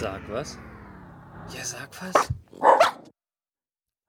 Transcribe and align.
Sag 0.00 0.22
was. 0.30 0.56
Ja, 1.52 1.64
sag 1.64 1.90
was. 2.00 2.32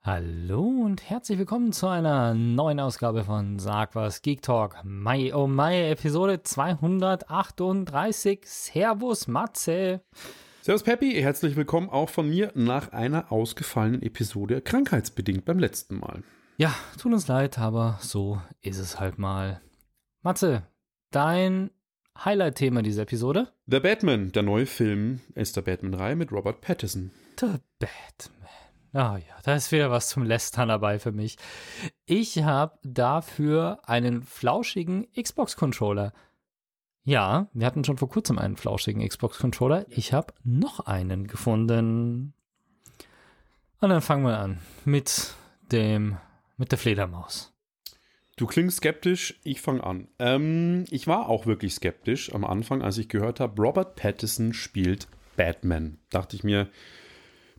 Hallo 0.03 0.61
und 0.61 1.09
herzlich 1.09 1.39
willkommen 1.39 1.73
zu 1.73 1.87
einer 1.87 2.35
neuen 2.35 2.79
Ausgabe 2.79 3.23
von 3.23 3.57
Sag 3.57 3.95
was 3.95 4.21
Geek 4.21 4.43
Talk. 4.43 4.75
Mai 4.83 5.33
oh 5.33 5.47
Mai, 5.47 5.89
Episode 5.89 6.43
238. 6.43 8.41
Servus 8.45 9.27
Matze. 9.27 10.01
Servus 10.61 10.83
Peppy, 10.83 11.13
herzlich 11.13 11.55
willkommen 11.55 11.89
auch 11.89 12.09
von 12.09 12.29
mir 12.29 12.51
nach 12.53 12.91
einer 12.91 13.31
ausgefallenen 13.31 14.03
Episode, 14.03 14.61
krankheitsbedingt 14.61 15.43
beim 15.43 15.57
letzten 15.57 15.97
Mal. 15.97 16.21
Ja, 16.57 16.75
tut 16.99 17.13
uns 17.13 17.27
leid, 17.27 17.57
aber 17.57 17.97
so 17.99 18.39
ist 18.61 18.77
es 18.77 18.99
halt 18.99 19.17
mal. 19.17 19.59
Matze, 20.21 20.67
dein 21.09 21.71
Highlight-Thema 22.17 22.81
dieser 22.81 23.03
Episode? 23.03 23.51
The 23.67 23.79
Batman, 23.79 24.31
der 24.31 24.43
neue 24.43 24.65
Film 24.65 25.21
ist 25.35 25.55
der 25.55 25.61
Batman-Reihe 25.61 26.15
mit 26.15 26.31
Robert 26.31 26.61
Pattinson. 26.61 27.11
The 27.39 27.55
Batman. 27.79 28.39
Ah 28.91 29.17
ja, 29.17 29.35
da 29.43 29.55
ist 29.55 29.71
wieder 29.71 29.91
was 29.91 30.09
zum 30.09 30.23
Lästern 30.23 30.69
dabei 30.69 30.97
für 30.97 31.11
mich. 31.11 31.37
Ich 32.05 32.43
habe 32.43 32.79
dafür 32.83 33.79
einen 33.83 34.23
flauschigen 34.23 35.07
Xbox-Controller. 35.13 36.11
Ja, 37.03 37.47
wir 37.53 37.65
hatten 37.65 37.83
schon 37.83 37.97
vor 37.97 38.09
kurzem 38.09 38.39
einen 38.39 38.57
flauschigen 38.57 39.07
Xbox-Controller. 39.07 39.85
Ich 39.89 40.11
habe 40.11 40.33
noch 40.43 40.81
einen 40.81 41.27
gefunden. 41.27 42.33
Und 43.79 43.89
dann 43.89 44.01
fangen 44.01 44.25
wir 44.25 44.39
an 44.39 44.59
mit 44.85 45.33
dem, 45.71 46.17
mit 46.57 46.71
der 46.71 46.79
Fledermaus. 46.79 47.53
Du 48.39 48.47
klingst 48.47 48.77
skeptisch, 48.77 49.37
ich 49.43 49.59
fange 49.59 49.83
an. 49.83 50.07
Ähm, 50.17 50.85
ich 50.91 51.07
war 51.07 51.27
auch 51.27 51.45
wirklich 51.45 51.73
skeptisch 51.73 52.33
am 52.33 52.45
Anfang, 52.45 52.81
als 52.81 52.97
ich 52.97 53.09
gehört 53.09 53.41
habe, 53.41 53.61
Robert 53.61 53.97
Pattinson 53.97 54.53
spielt 54.53 55.09
Batman. 55.35 55.97
Dachte 56.09 56.37
ich 56.37 56.45
mir, 56.45 56.69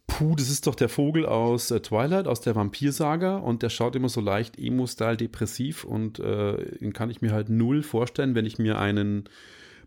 puh, 0.07 0.35
das 0.37 0.49
ist 0.49 0.67
doch 0.67 0.75
der 0.75 0.89
Vogel 0.89 1.27
aus 1.27 1.71
äh, 1.71 1.81
Twilight, 1.81 2.27
aus 2.27 2.41
der 2.41 2.55
Vampirsaga 2.55 3.37
und 3.37 3.63
der 3.63 3.69
schaut 3.69 3.95
immer 3.95 4.09
so 4.09 4.23
leicht 4.23 4.59
emo-style 4.59 5.19
depressiv 5.19 5.85
und 5.85 6.19
äh, 6.19 6.79
den 6.79 6.95
kann 6.95 7.11
ich 7.11 7.21
mir 7.21 7.33
halt 7.33 7.51
null 7.51 7.83
vorstellen, 7.83 8.35
wenn 8.35 8.47
ich 8.47 8.59
mir 8.59 8.79
einen 8.79 9.29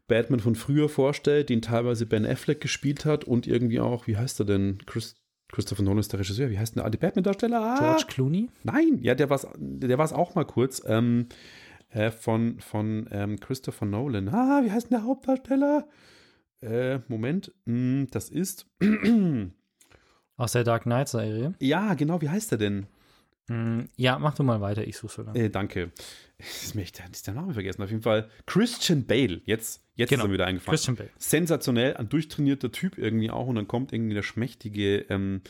Batman 0.08 0.42
von 0.42 0.54
früher 0.54 0.90
vorstelle, 0.90 1.44
den 1.44 1.64
teilweise 1.64 2.06
Ben 2.06 2.24
Affleck 2.24 2.62
gespielt 2.62 3.04
hat 3.04 3.24
und 3.24 3.48
irgendwie 3.48 3.80
auch, 3.80 4.06
wie 4.06 4.18
heißt 4.18 4.40
er 4.42 4.46
denn, 4.46 4.78
Chris, 4.86 5.16
Christopher 5.54 5.84
Nolan 5.84 6.00
ist 6.00 6.12
der 6.12 6.20
Regisseur. 6.20 6.50
Wie 6.50 6.58
heißt 6.58 6.74
denn 6.74 6.80
der 6.80 6.86
alte 6.86 6.98
Batman-Darsteller? 6.98 7.62
Ah, 7.62 7.78
George 7.78 8.06
Clooney? 8.08 8.50
Nein, 8.64 8.98
ja, 9.02 9.14
der 9.14 9.30
war 9.30 9.36
es 9.36 9.48
der 9.56 9.98
war's 10.00 10.12
auch 10.12 10.34
mal 10.34 10.46
kurz. 10.46 10.82
Ähm, 10.86 11.28
äh, 11.90 12.10
von 12.10 12.60
von 12.60 13.08
ähm, 13.12 13.40
Christopher 13.40 13.86
Nolan. 13.86 14.30
Ah, 14.30 14.62
wie 14.64 14.72
heißt 14.72 14.90
denn 14.90 14.98
der 14.98 15.06
Hauptdarsteller? 15.06 15.88
Äh, 16.62 17.00
Moment, 17.08 17.52
mm, 17.66 18.06
das 18.10 18.30
ist. 18.30 18.66
Aus 20.38 20.54
der 20.54 20.64
Dark 20.64 20.84
Knight-Serie? 20.84 21.54
Ja, 21.60 21.94
genau, 21.94 22.20
wie 22.22 22.30
heißt 22.30 22.52
er 22.54 22.58
denn? 22.58 22.88
Mm, 23.48 23.82
ja, 23.96 24.18
mach 24.18 24.34
du 24.34 24.42
mal 24.42 24.60
weiter, 24.60 24.88
ich 24.88 24.98
suche 24.98 25.14
so 25.14 25.22
lange. 25.22 25.40
Äh, 25.40 25.50
danke. 25.50 25.92
Ist 26.44 26.76
mir 26.76 26.82
echt 26.82 27.02
der 27.28 27.34
Name 27.34 27.54
vergessen. 27.54 27.82
Auf 27.82 27.90
jeden 27.90 28.02
Fall 28.02 28.30
Christian 28.46 29.06
Bale. 29.06 29.42
Jetzt, 29.46 29.84
jetzt 29.96 30.10
genau. 30.10 30.24
ist 30.24 30.30
er 30.30 30.34
wieder 30.34 30.46
eingefallen. 30.46 30.76
Christian 30.76 30.96
Bale. 30.96 31.10
Sensationell, 31.18 31.98
ein 31.98 32.10
durchtrainierter 32.10 32.72
Typ 32.72 32.98
irgendwie 32.98 33.30
auch. 33.32 33.48
Und 33.48 33.56
dann 33.56 33.68
kommt 33.68 33.94
irgendwie 33.94 34.14
der 34.14 34.24
schmächtige 34.24 35.06
ähm, 35.10 35.42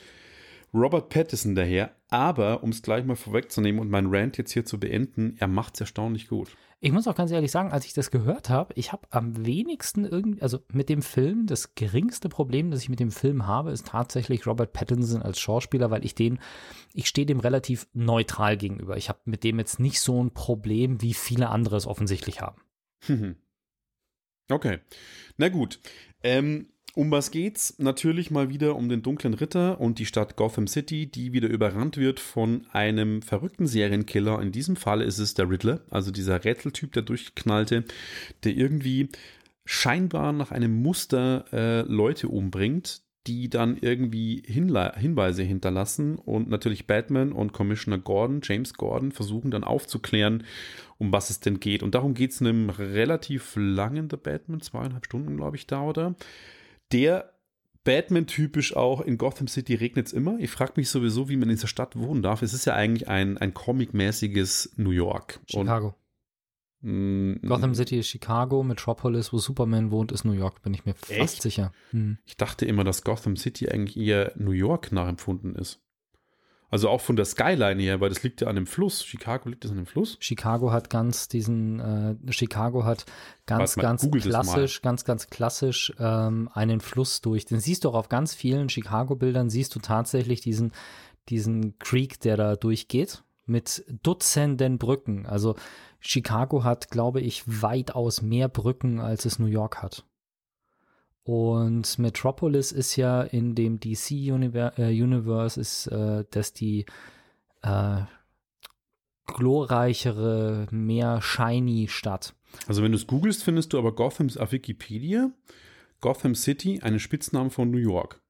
Robert 0.73 1.09
Pattinson 1.09 1.55
daher. 1.55 1.95
Aber, 2.09 2.63
um 2.63 2.69
es 2.69 2.81
gleich 2.81 3.05
mal 3.05 3.15
vorwegzunehmen 3.15 3.79
und 3.79 3.89
meinen 3.89 4.13
Rant 4.13 4.37
jetzt 4.37 4.51
hier 4.51 4.65
zu 4.65 4.79
beenden, 4.79 5.35
er 5.39 5.47
macht 5.47 5.75
es 5.75 5.81
erstaunlich 5.81 6.27
gut. 6.27 6.55
Ich 6.79 6.91
muss 6.91 7.07
auch 7.07 7.15
ganz 7.15 7.31
ehrlich 7.31 7.51
sagen, 7.51 7.71
als 7.71 7.85
ich 7.85 7.93
das 7.93 8.11
gehört 8.11 8.49
habe, 8.49 8.73
ich 8.75 8.91
habe 8.91 9.07
am 9.09 9.45
wenigsten 9.45 10.03
irgendwie, 10.03 10.41
also 10.41 10.59
mit 10.73 10.89
dem 10.89 11.01
Film, 11.01 11.45
das 11.45 11.75
geringste 11.75 12.27
Problem, 12.27 12.71
das 12.71 12.81
ich 12.81 12.89
mit 12.89 12.99
dem 12.99 13.11
Film 13.11 13.47
habe, 13.47 13.71
ist 13.71 13.87
tatsächlich 13.87 14.45
Robert 14.45 14.73
Pattinson 14.73 15.21
als 15.21 15.39
Schauspieler, 15.39 15.91
weil 15.91 16.03
ich 16.03 16.13
den, 16.13 16.39
ich 16.93 17.07
stehe 17.07 17.25
dem 17.25 17.39
relativ 17.39 17.87
neutral 17.93 18.57
gegenüber. 18.57 18.97
Ich 18.97 19.07
habe 19.07 19.19
mit 19.23 19.45
dem 19.45 19.59
jetzt 19.59 19.79
nicht 19.79 20.01
so 20.01 20.21
ein 20.21 20.31
Problem, 20.31 21.01
wie 21.01 21.13
viele 21.13 21.49
andere 21.49 21.77
es 21.77 21.87
offensichtlich 21.87 22.41
haben. 22.41 22.61
Okay. 24.51 24.79
Na 25.37 25.49
gut. 25.49 25.79
Ähm, 26.21 26.72
um 26.95 27.09
was 27.09 27.31
geht's? 27.31 27.75
Natürlich 27.79 28.29
mal 28.29 28.49
wieder 28.49 28.75
um 28.75 28.87
den 28.87 29.01
dunklen 29.01 29.33
Ritter 29.33 29.81
und 29.81 29.97
die 29.97 30.05
Stadt 30.05 30.35
Gotham 30.35 30.67
City, 30.67 31.07
die 31.07 31.33
wieder 31.33 31.49
überrannt 31.49 31.97
wird 31.97 32.19
von 32.19 32.67
einem 32.71 33.21
verrückten 33.21 33.65
Serienkiller. 33.65 34.39
In 34.41 34.51
diesem 34.51 34.75
Fall 34.75 35.01
ist 35.01 35.17
es 35.17 35.33
der 35.33 35.49
Riddler, 35.49 35.81
also 35.89 36.11
dieser 36.11 36.43
Rätseltyp, 36.43 36.93
der 36.93 37.01
durchknallte, 37.01 37.83
der 38.43 38.55
irgendwie 38.55 39.09
scheinbar 39.65 40.33
nach 40.33 40.51
einem 40.51 40.81
Muster 40.81 41.45
äh, 41.51 41.81
Leute 41.81 42.27
umbringt, 42.27 43.01
die 43.25 43.49
dann 43.49 43.77
irgendwie 43.79 44.43
Hinle 44.45 44.93
Hinweise 44.97 45.41
hinterlassen 45.41 46.17
und 46.17 46.49
natürlich 46.49 46.85
Batman 46.85 47.31
und 47.31 47.53
Commissioner 47.53 47.97
Gordon, 47.97 48.41
James 48.43 48.73
Gordon, 48.73 49.13
versuchen 49.13 49.49
dann 49.49 49.63
aufzuklären, 49.63 50.43
um 50.97 51.11
was 51.11 51.29
es 51.29 51.39
denn 51.39 51.59
geht. 51.59 51.81
Und 51.81 51.95
darum 51.95 52.13
geht 52.13 52.31
es 52.31 52.41
in 52.41 52.47
einem 52.47 52.69
relativ 52.69 53.53
langen 53.55 54.09
The 54.11 54.17
Batman, 54.17 54.61
zweieinhalb 54.61 55.05
Stunden, 55.05 55.37
glaube 55.37 55.55
ich, 55.55 55.65
dauert 55.65 55.97
er 55.97 56.15
der 56.91 57.33
Batman-typisch 57.83 58.75
auch 58.75 59.01
in 59.01 59.17
Gotham 59.17 59.47
City 59.47 59.75
regnet 59.75 60.07
es 60.07 60.13
immer. 60.13 60.37
Ich 60.39 60.49
frage 60.49 60.73
mich 60.77 60.89
sowieso, 60.89 61.29
wie 61.29 61.35
man 61.35 61.49
in 61.49 61.55
dieser 61.55 61.67
Stadt 61.67 61.97
wohnen 61.97 62.21
darf. 62.21 62.41
Es 62.41 62.53
ist 62.53 62.65
ja 62.65 62.75
eigentlich 62.75 63.09
ein, 63.09 63.37
ein 63.37 63.53
comic-mäßiges 63.53 64.73
New 64.77 64.91
York. 64.91 65.41
Chicago. 65.47 65.95
Und, 66.81 67.39
mm, 67.41 67.47
Gotham 67.47 67.75
City 67.75 67.99
ist 67.99 68.07
Chicago, 68.07 68.63
Metropolis, 68.63 69.33
wo 69.33 69.37
Superman 69.37 69.91
wohnt, 69.91 70.11
ist 70.11 70.23
New 70.23 70.31
York, 70.33 70.61
bin 70.61 70.73
ich 70.73 70.85
mir 70.85 70.93
fast 70.93 71.11
echt? 71.11 71.41
sicher. 71.41 71.71
Hm. 71.91 72.17
Ich 72.25 72.37
dachte 72.37 72.65
immer, 72.65 72.83
dass 72.83 73.03
Gotham 73.03 73.35
City 73.35 73.67
eigentlich 73.67 73.97
eher 73.97 74.31
New 74.37 74.51
York 74.51 74.91
nachempfunden 74.91 75.55
ist. 75.55 75.82
Also 76.73 76.89
auch 76.89 77.01
von 77.01 77.15
der 77.15 77.25
Skyline 77.25 77.79
her, 77.79 78.01
weil 78.01 78.09
das 78.09 78.23
liegt 78.23 78.41
ja 78.41 78.47
an 78.47 78.55
dem 78.55 78.65
Fluss. 78.65 79.05
Chicago 79.05 79.47
liegt 79.47 79.63
das 79.63 79.69
an 79.69 79.77
dem 79.77 79.85
Fluss? 79.85 80.17
Chicago 80.19 80.71
hat 80.71 80.89
ganz 80.89 81.27
diesen, 81.27 81.79
äh, 81.79 82.33
Chicago 82.33 82.83
hat 82.83 83.05
ganz, 83.45 83.75
mal, 83.75 83.83
ganz 83.83 84.09
klassisch, 84.09 84.81
ganz, 84.81 85.05
ganz 85.05 85.27
klassisch 85.27 85.93
ähm, 85.99 86.49
einen 86.51 86.79
Fluss 86.79 87.21
durch. 87.21 87.45
Den 87.45 87.59
siehst 87.59 87.83
du 87.83 87.89
auch 87.89 87.93
auf 87.93 88.09
ganz 88.09 88.33
vielen 88.33 88.69
Chicago-Bildern, 88.69 89.51
siehst 89.51 89.75
du 89.75 89.81
tatsächlich 89.81 90.41
diesen, 90.41 90.71
diesen 91.29 91.77
Creek, 91.77 92.19
der 92.21 92.37
da 92.37 92.55
durchgeht 92.55 93.23
mit 93.45 93.85
Dutzenden 94.01 94.79
Brücken. 94.79 95.27
Also 95.27 95.53
Chicago 95.99 96.63
hat, 96.63 96.89
glaube 96.89 97.21
ich, 97.21 97.43
weitaus 97.45 98.23
mehr 98.23 98.49
Brücken, 98.49 98.99
als 98.99 99.25
es 99.25 99.37
New 99.37 99.45
York 99.45 99.83
hat. 99.83 100.07
Und 101.23 101.99
Metropolis 101.99 102.71
ist 102.71 102.95
ja 102.97 103.21
in 103.21 103.55
dem 103.55 103.79
DC-Universe 103.79 105.59
ist 105.59 105.87
äh, 105.87 106.25
das 106.29 106.53
die 106.53 106.85
äh, 107.61 108.01
glorreichere, 109.25 110.67
mehr 110.71 111.21
shiny 111.21 111.87
Stadt. 111.87 112.35
Also 112.67 112.83
wenn 112.83 112.91
du 112.91 112.97
es 112.97 113.07
googelst, 113.07 113.43
findest 113.43 113.73
du 113.73 113.79
aber 113.79 113.95
Gotham 113.95 114.27
auf 114.37 114.51
Wikipedia 114.51 115.31
Gotham 116.03 116.35
City 116.35 116.81
einen 116.81 116.99
Spitznamen 116.99 117.49
von 117.49 117.71
New 117.71 117.77
York. 117.77 118.21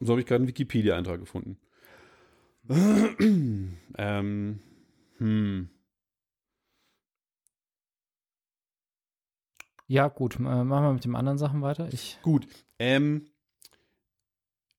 So 0.00 0.12
habe 0.12 0.22
ich 0.22 0.26
gerade 0.26 0.40
einen 0.40 0.48
Wikipedia-Eintrag 0.48 1.20
gefunden. 1.20 1.58
ähm, 3.98 4.60
hm. 5.18 5.68
Ja, 9.86 10.08
gut, 10.08 10.36
äh, 10.36 10.40
machen 10.40 10.84
wir 10.84 10.92
mit 10.92 11.04
den 11.04 11.16
anderen 11.16 11.38
Sachen 11.38 11.62
weiter. 11.62 11.88
Ich 11.92 12.18
gut. 12.22 12.46
Ähm, 12.78 13.26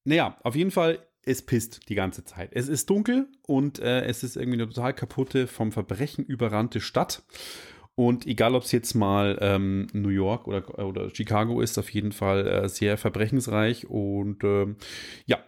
naja, 0.04 0.38
auf 0.44 0.56
jeden 0.56 0.72
Fall, 0.72 1.00
es 1.24 1.44
pisst 1.44 1.90
die 1.90 1.96
ganze 1.96 2.24
Zeit. 2.24 2.52
Es 2.54 2.68
ist 2.68 2.90
dunkel 2.90 3.28
und 3.48 3.80
äh, 3.80 4.06
es 4.06 4.24
ist 4.24 4.36
irgendwie 4.36 4.62
eine 4.62 4.68
total 4.68 4.94
kaputte, 4.94 5.48
vom 5.48 5.72
Verbrechen 5.72 6.26
überrannte 6.26 6.82
Stadt. 6.82 7.24
Und 7.96 8.28
egal, 8.28 8.56
ob 8.56 8.64
es 8.64 8.72
jetzt 8.74 8.94
mal 8.94 9.38
ähm, 9.42 9.88
New 9.94 10.10
York 10.10 10.48
oder, 10.48 10.86
oder 10.86 11.10
Chicago 11.16 11.62
ist, 11.62 11.78
auf 11.78 11.90
jeden 11.90 12.12
Fall 12.12 12.46
äh, 12.46 12.70
sehr 12.70 12.98
verbrechensreich. 12.98 13.90
Und 13.90 14.44
ähm, 14.44 14.76
ja, 15.26 15.40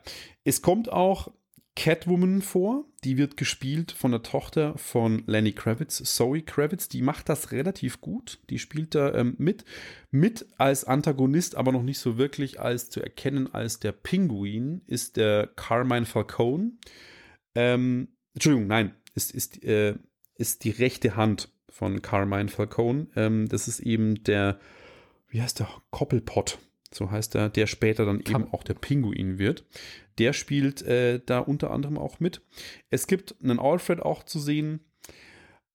es 0.46 0.62
kommt 0.62 0.92
auch 0.92 1.30
Catwoman 1.76 2.42
vor. 2.42 2.86
Die 3.08 3.18
wird 3.18 3.38
gespielt 3.38 3.94
von 3.94 4.12
der 4.12 4.22
Tochter 4.22 4.78
von 4.78 5.24
Lenny 5.28 5.54
Kravitz, 5.54 6.04
Zoe 6.04 6.42
Kravitz. 6.42 6.90
Die 6.90 7.02
macht 7.02 7.30
das 7.30 7.54
relativ 7.54 8.02
gut. 8.02 8.42
Die 8.50 8.60
spielt 8.60 8.96
da 8.96 9.14
ähm, 9.14 9.34
mit. 9.38 9.64
Mit 10.12 10.46
als 10.58 10.84
Antagonist, 10.84 11.56
aber 11.56 11.72
noch 11.72 11.84
nicht 11.84 12.00
so 12.00 12.18
wirklich 12.18 12.60
als 12.60 12.90
zu 12.90 13.02
erkennen 13.02 13.48
als 13.54 13.80
der 13.80 13.94
Pinguin, 13.94 14.82
ist 14.88 15.16
der 15.16 15.48
Carmine 15.56 16.06
Falcone. 16.06 16.74
Ähm, 17.56 18.10
Entschuldigung, 18.34 18.68
nein, 18.68 18.94
ist, 19.16 19.32
ist, 19.32 19.64
äh, 19.64 19.96
ist 20.36 20.66
die 20.66 20.72
rechte 20.72 21.16
Hand 21.16 21.50
von 21.70 22.02
Carmine 22.02 22.50
Falcone. 22.50 23.08
Ähm, 23.16 23.48
das 23.48 23.70
ist 23.70 23.80
eben 23.80 24.22
der, 24.26 24.60
wie 25.30 25.42
heißt 25.42 25.60
der, 25.60 25.70
Koppelpot 25.92 26.60
so 26.94 27.12
heißt 27.12 27.36
er, 27.36 27.50
der 27.50 27.68
später 27.68 28.06
dann 28.06 28.24
Kann 28.24 28.44
eben 28.44 28.54
auch 28.54 28.64
der 28.64 28.74
Pinguin 28.76 29.40
wird. 29.40 29.66
Der 30.18 30.34
spielt 30.34 30.82
äh, 30.84 31.20
da 31.26 31.40
unter 31.40 31.72
anderem 31.72 31.98
auch 31.98 32.20
mit. 32.20 32.42
Es 32.90 33.08
gibt 33.08 33.36
einen 33.44 33.60
Alfred 33.60 34.02
auch 34.02 34.24
zu 34.24 34.40
sehen. 34.40 34.82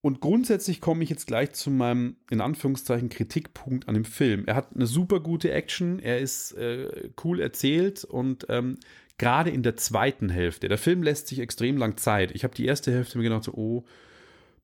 Und 0.00 0.20
grundsätzlich 0.20 0.80
komme 0.80 1.04
ich 1.04 1.10
jetzt 1.10 1.28
gleich 1.28 1.52
zu 1.52 1.70
meinem, 1.70 2.16
in 2.28 2.40
Anführungszeichen, 2.40 3.08
Kritikpunkt 3.08 3.88
an 3.88 3.94
dem 3.94 4.04
Film. 4.04 4.44
Er 4.46 4.56
hat 4.56 4.74
eine 4.74 4.86
super 4.86 5.20
gute 5.20 5.52
Action, 5.52 6.00
er 6.00 6.18
ist 6.18 6.52
äh, 6.52 7.10
cool 7.22 7.40
erzählt 7.40 8.02
und 8.02 8.46
ähm, 8.48 8.78
gerade 9.16 9.50
in 9.50 9.62
der 9.62 9.76
zweiten 9.76 10.28
Hälfte, 10.28 10.68
der 10.68 10.78
Film 10.78 11.04
lässt 11.04 11.28
sich 11.28 11.38
extrem 11.38 11.76
lang 11.76 11.98
Zeit. 11.98 12.32
Ich 12.32 12.42
habe 12.42 12.52
die 12.52 12.66
erste 12.66 12.90
Hälfte 12.90 13.16
mir 13.16 13.24
gedacht, 13.24 13.44
so, 13.44 13.52
oh, 13.52 13.84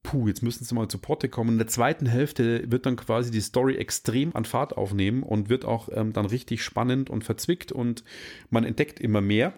puh, 0.02 0.28
jetzt 0.28 0.42
müssen 0.42 0.64
sie 0.64 0.74
mal 0.74 0.88
zu 0.88 0.98
Potte 0.98 1.28
kommen. 1.28 1.52
In 1.52 1.58
der 1.58 1.66
zweiten 1.66 2.06
Hälfte 2.06 2.70
wird 2.70 2.86
dann 2.86 2.96
quasi 2.96 3.30
die 3.30 3.40
Story 3.40 3.76
extrem 3.76 4.34
an 4.34 4.44
Fahrt 4.44 4.76
aufnehmen 4.76 5.22
und 5.22 5.48
wird 5.48 5.64
auch 5.64 5.88
ähm, 5.92 6.12
dann 6.12 6.26
richtig 6.26 6.62
spannend 6.62 7.10
und 7.10 7.24
verzwickt 7.24 7.72
und 7.72 8.04
man 8.50 8.64
entdeckt 8.64 9.00
immer 9.00 9.20
mehr. 9.20 9.54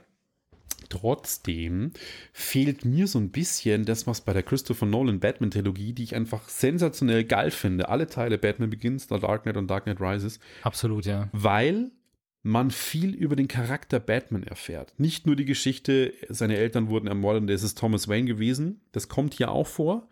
Trotzdem 0.88 1.92
fehlt 2.32 2.84
mir 2.84 3.06
so 3.06 3.18
ein 3.18 3.30
bisschen 3.30 3.84
das, 3.84 4.08
was 4.08 4.22
bei 4.22 4.32
der 4.32 4.42
Christopher 4.42 4.86
Nolan 4.86 5.20
Batman-Trilogie, 5.20 5.92
die 5.92 6.02
ich 6.02 6.16
einfach 6.16 6.48
sensationell 6.48 7.24
geil 7.24 7.52
finde. 7.52 7.88
Alle 7.88 8.08
Teile 8.08 8.38
Batman 8.38 8.70
Begins, 8.70 9.06
The 9.08 9.20
Dark 9.20 9.42
Knight 9.42 9.56
und 9.56 9.70
Dark 9.70 9.84
Knight 9.84 10.00
Rises. 10.00 10.40
Absolut, 10.62 11.06
ja. 11.06 11.28
Weil 11.32 11.92
man 12.42 12.70
viel 12.70 13.14
über 13.14 13.36
den 13.36 13.48
Charakter 13.48 14.00
Batman 14.00 14.42
erfährt. 14.44 14.94
Nicht 14.98 15.26
nur 15.26 15.36
die 15.36 15.44
Geschichte, 15.44 16.14
seine 16.28 16.56
Eltern 16.56 16.88
wurden 16.88 17.06
ermordet 17.06 17.42
und 17.42 17.50
es 17.50 17.62
ist 17.62 17.78
Thomas 17.78 18.08
Wayne 18.08 18.26
gewesen. 18.26 18.80
Das 18.92 19.08
kommt 19.08 19.34
hier 19.34 19.50
auch 19.50 19.66
vor. 19.66 20.08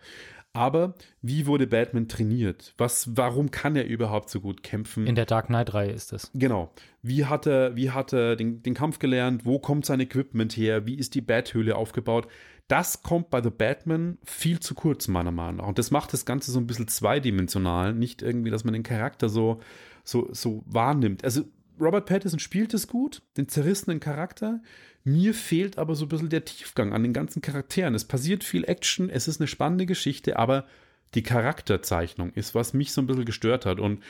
Aber 0.53 0.95
wie 1.23 1.47
wurde 1.47 1.67
Batman 1.67 2.09
trainiert? 2.09 2.75
Was, 2.79 3.17
warum 3.17 3.51
kann 3.51 3.77
er 3.77 3.87
überhaupt 3.87 4.31
so 4.31 4.41
gut 4.41 4.63
kämpfen? 4.63 5.07
In 5.07 5.15
der 5.15 5.27
Dark 5.27 5.47
Knight-Reihe 5.47 5.93
ist 5.93 6.13
es. 6.13 6.31
Genau. 6.35 6.73
Wie 7.03 7.27
hat 7.27 7.47
er, 7.47 7.77
wie 7.77 7.91
hat 7.91 8.13
er 8.13 8.35
den, 8.35 8.63
den 8.63 8.75
Kampf 8.75 8.99
gelernt? 8.99 9.45
Wo 9.45 9.59
kommt 9.59 9.87
sein 9.87 10.01
Equipment 10.01 10.57
her? 10.57 10.87
Wie 10.87 10.97
ist 10.97 11.15
die 11.15 11.21
Bathöhle 11.21 11.77
aufgebaut? 11.77 12.29
Das 12.67 13.03
kommt 13.03 13.31
bei 13.31 13.43
The 13.43 13.51
Batman 13.51 14.19
viel 14.25 14.59
zu 14.59 14.75
kurz, 14.75 15.07
meiner 15.07 15.31
Meinung 15.31 15.57
nach. 15.57 15.69
Und 15.69 15.79
das 15.79 15.91
macht 15.91 16.13
das 16.13 16.25
Ganze 16.25 16.51
so 16.51 16.59
ein 16.59 16.67
bisschen 16.67 16.89
zweidimensional. 16.89 17.95
Nicht 17.95 18.23
irgendwie, 18.23 18.51
dass 18.51 18.65
man 18.65 18.75
den 18.75 18.83
Charakter 18.83 19.29
so, 19.29 19.61
so, 20.03 20.29
so 20.33 20.65
wahrnimmt. 20.67 21.25
Also 21.25 21.45
Robert 21.81 22.07
Pattinson 22.07 22.39
spielt 22.39 22.75
es 22.75 22.89
gut, 22.89 23.23
den 23.37 23.49
zerrissenen 23.49 24.01
Charakter. 24.01 24.61
Mir 25.05 25.35
fehlt 25.35 25.79
aber 25.79 25.95
so 25.95 26.05
ein 26.05 26.09
bisschen 26.09 26.29
der 26.29 26.45
Tiefgang 26.45 26.93
an 26.93 27.03
den 27.03 27.13
ganzen 27.13 27.43
Charakteren. 27.43 27.95
Es 27.95 28.05
passiert 28.05 28.45
viel 28.45 28.65
Action, 28.65 29.11
es 29.11 29.29
ist 29.29 29.41
eine 29.41 29.49
spannende 29.49 29.87
Geschichte, 29.87 30.39
aber 30.39 30.67
die 31.15 31.23
Charakterzeichnung 31.23 32.33
ist, 32.33 32.55
was 32.55 32.75
mich 32.75 32.93
so 32.93 33.01
ein 33.01 33.07
bisschen 33.07 33.25
gestört 33.25 33.67
hat. 33.67 33.81
Und 33.81 34.03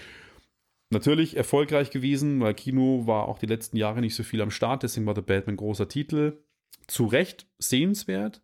natürlich 0.91 1.37
erfolgreich 1.37 1.91
gewesen, 1.91 2.41
weil 2.41 2.55
Kino 2.55 3.07
war 3.07 3.29
auch 3.29 3.39
die 3.39 3.47
letzten 3.47 3.77
Jahre 3.77 4.01
nicht 4.01 4.15
so 4.15 4.23
viel 4.23 4.43
am 4.43 4.51
Start, 4.51 4.83
deswegen 4.83 5.07
war 5.07 5.15
The 5.15 5.23
Batman 5.23 5.57
großer 5.57 5.89
Titel. 5.89 6.39
Zu 6.87 7.07
Recht 7.07 7.47
sehenswert. 7.59 8.41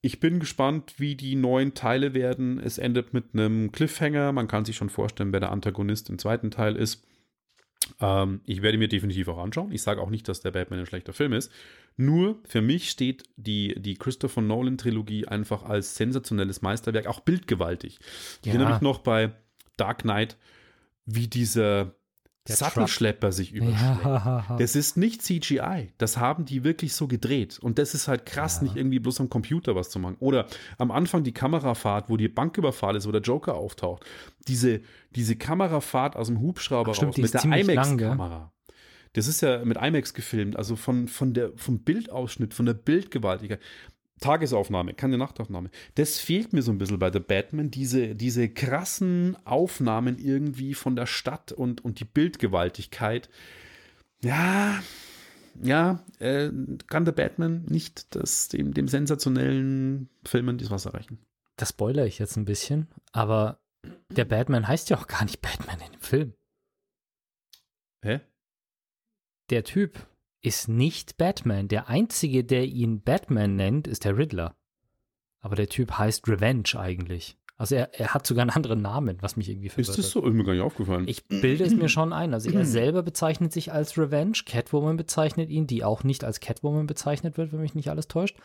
Ich 0.00 0.20
bin 0.20 0.38
gespannt, 0.40 0.94
wie 0.98 1.16
die 1.16 1.34
neuen 1.34 1.74
Teile 1.74 2.14
werden. 2.14 2.60
Es 2.60 2.78
endet 2.78 3.14
mit 3.14 3.26
einem 3.32 3.72
Cliffhanger. 3.72 4.32
Man 4.32 4.46
kann 4.46 4.64
sich 4.64 4.76
schon 4.76 4.90
vorstellen, 4.90 5.32
wer 5.32 5.40
der 5.40 5.52
Antagonist 5.52 6.08
im 6.08 6.18
zweiten 6.18 6.50
Teil 6.50 6.76
ist. 6.76 7.04
Ähm, 8.00 8.40
ich 8.44 8.62
werde 8.62 8.78
mir 8.78 8.88
definitiv 8.88 9.28
auch 9.28 9.38
anschauen. 9.38 9.72
Ich 9.72 9.82
sage 9.82 10.00
auch 10.00 10.10
nicht, 10.10 10.28
dass 10.28 10.40
der 10.40 10.50
Batman 10.50 10.80
ein 10.80 10.86
schlechter 10.86 11.12
Film 11.12 11.32
ist. 11.32 11.50
Nur 11.96 12.38
für 12.44 12.62
mich 12.62 12.90
steht 12.90 13.24
die, 13.36 13.74
die 13.80 13.94
Christopher 13.94 14.40
Nolan-Trilogie 14.40 15.26
einfach 15.26 15.64
als 15.64 15.96
sensationelles 15.96 16.62
Meisterwerk, 16.62 17.06
auch 17.06 17.20
bildgewaltig. 17.20 17.98
Ich 18.40 18.46
ja. 18.46 18.52
erinnere 18.52 18.74
mich 18.74 18.82
noch 18.82 19.00
bei 19.00 19.32
Dark 19.76 20.02
Knight, 20.02 20.36
wie 21.06 21.26
dieser 21.26 21.94
der 22.48 22.56
Sattelschlepper 22.56 23.32
sich 23.32 23.52
überschlägt. 23.52 24.04
Ja. 24.04 24.44
Das 24.58 24.74
ist 24.74 24.96
nicht 24.96 25.22
CGI. 25.22 25.92
Das 25.98 26.16
haben 26.16 26.44
die 26.44 26.64
wirklich 26.64 26.94
so 26.94 27.06
gedreht. 27.06 27.58
Und 27.60 27.78
das 27.78 27.94
ist 27.94 28.08
halt 28.08 28.26
krass, 28.26 28.56
ja. 28.56 28.64
nicht 28.64 28.76
irgendwie 28.76 28.98
bloß 28.98 29.20
am 29.20 29.28
Computer 29.28 29.74
was 29.74 29.90
zu 29.90 29.98
machen. 29.98 30.16
Oder 30.20 30.46
am 30.78 30.90
Anfang 30.90 31.22
die 31.22 31.32
Kamerafahrt, 31.32 32.08
wo 32.08 32.16
die 32.16 32.28
Banküberfahrt 32.28 32.96
ist, 32.96 33.06
wo 33.06 33.12
der 33.12 33.20
Joker 33.20 33.54
auftaucht. 33.54 34.04
Diese, 34.46 34.80
diese 35.14 35.36
Kamerafahrt 35.36 36.16
aus 36.16 36.28
dem 36.28 36.40
Hubschrauber 36.40 36.92
Ach, 36.96 37.02
raus 37.02 37.16
mit 37.16 37.34
der 37.34 37.44
IMAX-Kamera. 37.44 38.52
Das 39.12 39.26
ist 39.26 39.40
ja 39.40 39.64
mit 39.64 39.78
IMAX 39.78 40.14
gefilmt, 40.14 40.56
also 40.56 40.76
von, 40.76 41.08
von 41.08 41.34
der, 41.34 41.52
vom 41.56 41.80
Bildausschnitt, 41.80 42.54
von 42.54 42.66
der 42.66 42.74
Bildgewaltigkeit. 42.74 43.60
Tagesaufnahme, 44.18 44.94
keine 44.94 45.18
Nachtaufnahme. 45.18 45.70
Das 45.94 46.18
fehlt 46.18 46.52
mir 46.52 46.62
so 46.62 46.72
ein 46.72 46.78
bisschen 46.78 46.98
bei 46.98 47.12
The 47.12 47.20
Batman, 47.20 47.70
diese, 47.70 48.14
diese 48.14 48.48
krassen 48.48 49.36
Aufnahmen 49.44 50.18
irgendwie 50.18 50.74
von 50.74 50.96
der 50.96 51.06
Stadt 51.06 51.52
und, 51.52 51.84
und 51.84 52.00
die 52.00 52.04
Bildgewaltigkeit. 52.04 53.28
Ja, 54.22 54.82
ja, 55.62 56.04
äh, 56.18 56.50
kann 56.86 57.06
The 57.06 57.12
Batman 57.12 57.64
nicht 57.68 58.14
das, 58.14 58.48
dem, 58.48 58.74
dem 58.74 58.88
sensationellen 58.88 60.08
Filmen 60.24 60.58
das 60.58 60.70
Wasser 60.70 60.94
reichen. 60.94 61.18
Das 61.56 61.70
spoilere 61.70 62.06
ich 62.06 62.18
jetzt 62.18 62.36
ein 62.36 62.44
bisschen, 62.44 62.88
aber 63.12 63.60
der 64.10 64.24
Batman 64.24 64.68
heißt 64.68 64.90
ja 64.90 64.98
auch 64.98 65.06
gar 65.06 65.24
nicht 65.24 65.40
Batman 65.40 65.80
in 65.80 65.92
dem 65.92 66.00
Film. 66.00 66.34
Hä? 68.02 68.20
Der 69.50 69.64
Typ, 69.64 70.06
ist 70.40 70.68
nicht 70.68 71.16
Batman. 71.16 71.68
Der 71.68 71.88
einzige, 71.88 72.44
der 72.44 72.64
ihn 72.64 73.02
Batman 73.02 73.56
nennt, 73.56 73.86
ist 73.86 74.04
der 74.04 74.16
Riddler. 74.16 74.56
Aber 75.40 75.56
der 75.56 75.68
Typ 75.68 75.92
heißt 75.92 76.28
Revenge 76.28 76.70
eigentlich. 76.76 77.36
Also 77.56 77.74
er, 77.74 77.92
er 77.98 78.14
hat 78.14 78.24
sogar 78.24 78.42
einen 78.42 78.50
anderen 78.50 78.82
Namen, 78.82 79.18
was 79.20 79.36
mich 79.36 79.48
irgendwie 79.48 79.68
verwirrt. 79.68 79.88
Ist 79.88 79.98
das 79.98 80.10
so? 80.10 80.24
Ist 80.24 80.32
mir 80.32 80.44
gar 80.44 80.52
nicht 80.52 80.62
aufgefallen. 80.62 81.08
Ich 81.08 81.26
bilde 81.26 81.64
es 81.64 81.74
mir 81.74 81.88
schon 81.88 82.12
ein. 82.12 82.32
Also 82.32 82.50
er 82.50 82.64
selber 82.64 83.02
bezeichnet 83.02 83.52
sich 83.52 83.72
als 83.72 83.98
Revenge, 83.98 84.38
Catwoman 84.46 84.96
bezeichnet 84.96 85.50
ihn, 85.50 85.66
die 85.66 85.82
auch 85.82 86.04
nicht 86.04 86.22
als 86.22 86.38
Catwoman 86.38 86.86
bezeichnet 86.86 87.36
wird, 87.36 87.52
wenn 87.52 87.60
mich 87.60 87.74
nicht 87.74 87.90
alles 87.90 88.06
täuscht. 88.06 88.36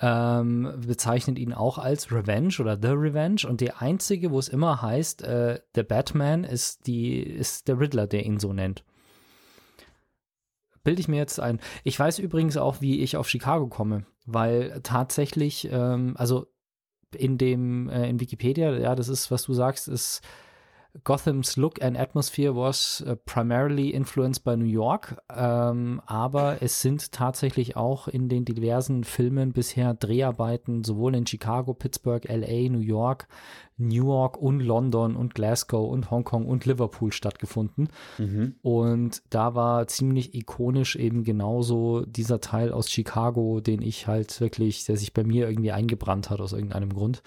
Ähm, 0.00 0.80
bezeichnet 0.84 1.38
ihn 1.38 1.54
auch 1.54 1.78
als 1.78 2.10
Revenge 2.12 2.54
oder 2.58 2.76
The 2.80 2.88
Revenge 2.88 3.42
und 3.48 3.60
der 3.62 3.80
einzige, 3.80 4.30
wo 4.30 4.38
es 4.38 4.48
immer 4.48 4.82
heißt, 4.82 5.22
äh, 5.22 5.60
der 5.74 5.84
Batman 5.84 6.44
ist 6.44 6.86
die 6.86 7.20
ist 7.20 7.68
der 7.68 7.80
Riddler, 7.80 8.06
der 8.06 8.26
ihn 8.26 8.38
so 8.38 8.52
nennt 8.52 8.84
bilde 10.86 11.00
ich 11.00 11.08
mir 11.08 11.16
jetzt 11.16 11.40
ein. 11.40 11.60
Ich 11.82 11.98
weiß 11.98 12.20
übrigens 12.20 12.56
auch, 12.56 12.80
wie 12.80 13.00
ich 13.00 13.16
auf 13.16 13.28
Chicago 13.28 13.66
komme, 13.66 14.06
weil 14.24 14.80
tatsächlich, 14.84 15.68
ähm, 15.70 16.14
also 16.16 16.46
in 17.12 17.38
dem, 17.38 17.88
äh, 17.88 18.08
in 18.08 18.20
Wikipedia, 18.20 18.72
ja, 18.78 18.94
das 18.94 19.08
ist, 19.08 19.32
was 19.32 19.42
du 19.42 19.52
sagst, 19.52 19.88
ist 19.88 20.22
Gotham's 21.04 21.56
look 21.56 21.82
and 21.82 21.96
atmosphere 21.96 22.54
was 22.54 23.04
uh, 23.06 23.16
primarily 23.24 23.90
influenced 23.90 24.44
by 24.44 24.56
New 24.56 24.64
York, 24.64 25.16
ähm, 25.34 26.00
aber 26.06 26.62
es 26.62 26.82
sind 26.82 27.12
tatsächlich 27.12 27.76
auch 27.76 28.08
in 28.08 28.28
den 28.28 28.44
diversen 28.44 29.04
Filmen 29.04 29.52
bisher 29.52 29.94
Dreharbeiten 29.94 30.84
sowohl 30.84 31.14
in 31.14 31.26
Chicago, 31.26 31.74
Pittsburgh, 31.74 32.24
LA, 32.28 32.68
New 32.70 32.80
York, 32.80 33.28
Newark 33.78 34.38
und 34.38 34.60
London 34.60 35.16
und 35.16 35.34
Glasgow 35.34 35.90
und 35.90 36.10
Hongkong 36.10 36.46
und 36.46 36.64
Liverpool 36.64 37.12
stattgefunden. 37.12 37.88
Mhm. 38.18 38.54
Und 38.62 39.22
da 39.30 39.54
war 39.54 39.86
ziemlich 39.86 40.34
ikonisch 40.34 40.96
eben 40.96 41.24
genauso 41.24 42.04
dieser 42.06 42.40
Teil 42.40 42.72
aus 42.72 42.90
Chicago, 42.90 43.60
den 43.60 43.82
ich 43.82 44.06
halt 44.06 44.40
wirklich, 44.40 44.84
der 44.86 44.96
sich 44.96 45.12
bei 45.12 45.24
mir 45.24 45.48
irgendwie 45.48 45.72
eingebrannt 45.72 46.30
hat 46.30 46.40
aus 46.40 46.52
irgendeinem 46.52 46.92
Grund, 46.92 47.22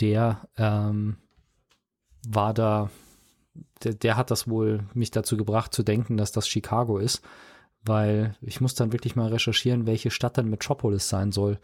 der 0.00 0.48
ähm, 0.56 1.16
war 2.28 2.54
da, 2.54 2.90
der, 3.82 3.94
der 3.94 4.16
hat 4.16 4.30
das 4.30 4.48
wohl 4.48 4.84
mich 4.94 5.10
dazu 5.10 5.36
gebracht 5.36 5.74
zu 5.74 5.82
denken, 5.82 6.16
dass 6.16 6.32
das 6.32 6.48
Chicago 6.48 6.98
ist, 6.98 7.22
weil 7.84 8.36
ich 8.40 8.60
muss 8.60 8.74
dann 8.74 8.92
wirklich 8.92 9.16
mal 9.16 9.28
recherchieren, 9.28 9.86
welche 9.86 10.10
Stadt 10.10 10.38
dann 10.38 10.50
Metropolis 10.50 11.08
sein 11.08 11.32
soll. 11.32 11.58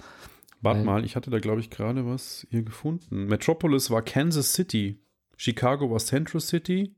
Warte 0.63 0.83
mal, 0.83 1.05
ich 1.05 1.15
hatte 1.15 1.31
da, 1.31 1.41
glaube 1.41 1.61
ich, 1.61 1.69
gerade 1.69 2.07
was 2.07 2.47
hier 2.51 2.63
gefunden. 2.63 3.27
Metropolis 3.27 3.91
war 3.91 4.01
Kansas 4.01 4.55
City, 4.55 4.99
Chicago 5.37 5.91
war 5.91 5.99
Central 5.99 6.41
City 6.41 6.95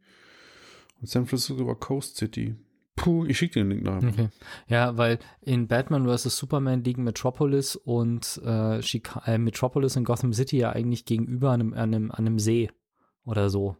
und 1.01 1.09
San 1.09 1.27
Francisco 1.27 1.67
war 1.67 1.75
Coast 1.75 2.17
City. 2.17 2.55
Puh, 2.95 3.27
ich 3.27 3.37
schicke 3.37 3.55
dir 3.55 3.65
den 3.65 3.71
Link 3.71 3.83
nachher. 3.83 4.09
Okay. 4.09 4.29
Ja, 4.69 4.97
weil 4.97 5.19
in 5.43 5.67
Batman 5.67 6.07
vs. 6.07 6.37
Superman 6.37 6.85
liegen 6.85 7.03
Metropolis 7.03 7.77
und 7.77 8.41
äh, 8.45 8.79
äh, 8.79 9.39
Metropolis 9.39 9.97
in 9.97 10.05
Gotham 10.05 10.33
City 10.33 10.59
ja 10.59 10.71
eigentlich 10.71 11.05
gegenüber 11.05 11.51
einem, 11.51 11.75
einem, 11.75 12.11
einem 12.11 12.39
See 12.39 12.71
oder 13.27 13.51
so. 13.51 13.77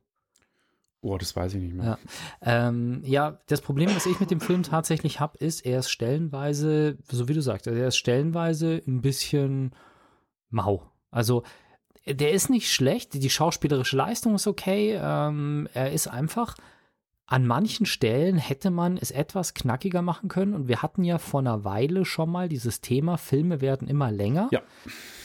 Oh, 1.01 1.17
das 1.19 1.37
weiß 1.37 1.55
ich 1.55 1.63
nicht 1.63 1.75
mehr. 1.75 1.99
Ja, 2.45 2.69
ähm, 2.69 3.01
ja 3.05 3.39
das 3.47 3.61
Problem, 3.61 3.95
was 3.95 4.07
ich 4.07 4.19
mit 4.19 4.31
dem 4.31 4.41
Film 4.41 4.65
tatsächlich 4.65 5.21
habe, 5.21 5.39
ist, 5.39 5.65
er 5.65 5.79
ist 5.79 5.91
stellenweise, 5.91 6.99
so 7.09 7.29
wie 7.29 7.35
du 7.35 7.43
sagst, 7.43 7.67
er 7.67 7.87
ist 7.87 7.97
stellenweise 7.97 8.83
ein 8.87 9.03
bisschen 9.03 9.73
mau. 10.51 10.91
Also, 11.11 11.45
der 12.07 12.33
ist 12.33 12.51
nicht 12.51 12.73
schlecht, 12.73 13.15
die 13.15 13.31
schauspielerische 13.31 13.97
Leistung 13.97 14.35
ist 14.35 14.47
okay, 14.47 14.99
ähm, 15.01 15.69
er 15.75 15.93
ist 15.93 16.09
einfach, 16.09 16.57
an 17.27 17.47
manchen 17.47 17.87
Stellen 17.87 18.37
hätte 18.37 18.71
man 18.71 18.97
es 18.97 19.11
etwas 19.11 19.55
knackiger 19.55 20.01
machen 20.01 20.29
können 20.29 20.55
und 20.55 20.69
wir 20.69 20.83
hatten 20.83 21.03
ja 21.03 21.19
vor 21.19 21.41
einer 21.41 21.65
Weile 21.65 22.05
schon 22.05 22.31
mal 22.31 22.49
dieses 22.49 22.81
Thema, 22.81 23.17
Filme 23.17 23.61
werden 23.61 23.89
immer 23.89 24.13
länger. 24.13 24.49
Ja. 24.53 24.63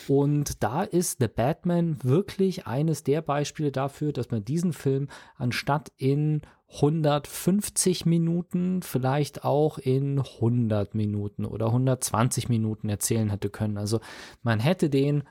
Und 0.08 0.64
da 0.64 0.82
ist 0.82 1.20
The 1.20 1.28
Batman 1.28 1.98
wirklich 2.02 2.66
eines 2.66 3.04
der 3.04 3.22
Beispiele 3.22 3.72
dafür, 3.72 4.14
dass 4.14 4.32
man 4.32 4.44
diesen 4.44 4.74
Film 4.74 5.10
anstatt 5.38 5.92
in 5.98 6.42
150 6.74 8.06
Minuten 8.06 8.82
vielleicht 8.82 9.44
auch 9.44 9.78
in 9.78 10.20
100 10.20 10.96
Minuten 10.96 11.46
oder 11.46 11.68
120 11.68 12.50
Minuten 12.50 12.90
erzählen 12.90 13.30
hätte 13.30 13.50
können. 13.50 13.78
Also 13.78 14.00
man 14.42 14.60
hätte 14.60 14.90
den 14.90 15.24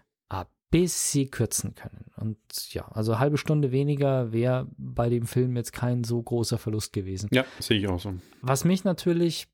ein 0.72 0.82
bisschen 0.82 1.30
kürzen 1.30 1.74
können. 1.74 2.06
Und 2.16 2.38
ja, 2.72 2.86
also 2.88 3.18
halbe 3.18 3.38
Stunde 3.38 3.72
weniger 3.72 4.32
wäre 4.32 4.68
bei 4.76 5.08
dem 5.08 5.26
Film 5.26 5.56
jetzt 5.56 5.72
kein 5.72 6.04
so 6.04 6.22
großer 6.22 6.58
Verlust 6.58 6.92
gewesen. 6.92 7.28
Ja, 7.32 7.44
sehe 7.58 7.78
ich 7.78 7.88
auch 7.88 7.98
so. 7.98 8.14
Was 8.40 8.64
mich 8.64 8.84
natürlich, 8.84 9.48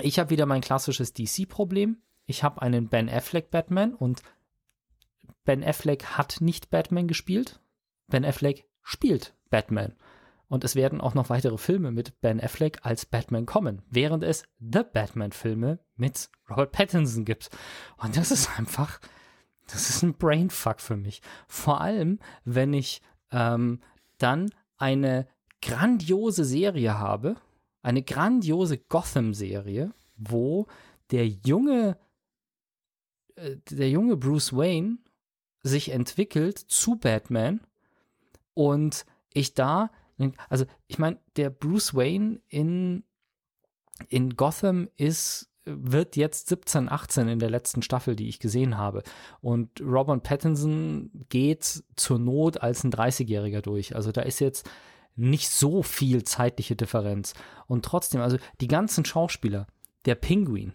ich 0.00 0.18
habe 0.18 0.30
wieder 0.30 0.46
mein 0.46 0.60
klassisches 0.60 1.12
DC-Problem. 1.12 1.98
Ich 2.26 2.42
habe 2.42 2.62
einen 2.62 2.88
Ben 2.88 3.08
Affleck 3.08 3.50
Batman 3.50 3.94
und 3.94 4.22
Ben 5.44 5.62
Affleck 5.62 6.04
hat 6.04 6.40
nicht 6.40 6.70
Batman 6.70 7.08
gespielt. 7.08 7.60
Ben 8.08 8.24
Affleck 8.24 8.66
spielt 8.82 9.34
Batman. 9.50 9.94
Und 10.48 10.64
es 10.64 10.76
werden 10.76 11.00
auch 11.00 11.14
noch 11.14 11.30
weitere 11.30 11.56
Filme 11.56 11.92
mit 11.92 12.20
Ben 12.20 12.38
Affleck 12.38 12.80
als 12.82 13.06
Batman 13.06 13.46
kommen, 13.46 13.80
während 13.88 14.22
es 14.22 14.44
The 14.58 14.82
Batman-Filme 14.92 15.78
mit 15.96 16.28
Robert 16.50 16.72
Pattinson 16.72 17.24
gibt. 17.24 17.48
Und 17.96 18.18
das 18.18 18.30
ist 18.30 18.50
einfach, 18.58 19.00
das 19.72 19.90
ist 19.90 20.02
ein 20.02 20.14
Brainfuck 20.14 20.80
für 20.80 20.96
mich. 20.96 21.22
Vor 21.48 21.80
allem, 21.80 22.18
wenn 22.44 22.72
ich 22.72 23.00
ähm, 23.30 23.80
dann 24.18 24.50
eine 24.76 25.26
grandiose 25.60 26.44
Serie 26.44 26.98
habe, 26.98 27.36
eine 27.82 28.02
grandiose 28.02 28.78
Gotham-Serie, 28.78 29.92
wo 30.16 30.66
der 31.10 31.26
junge, 31.26 31.96
äh, 33.36 33.56
der 33.70 33.90
junge 33.90 34.16
Bruce 34.16 34.52
Wayne 34.52 34.98
sich 35.62 35.90
entwickelt 35.90 36.58
zu 36.58 36.96
Batman 36.96 37.60
und 38.54 39.06
ich 39.32 39.54
da, 39.54 39.90
also 40.48 40.66
ich 40.86 40.98
meine, 40.98 41.18
der 41.36 41.50
Bruce 41.50 41.94
Wayne 41.94 42.40
in, 42.48 43.04
in 44.08 44.36
Gotham 44.36 44.88
ist 44.96 45.51
wird 45.64 46.16
jetzt 46.16 46.48
17, 46.48 46.88
18 46.88 47.28
in 47.28 47.38
der 47.38 47.50
letzten 47.50 47.82
Staffel, 47.82 48.16
die 48.16 48.28
ich 48.28 48.40
gesehen 48.40 48.76
habe. 48.76 49.02
Und 49.40 49.80
Robert 49.80 50.22
Pattinson 50.22 51.10
geht 51.28 51.84
zur 51.96 52.18
Not 52.18 52.62
als 52.62 52.84
ein 52.84 52.92
30-Jähriger 52.92 53.60
durch. 53.60 53.94
Also 53.94 54.12
da 54.12 54.22
ist 54.22 54.40
jetzt 54.40 54.68
nicht 55.14 55.48
so 55.50 55.82
viel 55.82 56.24
zeitliche 56.24 56.76
Differenz. 56.76 57.34
Und 57.66 57.84
trotzdem, 57.84 58.20
also 58.20 58.38
die 58.60 58.68
ganzen 58.68 59.04
Schauspieler, 59.04 59.66
der 60.04 60.14
Penguin, 60.14 60.72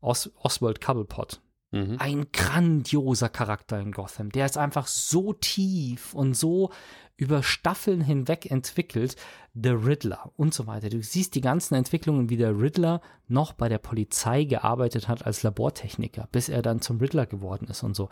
Os 0.00 0.30
Oswald 0.36 0.80
Cobblepot, 0.80 1.42
Mhm. 1.72 1.96
Ein 1.98 2.26
grandioser 2.32 3.28
Charakter 3.28 3.78
in 3.80 3.92
Gotham. 3.92 4.30
Der 4.30 4.46
ist 4.46 4.58
einfach 4.58 4.86
so 4.86 5.32
tief 5.32 6.14
und 6.14 6.34
so 6.34 6.70
über 7.16 7.42
Staffeln 7.42 8.00
hinweg 8.00 8.50
entwickelt. 8.50 9.14
The 9.54 9.70
Riddler 9.70 10.32
und 10.36 10.54
so 10.54 10.66
weiter. 10.66 10.88
Du 10.88 11.02
siehst 11.02 11.34
die 11.34 11.40
ganzen 11.40 11.74
Entwicklungen, 11.74 12.30
wie 12.30 12.36
der 12.36 12.58
Riddler 12.58 13.00
noch 13.28 13.52
bei 13.52 13.68
der 13.68 13.78
Polizei 13.78 14.44
gearbeitet 14.44 15.06
hat 15.06 15.26
als 15.26 15.42
Labortechniker, 15.42 16.28
bis 16.32 16.48
er 16.48 16.62
dann 16.62 16.80
zum 16.80 16.98
Riddler 16.98 17.26
geworden 17.26 17.68
ist 17.68 17.82
und 17.82 17.94
so. 17.94 18.08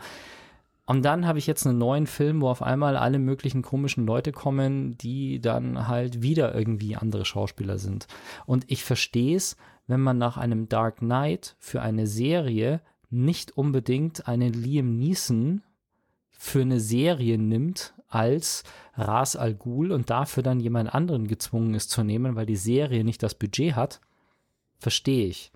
Und 0.85 1.03
dann 1.03 1.27
habe 1.27 1.37
ich 1.37 1.45
jetzt 1.45 1.67
einen 1.67 1.77
neuen 1.77 2.07
Film, 2.07 2.41
wo 2.41 2.49
auf 2.49 2.63
einmal 2.63 2.97
alle 2.97 3.19
möglichen 3.19 3.61
komischen 3.61 4.07
Leute 4.07 4.31
kommen, 4.31 4.97
die 4.97 5.39
dann 5.39 5.87
halt 5.87 6.23
wieder 6.23 6.55
irgendwie 6.55 6.95
andere 6.95 7.25
Schauspieler 7.25 7.77
sind. 7.77 8.07
Und 8.47 8.65
ich 8.71 8.83
verstehe 8.83 9.35
es, 9.35 9.55
wenn 9.85 9.99
man 9.99 10.17
nach 10.17 10.37
einem 10.37 10.67
Dark 10.67 10.97
Knight 10.97 11.55
für 11.59 11.83
eine 11.83 12.07
Serie 12.07 12.81
nicht 13.09 13.57
unbedingt 13.57 14.27
einen 14.27 14.53
Liam 14.53 14.97
Neeson 14.97 15.61
für 16.31 16.61
eine 16.61 16.79
Serie 16.79 17.37
nimmt 17.37 17.93
als 18.07 18.63
Ras 18.95 19.35
Al 19.35 19.53
Ghul 19.53 19.91
und 19.91 20.09
dafür 20.09 20.43
dann 20.43 20.59
jemand 20.59 20.93
anderen 20.93 21.27
gezwungen 21.27 21.73
ist 21.73 21.91
zu 21.91 22.03
nehmen, 22.03 22.35
weil 22.35 22.45
die 22.45 22.55
Serie 22.55 23.03
nicht 23.03 23.21
das 23.21 23.35
Budget 23.35 23.75
hat, 23.75 24.01
verstehe 24.77 25.27
ich. 25.27 25.51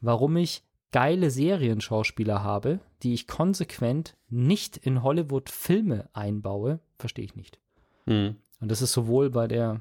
Warum 0.00 0.36
ich 0.36 0.62
geile 0.90 1.30
Serienschauspieler 1.30 2.42
habe, 2.42 2.80
die 3.02 3.14
ich 3.14 3.26
konsequent 3.26 4.16
nicht 4.28 4.76
in 4.76 5.02
Hollywood-Filme 5.02 6.08
einbaue, 6.12 6.80
verstehe 6.98 7.24
ich 7.24 7.36
nicht. 7.36 7.58
Mhm. 8.06 8.36
Und 8.60 8.70
das 8.70 8.82
ist 8.82 8.92
sowohl 8.92 9.30
bei 9.30 9.48
der 9.48 9.80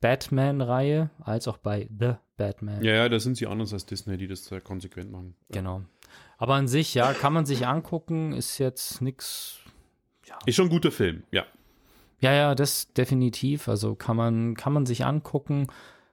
Batman-Reihe 0.00 1.10
als 1.20 1.46
auch 1.46 1.58
bei 1.58 1.88
The 1.98 2.14
Batman. 2.36 2.82
Ja, 2.82 2.94
ja, 2.94 3.08
da 3.08 3.20
sind 3.20 3.36
sie 3.36 3.46
anders 3.46 3.72
als 3.72 3.86
Disney, 3.86 4.16
die 4.16 4.26
das 4.26 4.50
konsequent 4.64 5.12
machen. 5.12 5.34
Genau. 5.50 5.82
Aber 6.40 6.54
an 6.54 6.68
sich, 6.68 6.94
ja, 6.94 7.12
kann 7.12 7.34
man 7.34 7.44
sich 7.44 7.66
angucken, 7.66 8.32
ist 8.32 8.56
jetzt 8.56 9.02
nichts. 9.02 9.58
Ja. 10.26 10.38
Ist 10.46 10.56
schon 10.56 10.68
ein 10.68 10.70
guter 10.70 10.90
Film, 10.90 11.22
ja. 11.30 11.44
Ja, 12.20 12.32
ja, 12.32 12.54
das 12.54 12.94
definitiv. 12.94 13.68
Also 13.68 13.94
kann 13.94 14.16
man, 14.16 14.54
kann 14.54 14.72
man 14.72 14.86
sich 14.86 15.04
angucken, 15.04 15.66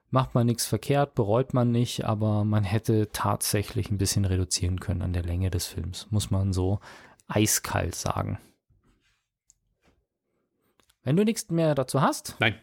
macht 0.09 0.35
man 0.35 0.45
nichts 0.45 0.65
verkehrt, 0.65 1.15
bereut 1.15 1.53
man 1.53 1.71
nicht, 1.71 2.03
aber 2.03 2.43
man 2.43 2.65
hätte 2.65 3.09
tatsächlich 3.13 3.89
ein 3.89 3.97
bisschen 3.97 4.25
reduzieren 4.25 4.81
können 4.81 5.01
an 5.01 5.13
der 5.13 5.23
Länge 5.23 5.49
des 5.49 5.65
Films, 5.65 6.07
muss 6.11 6.29
man 6.29 6.51
so 6.51 6.81
eiskalt 7.29 7.95
sagen. 7.95 8.37
Wenn 11.03 11.15
du 11.15 11.23
nichts 11.23 11.49
mehr 11.49 11.73
dazu 11.73 12.01
hast. 12.01 12.35
Nein. 12.41 12.59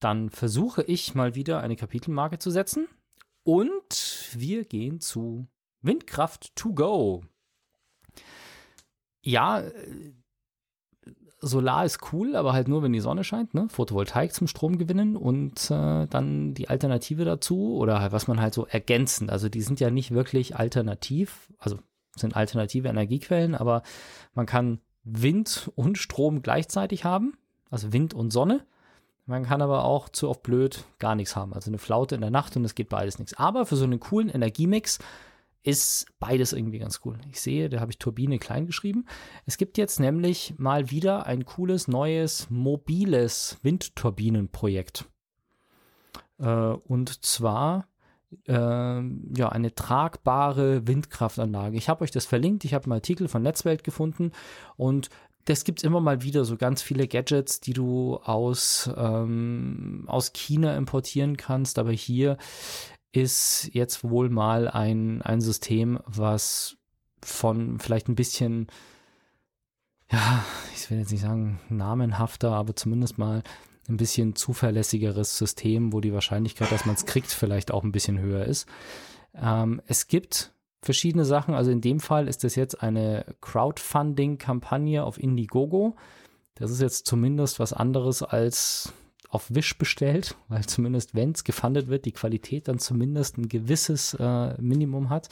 Dann 0.00 0.30
versuche 0.30 0.82
ich 0.82 1.14
mal 1.14 1.36
wieder 1.36 1.60
eine 1.60 1.76
Kapitelmarke 1.76 2.40
zu 2.40 2.50
setzen. 2.50 2.88
Und 3.44 4.28
wir 4.34 4.64
gehen 4.64 5.00
zu 5.00 5.46
Windkraft 5.82 6.54
to 6.56 6.72
go. 6.72 7.22
Ja, 9.22 9.60
äh, 9.60 10.12
Solar 11.40 11.84
ist 11.84 12.12
cool, 12.12 12.34
aber 12.34 12.52
halt 12.52 12.66
nur, 12.66 12.82
wenn 12.82 12.92
die 12.92 13.00
Sonne 13.00 13.22
scheint, 13.22 13.54
ne? 13.54 13.68
Photovoltaik 13.68 14.34
zum 14.34 14.48
Strom 14.48 14.76
gewinnen 14.76 15.16
und 15.16 15.70
äh, 15.70 16.06
dann 16.06 16.54
die 16.54 16.68
Alternative 16.68 17.24
dazu 17.24 17.76
oder 17.76 18.00
halt, 18.00 18.10
was 18.10 18.26
man 18.26 18.40
halt 18.40 18.54
so 18.54 18.66
ergänzend. 18.66 19.30
Also 19.30 19.48
die 19.48 19.62
sind 19.62 19.78
ja 19.78 19.90
nicht 19.90 20.10
wirklich 20.10 20.56
alternativ, 20.56 21.52
also 21.58 21.78
sind 22.16 22.34
alternative 22.34 22.88
Energiequellen, 22.88 23.54
aber 23.54 23.82
man 24.34 24.46
kann 24.46 24.80
Wind 25.04 25.70
und 25.76 25.96
Strom 25.96 26.42
gleichzeitig 26.42 27.04
haben, 27.04 27.34
also 27.70 27.92
Wind 27.92 28.14
und 28.14 28.32
Sonne. 28.32 28.64
Man 29.24 29.44
kann 29.44 29.62
aber 29.62 29.84
auch 29.84 30.08
zu 30.08 30.28
oft 30.28 30.42
blöd 30.42 30.84
gar 30.98 31.14
nichts 31.14 31.36
haben, 31.36 31.52
also 31.52 31.70
eine 31.70 31.78
Flaute 31.78 32.16
in 32.16 32.20
der 32.20 32.30
Nacht 32.30 32.56
und 32.56 32.64
es 32.64 32.74
geht 32.74 32.88
beides 32.88 33.18
nichts. 33.18 33.34
Aber 33.34 33.64
für 33.64 33.76
so 33.76 33.84
einen 33.84 34.00
coolen 34.00 34.28
Energiemix 34.28 34.98
ist 35.62 36.06
beides 36.18 36.52
irgendwie 36.52 36.78
ganz 36.78 37.00
cool. 37.04 37.18
Ich 37.30 37.40
sehe, 37.40 37.68
da 37.68 37.80
habe 37.80 37.90
ich 37.90 37.98
Turbine 37.98 38.38
klein 38.38 38.66
geschrieben. 38.66 39.06
Es 39.46 39.56
gibt 39.56 39.76
jetzt 39.78 40.00
nämlich 40.00 40.54
mal 40.56 40.90
wieder 40.90 41.26
ein 41.26 41.44
cooles 41.44 41.88
neues 41.88 42.48
mobiles 42.50 43.58
Windturbinenprojekt. 43.62 45.06
Äh, 46.38 46.46
und 46.46 47.24
zwar 47.24 47.88
äh, 48.46 48.52
ja 48.52 49.48
eine 49.50 49.74
tragbare 49.74 50.86
Windkraftanlage. 50.86 51.76
Ich 51.76 51.88
habe 51.88 52.04
euch 52.04 52.10
das 52.10 52.26
verlinkt. 52.26 52.64
Ich 52.64 52.74
habe 52.74 52.84
einen 52.84 52.92
Artikel 52.92 53.28
von 53.28 53.42
Netzwelt 53.42 53.84
gefunden 53.84 54.32
und 54.76 55.10
das 55.48 55.64
gibt 55.64 55.78
es 55.78 55.84
immer 55.84 56.00
mal 56.00 56.22
wieder, 56.22 56.44
so 56.44 56.58
ganz 56.58 56.82
viele 56.82 57.08
Gadgets, 57.08 57.60
die 57.60 57.72
du 57.72 58.16
aus, 58.16 58.90
ähm, 58.96 60.04
aus 60.06 60.34
China 60.34 60.76
importieren 60.76 61.38
kannst. 61.38 61.78
Aber 61.78 61.90
hier 61.90 62.36
ist 63.22 63.70
jetzt 63.72 64.04
wohl 64.04 64.28
mal 64.30 64.68
ein, 64.68 65.22
ein 65.22 65.40
System, 65.40 66.00
was 66.06 66.76
von 67.22 67.78
vielleicht 67.78 68.08
ein 68.08 68.14
bisschen, 68.14 68.68
ja, 70.10 70.44
ich 70.74 70.90
will 70.90 70.98
jetzt 70.98 71.12
nicht 71.12 71.22
sagen 71.22 71.60
namenhafter, 71.68 72.52
aber 72.52 72.76
zumindest 72.76 73.18
mal 73.18 73.42
ein 73.88 73.96
bisschen 73.96 74.36
zuverlässigeres 74.36 75.38
System, 75.38 75.92
wo 75.92 76.00
die 76.00 76.12
Wahrscheinlichkeit, 76.12 76.70
dass 76.70 76.84
man 76.84 76.94
es 76.94 77.06
kriegt, 77.06 77.30
vielleicht 77.30 77.70
auch 77.70 77.84
ein 77.84 77.92
bisschen 77.92 78.18
höher 78.18 78.44
ist. 78.44 78.66
Ähm, 79.34 79.80
es 79.86 80.06
gibt 80.08 80.52
verschiedene 80.82 81.24
Sachen. 81.24 81.54
Also 81.54 81.70
in 81.70 81.80
dem 81.80 82.00
Fall 82.00 82.28
ist 82.28 82.44
das 82.44 82.54
jetzt 82.54 82.82
eine 82.82 83.24
Crowdfunding-Kampagne 83.40 85.02
auf 85.02 85.18
Indiegogo. 85.18 85.96
Das 86.54 86.70
ist 86.70 86.80
jetzt 86.80 87.06
zumindest 87.06 87.58
was 87.58 87.72
anderes 87.72 88.22
als 88.22 88.92
auf 89.28 89.54
Wish 89.54 89.78
bestellt, 89.78 90.36
weil 90.48 90.64
zumindest 90.64 91.14
wenn 91.14 91.32
es 91.32 91.44
gefundet 91.44 91.88
wird, 91.88 92.04
die 92.04 92.12
Qualität 92.12 92.68
dann 92.68 92.78
zumindest 92.78 93.38
ein 93.38 93.48
gewisses 93.48 94.14
äh, 94.14 94.60
Minimum 94.60 95.10
hat. 95.10 95.28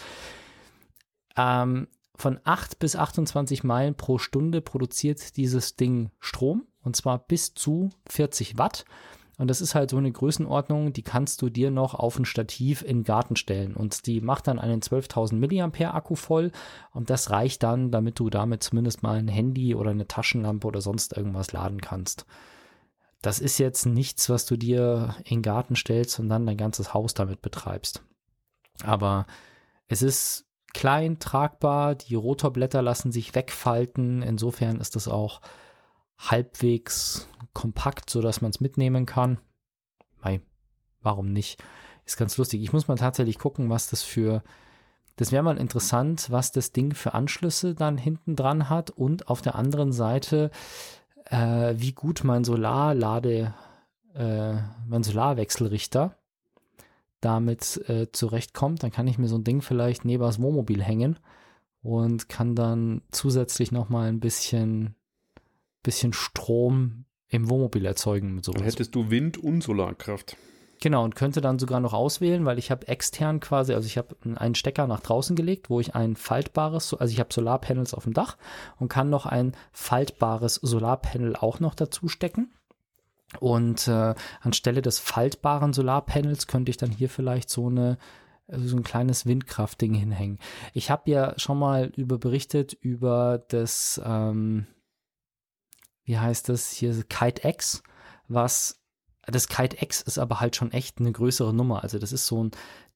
Ähm, 1.37 1.89
von 2.15 2.41
8 2.45 2.79
bis 2.79 2.97
28 2.97 3.63
Meilen 3.65 3.95
pro 3.95 4.19
Stunde 4.19 4.63
produziert 4.63 5.37
dieses 5.37 5.77
Ding 5.77 6.11
Strom 6.19 6.67
und 6.83 6.97
zwar 6.97 7.19
bis 7.19 7.55
zu 7.55 7.91
40 8.09 8.59
Watt. 8.59 8.85
Und 9.39 9.49
das 9.49 9.61
ist 9.61 9.75
halt 9.75 9.91
so 9.91 9.99
eine 9.99 10.11
Größenordnung, 10.11 10.95
die 10.95 11.03
kannst 11.03 11.43
du 11.43 11.51
dir 11.51 11.71
noch 11.71 11.95
auf 11.95 12.19
ein 12.19 12.25
Stativ 12.25 12.81
in 12.81 12.99
den 12.99 13.05
Garten 13.05 13.37
stellen. 13.37 13.75
Und 13.75 14.07
die 14.07 14.23
macht 14.23 14.47
dann 14.47 14.59
einen 14.59 14.81
12.000 14.81 15.35
mAh 15.35 15.95
Akku 15.95 16.15
voll. 16.15 16.53
Und 16.93 17.11
das 17.11 17.31
reicht 17.31 17.63
dann, 17.63 17.91
damit 17.91 18.19
du 18.19 18.31
damit 18.31 18.63
zumindest 18.63 19.03
mal 19.03 19.19
ein 19.19 19.29
Handy 19.29 19.75
oder 19.75 19.91
eine 19.91 20.09
Taschenlampe 20.09 20.67
oder 20.67 20.81
sonst 20.81 21.15
irgendwas 21.15 21.53
laden 21.53 21.83
kannst. 21.83 22.25
Das 23.23 23.39
ist 23.39 23.59
jetzt 23.59 23.87
nichts, 23.87 24.29
was 24.29 24.47
du 24.47 24.57
dir 24.57 25.15
in 25.25 25.37
den 25.39 25.43
Garten 25.43 25.77
stellst 25.77 26.19
und 26.21 26.29
dann 26.29 26.47
dein 26.47 26.57
ganzes 26.57 26.95
Haus 26.95 27.15
damit 27.15 27.43
betreibst. 27.43 28.03
Aber 28.83 29.27
es 29.89 30.03
ist 30.03 30.47
klein, 30.75 31.19
tragbar, 31.19 31.95
die 31.95 32.15
Rotorblätter 32.15 32.83
lassen 32.83 33.13
sich 33.13 33.35
wegfalten. 33.35 34.23
Insofern 34.23 34.81
ist 34.81 34.97
es 34.97 35.09
auch 35.09 35.41
halbwegs 36.19 37.29
kompakt, 37.53 38.11
sodass 38.11 38.43
man 38.43 38.51
es 38.51 38.61
mitnehmen 38.61 39.07
kann. 39.07 39.39
Mei, 40.23 40.41
warum 41.01 41.33
nicht? 41.33 41.63
Ist 42.05 42.17
ganz 42.17 42.37
lustig. 42.37 42.63
Ich 42.63 42.73
muss 42.73 42.89
mal 42.89 42.97
tatsächlich 42.97 43.39
gucken, 43.39 43.71
was 43.71 43.89
das 43.89 44.03
für 44.03 44.43
das 45.17 45.33
wäre 45.33 45.43
mal 45.43 45.57
interessant, 45.57 46.31
was 46.31 46.53
das 46.53 46.73
Ding 46.73 46.95
für 46.95 47.15
Anschlüsse 47.15 47.75
dann 47.75 47.97
hinten 47.97 48.37
dran 48.37 48.69
hat 48.69 48.91
und 48.91 49.29
auf 49.29 49.41
der 49.41 49.55
anderen 49.55 49.93
Seite, 49.93 50.51
äh, 51.31 51.75
wie 51.77 51.93
gut 51.93 52.25
mein 52.25 52.45
Solarlade, 52.45 53.55
äh, 54.15 54.55
mein 54.89 55.03
Solarwechselrichter 55.03 56.17
damit 57.21 57.83
äh, 57.89 58.07
zurechtkommt. 58.13 58.83
Dann 58.83 58.93
kann 58.93 59.07
ich 59.07 59.19
mir 59.19 59.29
so 59.29 59.37
ein 59.37 59.45
Ding 59.45 59.63
vielleicht 59.63 60.05
neben 60.05 60.23
das 60.23 60.41
Wohnmobil 60.41 60.83
hängen 60.83 61.19
und 61.83 62.29
kann 62.29 62.55
dann 62.55 63.03
zusätzlich 63.11 63.73
nochmal 63.73 64.09
ein 64.09 64.21
bisschen, 64.21 64.95
bisschen 65.83 66.13
Strom 66.13 67.05
im 67.29 67.49
Wohnmobil 67.49 67.85
erzeugen 67.85 68.35
mit 68.35 68.45
sowas. 68.45 68.61
Dann 68.61 68.71
hättest 68.71 68.95
du 68.95 69.11
Wind- 69.11 69.39
und 69.39 69.63
Solarkraft. 69.63 70.37
Genau, 70.81 71.05
und 71.05 71.15
könnte 71.15 71.41
dann 71.41 71.59
sogar 71.59 71.81
noch 71.81 71.95
auswählen, 71.95 72.45
weil 72.45 72.59
ich 72.59 72.71
habe 72.71 72.87
extern 72.89 73.41
quasi, 73.41 73.73
also 73.73 73.87
ich 73.87 73.97
habe 73.97 74.17
einen 74.37 74.55
Stecker 74.55 74.87
nach 74.87 75.01
draußen 75.01 75.35
gelegt, 75.35 75.71
wo 75.71 75.81
ich 75.81 75.95
ein 75.95 76.17
faltbares, 76.17 76.93
also 76.93 77.13
ich 77.13 77.19
habe 77.19 77.33
Solarpanels 77.33 77.95
auf 77.95 78.05
dem 78.05 78.13
Dach 78.13 78.37
und 78.79 78.89
kann 78.89 79.09
noch 79.09 79.25
ein 79.27 79.57
faltbares 79.73 80.57
Solarpanel 80.57 81.37
auch 81.37 81.61
noch 81.61 81.75
dazu 81.75 82.09
stecken. 82.09 82.53
Und 83.41 83.89
äh, 83.89 84.15
anstelle 84.41 84.83
des 84.83 84.99
faltbaren 84.99 85.73
Solarpanels 85.73 86.47
könnte 86.47 86.71
ich 86.71 86.77
dann 86.77 86.91
hier 86.91 87.09
vielleicht 87.09 87.51
so 87.51 87.69
eine 87.69 87.99
also 88.49 88.69
so 88.69 88.77
ein 88.77 88.85
kleines 88.85 89.27
Windkraftding 89.27 89.95
hinhängen. 89.95 90.39
Ich 90.73 90.91
habe 90.91 91.11
ja 91.11 91.35
schon 91.37 91.59
mal 91.59 91.93
über 91.97 92.19
berichtet 92.19 92.75
über 92.75 93.45
das, 93.49 94.01
ähm, 94.05 94.67
wie 96.05 96.19
heißt 96.19 96.49
das 96.49 96.71
hier, 96.71 96.95
Kite 97.09 97.49
X, 97.49 97.83
was 98.29 98.81
das 99.27 99.49
Kite 99.49 99.77
X 99.81 100.03
ist 100.03 100.19
aber 100.19 100.41
halt 100.41 100.57
schon 100.57 100.73
echt 100.73 101.01
eine 101.01 101.13
größere 101.13 101.53
Nummer. 101.53 101.83
Also 101.83 101.99
das 101.99 102.13
ist 102.13 102.27
so 102.27 102.45
ein 102.45 102.51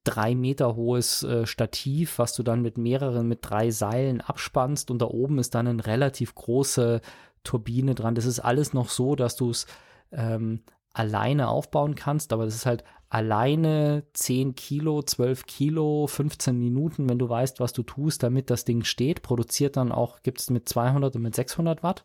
drei 0.05 0.35
Meter 0.35 0.77
hohes 0.77 1.23
äh, 1.23 1.47
Stativ, 1.47 2.19
was 2.19 2.35
du 2.35 2.43
dann 2.43 2.63
mit 2.63 2.79
mehreren, 2.79 3.29
mit 3.29 3.41
drei 3.43 3.71
Seilen 3.71 4.21
abspannst 4.21 4.91
und 4.91 5.01
da 5.01 5.07
oben 5.07 5.39
ist 5.39 5.55
dann 5.55 5.67
eine 5.67 5.87
relativ 5.87 6.35
große 6.35 7.01
Turbine 7.45 7.95
dran. 7.95 8.15
Das 8.15 8.27
ist 8.27 8.41
alles 8.41 8.73
noch 8.73 8.89
so, 8.89 9.15
dass 9.15 9.37
du 9.37 9.51
es 9.51 9.67
ähm, 10.13 10.63
alleine 10.93 11.49
aufbauen 11.49 11.95
kannst, 11.95 12.33
aber 12.33 12.45
das 12.45 12.55
ist 12.55 12.67
halt 12.67 12.85
alleine 13.09 14.05
10 14.13 14.55
Kilo, 14.55 15.03
12 15.03 15.47
Kilo, 15.47 16.07
15 16.07 16.57
Minuten, 16.59 17.09
wenn 17.09 17.19
du 17.19 17.29
weißt, 17.29 17.61
was 17.61 17.73
du 17.73 17.83
tust, 17.83 18.23
damit 18.23 18.51
das 18.51 18.65
Ding 18.65 18.85
steht. 18.85 19.23
Produziert 19.23 19.77
dann 19.77 19.93
auch, 19.93 20.23
gibt 20.23 20.41
es 20.41 20.49
mit 20.51 20.69
200 20.69 21.17
und 21.17 21.23
mit 21.23 21.35
600 21.35 21.83
Watt. 21.83 22.03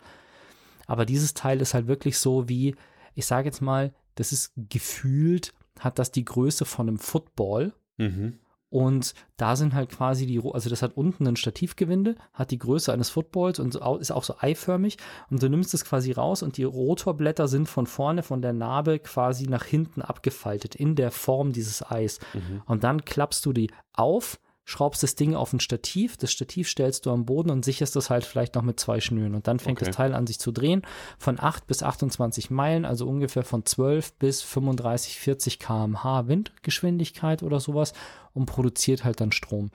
Aber 0.87 1.05
dieses 1.05 1.33
Teil 1.33 1.61
ist 1.61 1.73
halt 1.73 1.87
wirklich 1.87 2.17
so 2.17 2.49
wie, 2.49 2.75
ich 3.13 3.25
sage 3.25 3.45
jetzt 3.47 3.61
mal, 3.61 3.93
das 4.15 4.31
ist 4.31 4.53
gefühlt, 4.55 5.53
hat 5.79 5.99
das 5.99 6.11
die 6.11 6.25
Größe 6.25 6.65
von 6.65 6.87
einem 6.87 6.99
Football. 6.99 7.73
Mhm. 7.97 8.39
Und 8.69 9.13
da 9.37 9.55
sind 9.55 9.73
halt 9.73 9.89
quasi 9.89 10.25
die, 10.25 10.41
also 10.51 10.69
das 10.69 10.81
hat 10.81 10.97
unten 10.97 11.25
ein 11.27 11.37
Stativgewinde, 11.37 12.15
hat 12.33 12.51
die 12.51 12.57
Größe 12.57 12.91
eines 12.91 13.09
Footballs 13.09 13.59
und 13.59 13.75
ist 13.75 14.11
auch 14.11 14.23
so 14.23 14.35
eiförmig. 14.37 14.97
Und 15.29 15.41
du 15.41 15.49
nimmst 15.49 15.73
es 15.73 15.85
quasi 15.85 16.11
raus 16.11 16.43
und 16.43 16.57
die 16.57 16.63
Rotorblätter 16.63 17.47
sind 17.47 17.69
von 17.69 17.87
vorne 17.87 18.21
von 18.21 18.41
der 18.41 18.51
Narbe 18.51 18.99
quasi 18.99 19.47
nach 19.47 19.63
hinten 19.63 20.01
abgefaltet 20.01 20.75
in 20.75 20.95
der 20.95 21.11
Form 21.11 21.53
dieses 21.53 21.89
Eis. 21.89 22.19
Mhm. 22.33 22.63
Und 22.65 22.83
dann 22.83 23.05
klappst 23.05 23.45
du 23.45 23.53
die 23.53 23.71
auf 23.93 24.39
schraubst 24.65 25.03
das 25.03 25.15
Ding 25.15 25.35
auf 25.35 25.53
ein 25.53 25.59
Stativ, 25.59 26.17
das 26.17 26.31
Stativ 26.31 26.67
stellst 26.67 27.05
du 27.05 27.11
am 27.11 27.25
Boden 27.25 27.51
und 27.51 27.63
sicherst 27.63 27.95
das 27.95 28.09
halt 28.09 28.25
vielleicht 28.25 28.55
noch 28.55 28.63
mit 28.63 28.79
zwei 28.79 28.99
Schnüren. 28.99 29.35
Und 29.35 29.47
dann 29.47 29.59
fängt 29.59 29.77
okay. 29.77 29.85
das 29.85 29.95
Teil 29.95 30.13
an 30.13 30.27
sich 30.27 30.39
zu 30.39 30.51
drehen 30.51 30.81
von 31.19 31.39
8 31.39 31.67
bis 31.67 31.83
28 31.83 32.49
Meilen, 32.49 32.83
also 32.83 33.07
ungefähr 33.07 33.43
von 33.43 33.63
12 33.63 34.13
bis 34.13 34.41
35, 34.41 35.19
40 35.19 35.59
km/h 35.59 36.27
Windgeschwindigkeit 36.27 37.43
oder 37.43 37.59
sowas 37.59 37.93
und 38.33 38.47
produziert 38.47 39.05
halt 39.05 39.21
dann 39.21 39.31
Strom. 39.31 39.69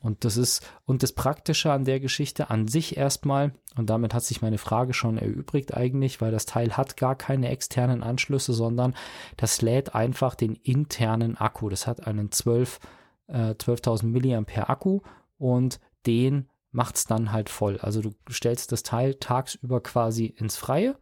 Und 0.00 0.24
das 0.24 0.36
ist, 0.36 0.62
und 0.84 1.02
das 1.02 1.12
Praktische 1.12 1.72
an 1.72 1.86
der 1.86 1.98
Geschichte 1.98 2.50
an 2.50 2.68
sich 2.68 2.98
erstmal, 2.98 3.54
und 3.74 3.88
damit 3.88 4.12
hat 4.12 4.22
sich 4.22 4.42
meine 4.42 4.58
Frage 4.58 4.92
schon 4.92 5.16
erübrigt 5.16 5.72
eigentlich, 5.72 6.20
weil 6.20 6.30
das 6.30 6.44
Teil 6.44 6.76
hat 6.76 6.98
gar 6.98 7.14
keine 7.14 7.48
externen 7.48 8.02
Anschlüsse, 8.02 8.52
sondern 8.52 8.94
das 9.38 9.62
lädt 9.62 9.94
einfach 9.94 10.34
den 10.34 10.56
internen 10.56 11.38
Akku. 11.38 11.70
Das 11.70 11.86
hat 11.86 12.06
einen 12.06 12.30
12 12.30 12.80
äh, 13.26 13.50
12.000 13.52 14.06
Milliampere 14.06 14.68
Akku 14.68 15.00
und 15.38 15.80
den 16.06 16.48
macht 16.70 16.96
es 16.96 17.04
dann 17.04 17.32
halt 17.32 17.48
voll. 17.48 17.78
Also 17.78 18.02
du 18.02 18.12
stellst 18.30 18.72
das 18.72 18.82
Teil 18.82 19.14
tagsüber 19.14 19.80
quasi 19.80 20.26
ins 20.26 20.56
Freie 20.56 20.96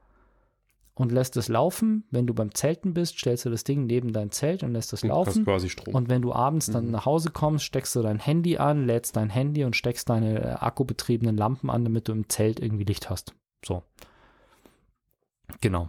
und 0.95 1.13
lässt 1.13 1.37
es 1.37 1.49
laufen. 1.49 2.05
Wenn 2.11 2.27
du 2.27 2.35
beim 2.35 2.55
Zelten 2.55 2.93
bist, 2.93 3.19
stellst 3.19 3.47
du 3.47 3.51
das 3.51 3.65
Ding 3.65 3.87
neben 3.87 4.13
dein 4.13 4.31
Zelt 4.31 4.63
und 4.63 4.73
lässt 4.73 4.93
es 4.93 5.03
laufen. 5.03 5.45
quasi 5.45 5.71
Strom. 5.71 5.95
Und 5.95 6.09
wenn 6.11 6.23
du 6.23 6.33
abends 6.33 6.67
dann 6.67 6.87
mhm. 6.87 6.91
nach 6.93 7.07
Hause 7.07 7.31
kommst, 7.31 7.65
steckst 7.65 7.97
du 7.97 8.03
dein 8.03 8.19
Handy 8.19 8.59
an, 8.59 8.87
lädst 8.87 9.17
dein 9.17 9.31
Handy 9.31 9.65
und 9.65 9.75
steckst 9.75 10.11
deine 10.11 10.41
äh, 10.41 10.49
akkubetriebenen 10.53 11.37
Lampen 11.37 11.71
an, 11.71 11.85
damit 11.85 12.09
du 12.09 12.13
im 12.13 12.29
Zelt 12.29 12.61
irgendwie 12.61 12.85
Licht 12.85 13.09
hast. 13.09 13.35
So. 13.65 13.83
Genau. 15.61 15.89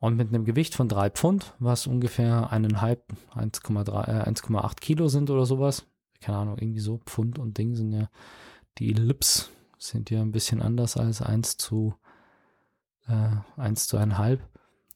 Und 0.00 0.16
mit 0.16 0.28
einem 0.28 0.46
Gewicht 0.46 0.74
von 0.74 0.88
drei 0.88 1.10
Pfund, 1.10 1.54
was 1.58 1.86
ungefähr 1.86 2.50
eineinhalb, 2.50 3.04
1,3, 3.34 4.08
äh, 4.08 4.22
1,8 4.22 4.80
Kilo 4.80 5.08
sind 5.08 5.28
oder 5.28 5.44
sowas. 5.44 5.86
Keine 6.22 6.38
Ahnung, 6.38 6.56
irgendwie 6.58 6.80
so. 6.80 6.98
Pfund 7.04 7.38
und 7.38 7.58
Ding 7.58 7.74
sind 7.74 7.92
ja, 7.92 8.08
die 8.78 8.94
Lips 8.94 9.50
sind 9.78 10.08
ja 10.08 10.22
ein 10.22 10.32
bisschen 10.32 10.62
anders 10.62 10.96
als 10.96 11.20
1 11.20 11.58
zu, 11.58 11.94
äh, 13.08 13.36
1 13.58 13.88
zu 13.88 13.98
1,5. 13.98 14.40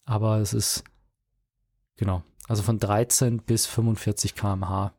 Aber 0.06 0.38
es 0.38 0.54
ist, 0.54 0.84
genau, 1.96 2.22
also 2.48 2.62
von 2.62 2.78
13 2.78 3.42
bis 3.42 3.66
45 3.66 4.34
km/h. 4.34 4.94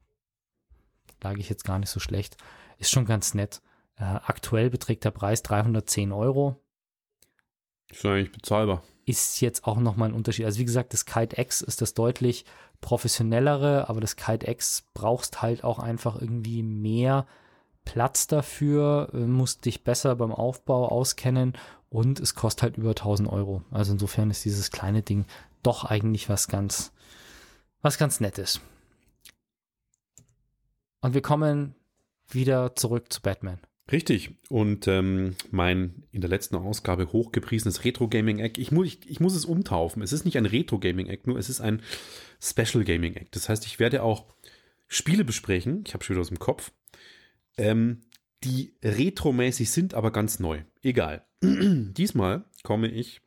Lag 1.24 1.38
ich 1.38 1.50
jetzt 1.50 1.66
gar 1.66 1.80
nicht 1.80 1.90
so 1.90 2.00
schlecht. 2.00 2.38
Ist 2.78 2.92
schon 2.92 3.06
ganz 3.06 3.34
nett. 3.34 3.64
Äh, 3.96 4.04
aktuell 4.04 4.70
beträgt 4.70 5.04
der 5.04 5.12
Preis 5.12 5.42
310 5.42 6.12
Euro. 6.12 6.62
Ist 7.90 8.06
eigentlich 8.06 8.32
bezahlbar 8.32 8.84
ist 9.06 9.40
jetzt 9.40 9.66
auch 9.66 9.78
nochmal 9.78 10.10
ein 10.10 10.16
Unterschied. 10.16 10.46
Also 10.46 10.60
wie 10.60 10.66
gesagt, 10.66 10.94
das 10.94 11.06
Kite 11.06 11.40
X 11.40 11.62
ist 11.62 11.82
das 11.82 11.94
deutlich 11.94 12.46
professionellere, 12.82 13.88
aber 13.88 14.02
das 14.02 14.16
Kite 14.16 14.50
X 14.50 14.84
brauchst 14.94 15.42
halt 15.42 15.64
auch 15.64 15.80
einfach 15.80 16.20
irgendwie 16.20 16.64
mehr 16.64 17.26
Platz 17.86 18.28
dafür, 18.28 19.10
äh, 19.14 19.18
musst 19.18 19.66
dich 19.66 19.84
besser 19.84 20.16
beim 20.16 20.32
Aufbau 20.32 20.88
auskennen 20.90 21.54
und 21.90 22.20
es 22.20 22.34
kostet 22.34 22.64
halt 22.64 22.78
über 22.78 22.90
1000 22.90 23.30
Euro. 23.30 23.62
Also 23.72 23.94
insofern 23.94 24.32
ist 24.32 24.44
dieses 24.44 24.72
kleine 24.72 25.04
Ding 25.04 25.26
doch 25.62 25.86
eigentlich 25.86 26.28
was 26.28 26.48
ganz, 26.48 26.92
was 27.82 27.98
ganz 27.98 28.20
Nettes. 28.20 28.60
Und 31.02 31.14
wir 31.14 31.22
kommen 31.22 31.76
wieder 32.28 32.76
zurück 32.76 33.14
zu 33.14 33.22
Batman. 33.22 33.60
Richtig. 33.92 34.32
Und 34.50 34.88
ähm, 34.88 35.36
mein 35.52 36.04
in 36.12 36.22
der 36.22 36.30
letzten 36.30 36.56
Ausgabe 36.56 37.12
hochgepriesenes 37.12 37.84
Retro-Gaming-Eck, 37.84 38.58
ich, 38.58 38.72
mu 38.72 38.84
ich, 38.84 39.08
ich 39.08 39.20
muss 39.20 39.36
es 39.36 39.46
umtaufen. 39.46 40.02
Es 40.02 40.12
ist 40.12 40.26
nicht 40.26 40.38
ein 40.38 40.48
Retro-Gaming-Eck, 40.48 41.28
nur 41.28 41.38
es 41.38 41.50
ist 41.50 41.62
ein 41.62 41.82
Special 42.42 42.84
Gaming-Eck. 42.84 43.32
Das 43.32 43.48
heißt, 43.48 43.66
ich 43.66 43.80
werde 43.80 44.02
auch 44.02 44.26
Spiele 44.88 45.24
besprechen, 45.24 45.84
ich 45.86 45.94
habe 45.94 46.04
schon 46.04 46.16
wieder 46.16 46.22
aus 46.22 46.30
dem 46.30 46.40
Kopf, 46.40 46.72
ähm, 47.58 48.02
die 48.44 48.76
retromäßig 48.84 49.72
sind, 49.72 49.94
aber 49.94 50.12
ganz 50.12 50.40
neu. 50.40 50.64
Egal. 50.82 51.26
Diesmal 51.44 52.46
komme 52.64 52.88
ich. 52.88 53.22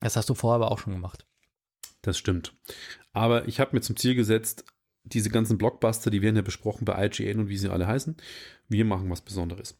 Das 0.00 0.16
hast 0.16 0.28
du 0.30 0.34
vorher 0.34 0.56
aber 0.56 0.70
auch 0.70 0.78
schon 0.78 0.92
gemacht. 0.92 1.26
Das 2.02 2.18
stimmt. 2.18 2.54
Aber 3.12 3.48
ich 3.48 3.60
habe 3.60 3.76
mir 3.76 3.80
zum 3.82 3.96
Ziel 3.96 4.14
gesetzt, 4.14 4.64
diese 5.12 5.30
ganzen 5.30 5.58
Blockbuster, 5.58 6.10
die 6.10 6.22
werden 6.22 6.36
ja 6.36 6.42
besprochen 6.42 6.84
bei 6.84 7.06
IGN 7.06 7.40
und 7.40 7.48
wie 7.48 7.58
sie 7.58 7.70
alle 7.70 7.86
heißen. 7.86 8.16
Wir 8.68 8.84
machen 8.84 9.10
was 9.10 9.20
Besonderes. 9.20 9.78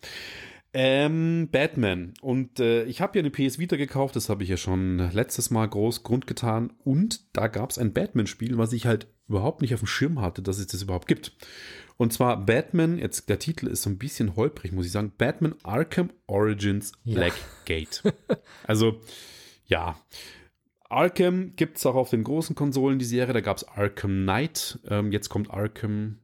Ähm, 0.74 1.48
Batman. 1.50 2.14
Und 2.20 2.60
äh, 2.60 2.84
ich 2.84 3.00
habe 3.00 3.18
ja 3.18 3.24
eine 3.24 3.30
PS 3.30 3.58
Vita 3.58 3.76
gekauft, 3.76 4.16
das 4.16 4.28
habe 4.28 4.42
ich 4.42 4.50
ja 4.50 4.56
schon 4.56 4.98
letztes 5.12 5.50
Mal 5.50 5.66
groß 5.66 6.02
Grund 6.02 6.26
getan. 6.26 6.72
Und 6.84 7.34
da 7.36 7.46
gab 7.46 7.70
es 7.70 7.78
ein 7.78 7.92
Batman-Spiel, 7.92 8.58
was 8.58 8.72
ich 8.72 8.86
halt 8.86 9.06
überhaupt 9.28 9.62
nicht 9.62 9.74
auf 9.74 9.80
dem 9.80 9.86
Schirm 9.86 10.20
hatte, 10.20 10.42
dass 10.42 10.58
es 10.58 10.66
das 10.66 10.82
überhaupt 10.82 11.08
gibt. 11.08 11.32
Und 11.96 12.12
zwar 12.12 12.44
Batman, 12.44 12.98
jetzt 12.98 13.28
der 13.28 13.38
Titel 13.38 13.66
ist 13.66 13.82
so 13.82 13.90
ein 13.90 13.98
bisschen 13.98 14.36
holprig, 14.36 14.72
muss 14.72 14.86
ich 14.86 14.92
sagen. 14.92 15.12
Batman 15.16 15.54
Arkham 15.64 16.10
Origins 16.26 16.92
ja. 17.04 17.14
Blackgate. 17.14 18.14
also, 18.64 19.00
ja. 19.66 19.98
Arkham 20.88 21.54
gibt 21.56 21.76
es 21.76 21.86
auch 21.86 21.94
auf 21.94 22.10
den 22.10 22.24
großen 22.24 22.56
Konsolen, 22.56 22.98
die 22.98 23.04
Serie. 23.04 23.34
Da 23.34 23.40
gab 23.40 23.58
es 23.58 23.68
Arkham 23.68 24.22
Knight. 24.22 24.78
Ähm, 24.88 25.12
jetzt 25.12 25.28
kommt 25.28 25.50
Arkham 25.50 26.18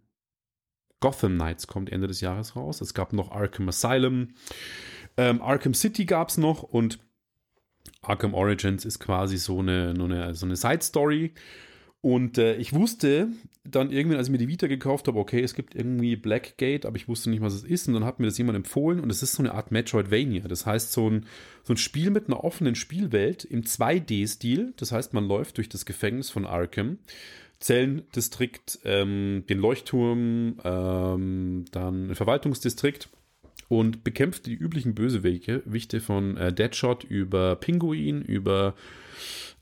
Gotham 1.00 1.34
Knights, 1.34 1.66
kommt 1.66 1.92
Ende 1.92 2.06
des 2.06 2.22
Jahres 2.22 2.56
raus. 2.56 2.80
Es 2.80 2.94
gab 2.94 3.12
noch 3.12 3.30
Arkham 3.30 3.68
Asylum. 3.68 4.28
Ähm, 5.16 5.42
Arkham 5.42 5.74
City 5.74 6.06
gab 6.06 6.30
es 6.30 6.38
noch 6.38 6.62
und 6.62 6.98
Arkham 8.00 8.32
Origins 8.32 8.84
ist 8.84 9.00
quasi 9.00 9.36
so 9.36 9.58
eine, 9.58 9.94
eine, 9.98 10.34
so 10.34 10.46
eine 10.46 10.56
Side-Story. 10.56 11.34
Und 12.00 12.38
äh, 12.38 12.56
ich 12.56 12.72
wusste 12.72 13.28
dann 13.64 13.90
irgendwann, 13.90 14.18
als 14.18 14.28
ich 14.28 14.32
mir 14.32 14.38
die 14.38 14.48
Vita 14.48 14.66
gekauft 14.66 15.08
habe, 15.08 15.18
okay, 15.18 15.42
es 15.42 15.54
gibt 15.54 15.74
irgendwie 15.74 16.16
Blackgate, 16.16 16.84
aber 16.84 16.96
ich 16.96 17.08
wusste 17.08 17.30
nicht, 17.30 17.40
was 17.40 17.54
es 17.54 17.64
ist. 17.64 17.88
Und 17.88 17.94
dann 17.94 18.04
hat 18.04 18.20
mir 18.20 18.26
das 18.26 18.36
jemand 18.36 18.56
empfohlen 18.56 19.00
und 19.00 19.10
es 19.10 19.22
ist 19.22 19.32
so 19.32 19.42
eine 19.42 19.54
Art 19.54 19.70
Metroidvania. 19.70 20.46
Das 20.46 20.66
heißt, 20.66 20.92
so 20.92 21.08
ein, 21.08 21.26
so 21.62 21.72
ein 21.72 21.78
Spiel 21.78 22.10
mit 22.10 22.26
einer 22.26 22.44
offenen 22.44 22.74
Spielwelt 22.74 23.44
im 23.44 23.62
2D-Stil. 23.62 24.74
Das 24.76 24.92
heißt, 24.92 25.14
man 25.14 25.26
läuft 25.26 25.56
durch 25.56 25.70
das 25.70 25.86
Gefängnis 25.86 26.30
von 26.30 26.44
Arkham. 26.44 26.98
Zellendistrikt, 27.58 28.80
ähm, 28.84 29.44
den 29.48 29.58
Leuchtturm, 29.58 30.58
ähm, 30.62 31.64
dann 31.70 32.10
ein 32.10 32.14
Verwaltungsdistrikt 32.14 33.08
und 33.68 34.04
bekämpft 34.04 34.44
die 34.44 34.54
üblichen 34.54 34.94
Bösewichte 34.94 36.00
von 36.00 36.36
äh, 36.36 36.52
Deadshot 36.52 37.04
über 37.04 37.56
Pinguin, 37.56 38.20
über 38.20 38.74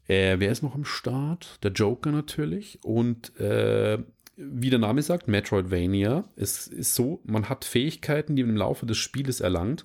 äh, 0.08 0.36
wer 0.38 0.50
ist 0.50 0.62
noch 0.62 0.74
am 0.74 0.84
Start? 0.84 1.62
Der 1.62 1.72
Joker 1.72 2.10
natürlich. 2.10 2.78
Und 2.82 3.38
äh, 3.38 3.98
wie 4.36 4.70
der 4.70 4.78
Name 4.78 5.02
sagt, 5.02 5.28
Metroidvania. 5.28 6.24
Es 6.36 6.66
ist 6.66 6.94
so, 6.94 7.20
man 7.24 7.48
hat 7.48 7.64
Fähigkeiten, 7.64 8.34
die 8.34 8.42
man 8.42 8.52
im 8.52 8.56
Laufe 8.56 8.86
des 8.86 8.96
Spieles 8.96 9.40
erlangt, 9.40 9.84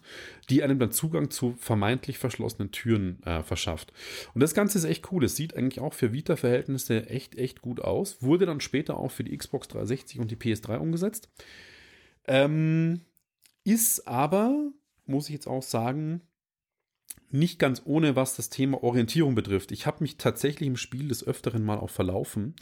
die 0.49 0.63
einem 0.63 0.79
dann 0.79 0.91
Zugang 0.91 1.29
zu 1.29 1.55
vermeintlich 1.59 2.17
verschlossenen 2.17 2.71
Türen 2.71 3.21
äh, 3.23 3.43
verschafft. 3.43 3.91
Und 4.33 4.41
das 4.41 4.53
Ganze 4.53 4.77
ist 4.77 4.85
echt 4.85 5.11
cool. 5.11 5.25
Es 5.25 5.35
sieht 5.35 5.55
eigentlich 5.55 5.81
auch 5.81 5.93
für 5.93 6.13
Vita-Verhältnisse 6.13 7.09
echt, 7.09 7.35
echt 7.35 7.61
gut 7.61 7.81
aus. 7.81 8.21
Wurde 8.21 8.45
dann 8.45 8.61
später 8.61 8.97
auch 8.97 9.11
für 9.11 9.23
die 9.23 9.35
Xbox 9.35 9.67
360 9.67 10.19
und 10.19 10.31
die 10.31 10.37
PS3 10.37 10.77
umgesetzt. 10.77 11.29
Ähm, 12.25 13.01
ist 13.65 14.07
aber, 14.07 14.71
muss 15.05 15.27
ich 15.27 15.33
jetzt 15.33 15.47
auch 15.47 15.63
sagen, 15.63 16.21
nicht 17.29 17.59
ganz 17.59 17.81
ohne, 17.85 18.15
was 18.15 18.35
das 18.35 18.49
Thema 18.49 18.83
Orientierung 18.83 19.35
betrifft. 19.35 19.71
Ich 19.71 19.85
habe 19.85 19.97
mich 20.01 20.17
tatsächlich 20.17 20.67
im 20.67 20.77
Spiel 20.77 21.09
des 21.09 21.25
Öfteren 21.25 21.63
mal 21.63 21.77
auch 21.77 21.89
verlaufen. 21.89 22.55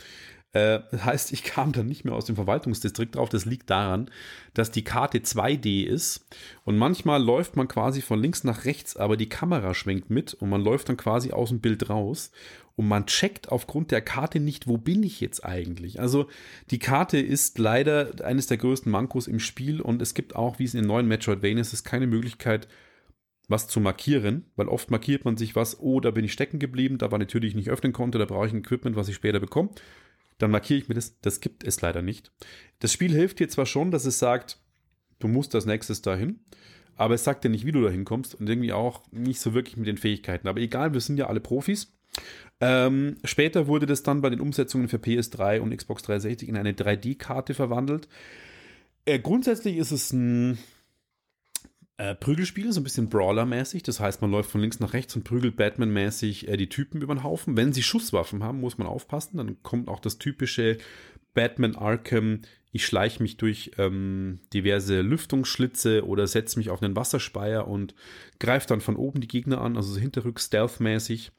Äh, 0.53 0.79
das 0.89 1.03
heißt, 1.03 1.33
ich 1.33 1.43
kam 1.43 1.71
dann 1.71 1.85
nicht 1.85 2.05
mehr 2.05 2.15
aus 2.15 2.25
dem 2.25 2.35
Verwaltungsdistrikt 2.35 3.15
drauf. 3.15 3.29
Das 3.29 3.45
liegt 3.45 3.69
daran, 3.69 4.09
dass 4.53 4.71
die 4.71 4.83
Karte 4.83 5.19
2D 5.19 5.83
ist 5.85 6.25
und 6.63 6.77
manchmal 6.77 7.21
läuft 7.21 7.57
man 7.57 7.67
quasi 7.67 8.01
von 8.01 8.19
links 8.19 8.43
nach 8.43 8.65
rechts, 8.65 8.95
aber 8.95 9.17
die 9.17 9.29
Kamera 9.29 9.73
schwenkt 9.73 10.09
mit 10.09 10.33
und 10.33 10.49
man 10.49 10.61
läuft 10.61 10.89
dann 10.89 10.97
quasi 10.97 11.31
aus 11.31 11.49
dem 11.49 11.59
Bild 11.59 11.89
raus 11.89 12.31
und 12.77 12.87
man 12.87 13.05
checkt 13.05 13.51
aufgrund 13.51 13.91
der 13.91 14.01
Karte 14.01 14.39
nicht, 14.39 14.67
wo 14.67 14.77
bin 14.77 15.03
ich 15.03 15.21
jetzt 15.21 15.45
eigentlich. 15.45 15.99
Also 15.99 16.27
die 16.71 16.79
Karte 16.79 17.17
ist 17.17 17.59
leider 17.59 18.13
eines 18.23 18.47
der 18.47 18.57
größten 18.57 18.91
Mankos 18.91 19.27
im 19.27 19.39
Spiel 19.39 19.81
und 19.81 20.01
es 20.01 20.13
gibt 20.13 20.35
auch, 20.35 20.59
wie 20.59 20.65
es 20.65 20.73
in 20.73 20.81
den 20.81 20.87
neuen 20.87 21.07
Metroidvanias 21.07 21.73
ist, 21.73 21.83
keine 21.83 22.07
Möglichkeit, 22.07 22.67
was 23.47 23.67
zu 23.67 23.79
markieren, 23.79 24.45
weil 24.55 24.67
oft 24.67 24.91
markiert 24.91 25.25
man 25.25 25.37
sich 25.37 25.55
was, 25.55 25.79
oh, 25.79 25.99
da 25.99 26.11
bin 26.11 26.25
ich 26.25 26.33
stecken 26.33 26.59
geblieben, 26.59 26.97
da 26.97 27.11
war 27.11 27.17
eine 27.17 27.27
Tür, 27.27 27.41
die 27.41 27.47
ich 27.47 27.55
nicht 27.55 27.69
öffnen 27.69 27.93
konnte, 27.93 28.17
da 28.17 28.25
brauche 28.25 28.47
ich 28.47 28.53
ein 28.53 28.59
Equipment, 28.59 28.95
was 28.95 29.07
ich 29.07 29.15
später 29.15 29.39
bekomme. 29.39 29.69
Dann 30.37 30.51
markiere 30.51 30.79
ich 30.79 30.89
mir 30.89 30.95
das. 30.95 31.19
Das 31.21 31.39
gibt 31.39 31.63
es 31.63 31.81
leider 31.81 32.01
nicht. 32.01 32.31
Das 32.79 32.91
Spiel 32.91 33.13
hilft 33.13 33.39
dir 33.39 33.47
zwar 33.47 33.65
schon, 33.65 33.91
dass 33.91 34.05
es 34.05 34.19
sagt, 34.19 34.59
du 35.19 35.27
musst 35.27 35.55
als 35.55 35.65
nächstes 35.65 36.01
dahin, 36.01 36.39
aber 36.95 37.13
es 37.13 37.23
sagt 37.23 37.43
dir 37.43 37.49
nicht, 37.49 37.65
wie 37.65 37.71
du 37.71 37.81
dahin 37.81 38.05
kommst 38.05 38.35
und 38.35 38.49
irgendwie 38.49 38.73
auch 38.73 39.03
nicht 39.11 39.39
so 39.39 39.53
wirklich 39.53 39.77
mit 39.77 39.87
den 39.87 39.97
Fähigkeiten. 39.97 40.47
Aber 40.47 40.59
egal, 40.59 40.93
wir 40.93 40.99
sind 40.99 41.17
ja 41.17 41.27
alle 41.27 41.39
Profis. 41.39 41.93
Ähm, 42.61 43.17
später 43.23 43.67
wurde 43.67 43.85
das 43.85 44.03
dann 44.03 44.21
bei 44.21 44.29
den 44.29 44.39
Umsetzungen 44.39 44.87
für 44.87 44.97
PS3 44.97 45.59
und 45.59 45.75
Xbox 45.75 46.03
360 46.03 46.47
in 46.47 46.57
eine 46.57 46.73
3D-Karte 46.73 47.53
verwandelt. 47.53 48.07
Äh, 49.05 49.19
grundsätzlich 49.19 49.77
ist 49.77 49.91
es 49.91 50.11
ein 50.13 50.57
äh, 51.97 52.13
Prügelspiel, 52.15 52.71
so 52.73 52.81
ein 52.81 52.83
bisschen 52.83 53.09
Brawler-mäßig. 53.09 53.83
Das 53.83 53.99
heißt, 53.99 54.21
man 54.21 54.31
läuft 54.31 54.51
von 54.51 54.61
links 54.61 54.79
nach 54.79 54.93
rechts 54.93 55.15
und 55.15 55.23
prügelt 55.23 55.55
Batman-mäßig 55.55 56.47
äh, 56.47 56.57
die 56.57 56.69
Typen 56.69 57.01
über 57.01 57.15
den 57.15 57.23
Haufen. 57.23 57.55
Wenn 57.55 57.73
sie 57.73 57.83
Schusswaffen 57.83 58.43
haben, 58.43 58.59
muss 58.59 58.77
man 58.77 58.87
aufpassen. 58.87 59.37
Dann 59.37 59.61
kommt 59.63 59.87
auch 59.87 59.99
das 59.99 60.17
typische 60.17 60.77
Batman 61.33 61.75
Arkham. 61.75 62.41
Ich 62.71 62.85
schleiche 62.85 63.23
mich 63.23 63.37
durch 63.37 63.71
ähm, 63.77 64.39
diverse 64.53 64.99
Lüftungsschlitze 65.01 66.05
oder 66.05 66.27
setze 66.27 66.59
mich 66.59 66.69
auf 66.69 66.83
einen 66.83 66.97
Wasserspeier 66.97 67.67
und 67.67 67.95
greife 68.39 68.67
dann 68.67 68.81
von 68.81 68.97
oben 68.97 69.21
die 69.21 69.29
Gegner 69.29 69.61
an, 69.61 69.77
also 69.77 69.93
so 69.93 69.99
hinterrück-stealth-mäßig. 69.99 71.31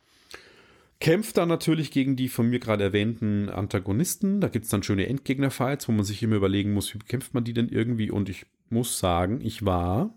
Kämpft 0.98 1.36
dann 1.36 1.50
natürlich 1.50 1.90
gegen 1.90 2.16
die 2.16 2.30
von 2.30 2.48
mir 2.48 2.58
gerade 2.58 2.84
erwähnten 2.84 3.50
Antagonisten. 3.50 4.40
Da 4.40 4.48
gibt 4.48 4.64
es 4.64 4.70
dann 4.70 4.82
schöne 4.82 5.06
Endgegner-Fights, 5.06 5.88
wo 5.88 5.92
man 5.92 6.06
sich 6.06 6.22
immer 6.22 6.36
überlegen 6.36 6.72
muss, 6.72 6.94
wie 6.94 6.98
bekämpft 6.98 7.34
man 7.34 7.44
die 7.44 7.52
denn 7.52 7.68
irgendwie. 7.68 8.10
Und 8.10 8.30
ich 8.30 8.46
muss 8.70 8.98
sagen, 8.98 9.42
ich 9.42 9.66
war 9.66 10.16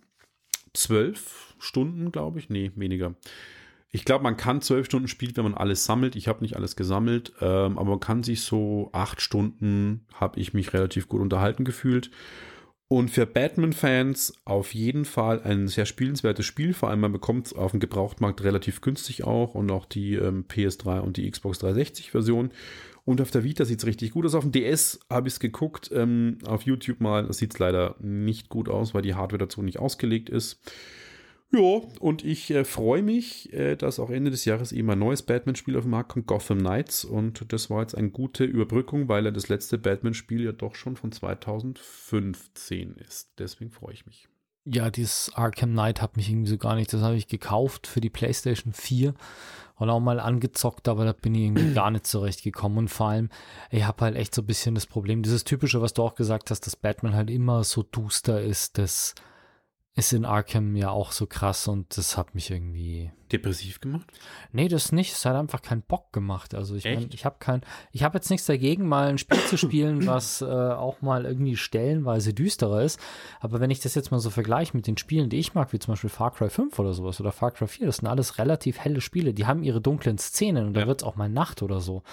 zwölf 0.73 1.55
Stunden, 1.59 2.11
glaube 2.11 2.39
ich. 2.39 2.49
Nee, 2.49 2.71
weniger. 2.75 3.15
Ich 3.91 4.05
glaube, 4.05 4.23
man 4.23 4.37
kann 4.37 4.61
zwölf 4.61 4.85
Stunden 4.85 5.07
spielen, 5.07 5.35
wenn 5.35 5.45
man 5.45 5.55
alles 5.55 5.83
sammelt. 5.85 6.15
Ich 6.15 6.27
habe 6.27 6.41
nicht 6.41 6.55
alles 6.55 6.75
gesammelt, 6.75 7.33
ähm, 7.41 7.77
aber 7.77 7.91
man 7.91 7.99
kann 7.99 8.23
sich 8.23 8.41
so 8.41 8.89
acht 8.93 9.19
Stunden, 9.19 10.05
habe 10.13 10.39
ich 10.39 10.53
mich 10.53 10.73
relativ 10.73 11.07
gut 11.07 11.21
unterhalten 11.21 11.65
gefühlt. 11.65 12.11
Und 12.87 13.09
für 13.09 13.27
Batman-Fans 13.27 14.33
auf 14.45 14.73
jeden 14.73 15.05
Fall 15.05 15.41
ein 15.43 15.67
sehr 15.67 15.85
spielenswertes 15.85 16.45
Spiel. 16.45 16.73
Vor 16.73 16.89
allem, 16.89 17.01
man 17.01 17.11
bekommt 17.11 17.47
es 17.47 17.53
auf 17.53 17.71
dem 17.71 17.79
Gebrauchtmarkt 17.79 18.43
relativ 18.43 18.81
günstig 18.81 19.23
auch 19.23 19.53
und 19.53 19.69
auch 19.69 19.85
die 19.85 20.15
ähm, 20.15 20.45
PS3 20.47 20.99
und 20.99 21.17
die 21.17 21.29
Xbox 21.29 21.61
360-Version. 21.63 22.49
Und 23.09 23.21
auf 23.21 23.31
der 23.31 23.43
Vita 23.43 23.65
sieht 23.65 23.79
es 23.79 23.87
richtig 23.87 24.11
gut 24.11 24.27
aus. 24.27 24.35
Auf 24.35 24.43
dem 24.43 24.51
DS 24.51 24.99
habe 25.09 25.27
ich 25.27 25.33
es 25.33 25.39
geguckt, 25.39 25.89
ähm, 25.91 26.37
auf 26.45 26.61
YouTube 26.61 26.99
mal. 26.99 27.33
Sieht 27.33 27.55
es 27.55 27.59
leider 27.59 27.95
nicht 27.97 28.49
gut 28.49 28.69
aus, 28.69 28.93
weil 28.93 29.01
die 29.01 29.15
Hardware 29.15 29.39
dazu 29.39 29.63
nicht 29.63 29.79
ausgelegt 29.79 30.29
ist. 30.29 30.61
Ja, 31.51 31.81
und 31.99 32.23
ich 32.23 32.51
äh, 32.51 32.63
freue 32.63 33.01
mich, 33.01 33.51
äh, 33.51 33.75
dass 33.75 33.99
auch 33.99 34.11
Ende 34.11 34.29
des 34.29 34.45
Jahres 34.45 34.71
eben 34.71 34.91
ein 34.91 34.99
neues 34.99 35.23
Batman-Spiel 35.23 35.75
auf 35.75 35.85
den 35.85 35.89
Markt 35.89 36.11
kommt, 36.11 36.27
Gotham 36.27 36.59
Knights. 36.59 37.03
Und 37.03 37.51
das 37.51 37.71
war 37.71 37.81
jetzt 37.81 37.95
eine 37.97 38.11
gute 38.11 38.43
Überbrückung, 38.43 39.07
weil 39.07 39.25
er 39.25 39.31
das 39.31 39.49
letzte 39.49 39.79
Batman-Spiel 39.79 40.43
ja 40.43 40.51
doch 40.51 40.75
schon 40.75 40.95
von 40.95 41.11
2015 41.11 42.93
ist. 42.93 43.33
Deswegen 43.39 43.71
freue 43.71 43.93
ich 43.93 44.05
mich. 44.05 44.29
Ja, 44.65 44.89
dieses 44.89 45.31
Arkham 45.35 45.71
Knight 45.71 46.01
hat 46.01 46.17
mich 46.17 46.29
irgendwie 46.29 46.49
so 46.49 46.57
gar 46.57 46.75
nicht. 46.75 46.93
Das 46.93 47.01
habe 47.01 47.15
ich 47.15 47.27
gekauft 47.27 47.87
für 47.87 48.01
die 48.01 48.09
PlayStation 48.09 48.73
4 48.73 49.13
und 49.75 49.89
auch 49.89 49.99
mal 49.99 50.19
angezockt, 50.19 50.87
aber 50.87 51.05
da 51.05 51.13
bin 51.13 51.33
ich 51.33 51.43
irgendwie 51.43 51.73
gar 51.73 51.91
nicht 51.91 52.05
zurechtgekommen. 52.05 52.77
Und 52.77 52.87
vor 52.89 53.09
allem, 53.09 53.29
ich 53.71 53.85
habe 53.85 54.05
halt 54.05 54.15
echt 54.15 54.35
so 54.35 54.41
ein 54.41 54.47
bisschen 54.47 54.75
das 54.75 54.85
Problem, 54.85 55.23
dieses 55.23 55.43
typische, 55.43 55.81
was 55.81 55.93
du 55.93 56.03
auch 56.03 56.15
gesagt 56.15 56.51
hast, 56.51 56.67
dass 56.67 56.75
Batman 56.75 57.15
halt 57.15 57.29
immer 57.29 57.63
so 57.63 57.83
duster 57.83 58.41
ist, 58.41 58.77
das 58.77 59.15
ist 59.95 60.13
in 60.13 60.25
Arkham 60.25 60.75
ja 60.75 60.89
auch 60.91 61.11
so 61.11 61.25
krass 61.25 61.67
und 61.67 61.97
das 61.97 62.17
hat 62.17 62.33
mich 62.33 62.51
irgendwie 62.51 63.11
depressiv 63.31 63.81
gemacht? 63.81 64.07
Nee, 64.51 64.67
das 64.67 64.91
nicht. 64.91 65.13
Es 65.13 65.25
hat 65.25 65.35
einfach 65.35 65.61
keinen 65.61 65.81
Bock 65.81 66.13
gemacht. 66.13 66.55
Also 66.55 66.75
ich 66.75 66.85
meine, 66.85 67.09
ich 67.11 67.25
habe 67.25 67.35
kein, 67.39 67.61
ich 67.91 68.03
habe 68.03 68.17
jetzt 68.17 68.29
nichts 68.29 68.45
dagegen, 68.45 68.87
mal 68.87 69.09
ein 69.09 69.17
Spiel 69.17 69.39
zu 69.39 69.57
spielen, 69.57 70.05
was 70.07 70.41
äh, 70.41 70.45
auch 70.45 71.01
mal 71.01 71.25
irgendwie 71.25 71.57
stellenweise 71.57 72.33
düsterer 72.33 72.83
ist. 72.83 72.99
Aber 73.39 73.59
wenn 73.59 73.71
ich 73.71 73.81
das 73.81 73.95
jetzt 73.95 74.11
mal 74.11 74.19
so 74.19 74.29
vergleiche 74.29 74.75
mit 74.75 74.87
den 74.87 74.97
Spielen, 74.97 75.29
die 75.29 75.39
ich 75.39 75.53
mag, 75.53 75.73
wie 75.73 75.79
zum 75.79 75.93
Beispiel 75.93 76.09
Far 76.09 76.31
Cry 76.31 76.49
5 76.49 76.77
oder 76.79 76.93
sowas 76.93 77.19
oder 77.19 77.31
Far 77.31 77.51
Cry 77.51 77.67
4, 77.67 77.85
das 77.87 77.97
sind 77.97 78.07
alles 78.07 78.37
relativ 78.37 78.79
helle 78.79 79.01
Spiele. 79.01 79.33
Die 79.33 79.45
haben 79.45 79.63
ihre 79.63 79.81
dunklen 79.81 80.17
Szenen 80.17 80.67
und 80.67 80.75
ja. 80.75 80.81
da 80.81 80.87
wird 80.87 81.01
es 81.01 81.07
auch 81.07 81.15
mal 81.15 81.29
Nacht 81.29 81.61
oder 81.61 81.81
so. 81.81 82.03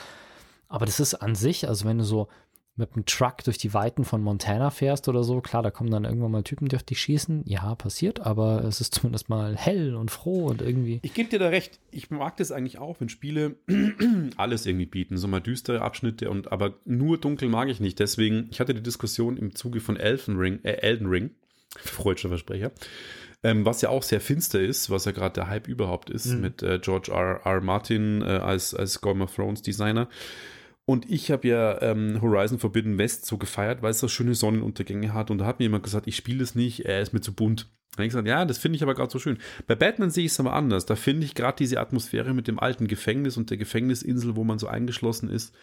Aber 0.68 0.86
das 0.86 0.98
ist 0.98 1.14
an 1.14 1.34
sich, 1.34 1.68
also 1.68 1.84
wenn 1.84 1.98
du 1.98 2.04
so 2.04 2.28
mit 2.76 2.92
einem 2.94 3.06
Truck 3.06 3.42
durch 3.44 3.56
die 3.56 3.72
Weiten 3.72 4.04
von 4.04 4.22
Montana 4.22 4.70
fährst 4.70 5.08
oder 5.08 5.24
so, 5.24 5.40
klar, 5.40 5.62
da 5.62 5.70
kommen 5.70 5.90
dann 5.90 6.04
irgendwann 6.04 6.30
mal 6.30 6.42
Typen, 6.42 6.68
die 6.68 6.76
auf 6.76 6.82
dich 6.82 7.00
schießen. 7.00 7.42
Ja, 7.46 7.74
passiert, 7.74 8.20
aber 8.20 8.64
es 8.64 8.80
ist 8.80 8.94
zumindest 8.94 9.28
mal 9.28 9.56
hell 9.56 9.94
und 9.94 10.10
froh 10.10 10.46
und 10.46 10.60
irgendwie. 10.60 11.00
Ich 11.02 11.14
gebe 11.14 11.30
dir 11.30 11.38
da 11.38 11.48
recht. 11.48 11.80
Ich 11.90 12.10
mag 12.10 12.36
das 12.36 12.52
eigentlich 12.52 12.78
auch, 12.78 13.00
wenn 13.00 13.08
Spiele 13.08 13.56
alles 14.36 14.66
irgendwie 14.66 14.86
bieten, 14.86 15.16
so 15.16 15.26
mal 15.26 15.40
düstere 15.40 15.80
Abschnitte 15.80 16.30
und 16.30 16.52
aber 16.52 16.74
nur 16.84 17.18
dunkel 17.18 17.48
mag 17.48 17.68
ich 17.68 17.80
nicht. 17.80 17.98
Deswegen, 17.98 18.48
ich 18.50 18.60
hatte 18.60 18.74
die 18.74 18.82
Diskussion 18.82 19.38
im 19.38 19.54
Zuge 19.54 19.80
von 19.80 19.96
Elfen 19.96 20.36
Ring, 20.36 20.60
äh, 20.62 20.72
Elden 20.72 21.06
Ring, 21.06 21.30
freudscher 21.78 22.28
Versprecher, 22.28 22.72
ähm, 23.42 23.64
was 23.64 23.80
ja 23.80 23.88
auch 23.88 24.02
sehr 24.02 24.20
finster 24.20 24.60
ist, 24.60 24.90
was 24.90 25.06
ja 25.06 25.12
gerade 25.12 25.34
der 25.34 25.48
Hype 25.48 25.68
überhaupt 25.68 26.10
ist, 26.10 26.26
mhm. 26.26 26.40
mit 26.42 26.62
äh, 26.62 26.78
George 26.78 27.10
R. 27.12 27.40
R. 27.44 27.60
Martin 27.62 28.20
äh, 28.20 28.24
als, 28.24 28.74
als 28.74 29.00
Game 29.00 29.22
of 29.22 29.34
Thrones 29.34 29.62
Designer. 29.62 30.08
Und 30.88 31.10
ich 31.10 31.32
habe 31.32 31.48
ja 31.48 31.82
ähm, 31.82 32.22
Horizon 32.22 32.60
Forbidden 32.60 32.96
West 32.96 33.26
so 33.26 33.38
gefeiert, 33.38 33.82
weil 33.82 33.90
es 33.90 33.98
so 33.98 34.06
schöne 34.06 34.36
Sonnenuntergänge 34.36 35.12
hat. 35.12 35.32
Und 35.32 35.38
da 35.38 35.46
hat 35.46 35.58
mir 35.58 35.64
jemand 35.64 35.82
gesagt, 35.82 36.06
ich 36.06 36.16
spiele 36.16 36.42
es 36.44 36.54
nicht, 36.54 36.86
er 36.86 37.02
ist 37.02 37.12
mir 37.12 37.20
zu 37.20 37.34
bunt. 37.34 37.68
Da 37.90 37.98
habe 37.98 38.04
ich 38.04 38.10
gesagt, 38.10 38.28
ja, 38.28 38.44
das 38.44 38.58
finde 38.58 38.76
ich 38.76 38.82
aber 38.84 38.94
gerade 38.94 39.10
so 39.10 39.18
schön. 39.18 39.38
Bei 39.66 39.74
Batman 39.74 40.10
sehe 40.10 40.26
ich 40.26 40.32
es 40.32 40.38
aber 40.40 40.52
anders. 40.52 40.86
Da 40.86 40.94
finde 40.94 41.24
ich 41.24 41.34
gerade 41.34 41.56
diese 41.56 41.80
Atmosphäre 41.80 42.34
mit 42.34 42.46
dem 42.46 42.60
alten 42.60 42.86
Gefängnis 42.86 43.36
und 43.36 43.50
der 43.50 43.56
Gefängnisinsel, 43.56 44.36
wo 44.36 44.44
man 44.44 44.60
so 44.60 44.68
eingeschlossen 44.68 45.28
ist, 45.28 45.54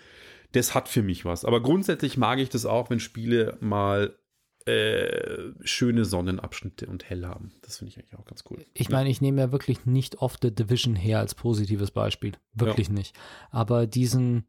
das 0.51 0.75
hat 0.75 0.89
für 0.89 1.03
mich 1.03 1.23
was. 1.23 1.45
Aber 1.45 1.63
grundsätzlich 1.63 2.17
mag 2.17 2.39
ich 2.39 2.49
das 2.49 2.65
auch, 2.65 2.89
wenn 2.89 2.99
Spiele 2.99 3.57
mal 3.61 4.17
äh, 4.65 5.51
schöne 5.63 6.05
Sonnenabschnitte 6.05 6.87
und 6.87 7.09
hell 7.09 7.25
haben. 7.25 7.53
Das 7.61 7.77
finde 7.77 7.91
ich 7.91 7.97
eigentlich 7.97 8.19
auch 8.19 8.25
ganz 8.25 8.43
cool. 8.49 8.63
Ich 8.73 8.89
meine, 8.89 9.09
ich 9.09 9.21
nehme 9.21 9.41
ja 9.41 9.51
wirklich 9.51 9.85
nicht 9.85 10.17
oft 10.17 10.41
The 10.41 10.53
Division 10.53 10.95
her 10.95 11.19
als 11.19 11.35
positives 11.35 11.91
Beispiel. 11.91 12.33
Wirklich 12.53 12.87
ja. 12.87 12.93
nicht. 12.93 13.15
Aber 13.51 13.87
diesen 13.87 14.45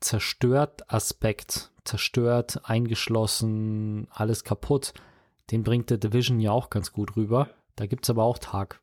zerstört 0.00 0.90
Aspekt, 0.90 1.70
zerstört, 1.84 2.60
eingeschlossen, 2.64 4.08
alles 4.10 4.44
kaputt, 4.44 4.92
den 5.50 5.62
bringt 5.62 5.90
der 5.90 5.98
Division 5.98 6.40
ja 6.40 6.52
auch 6.52 6.70
ganz 6.70 6.92
gut 6.92 7.16
rüber. 7.16 7.48
Da 7.76 7.86
gibt 7.86 8.04
es 8.04 8.10
aber 8.10 8.24
auch 8.24 8.38
Tag. 8.38 8.80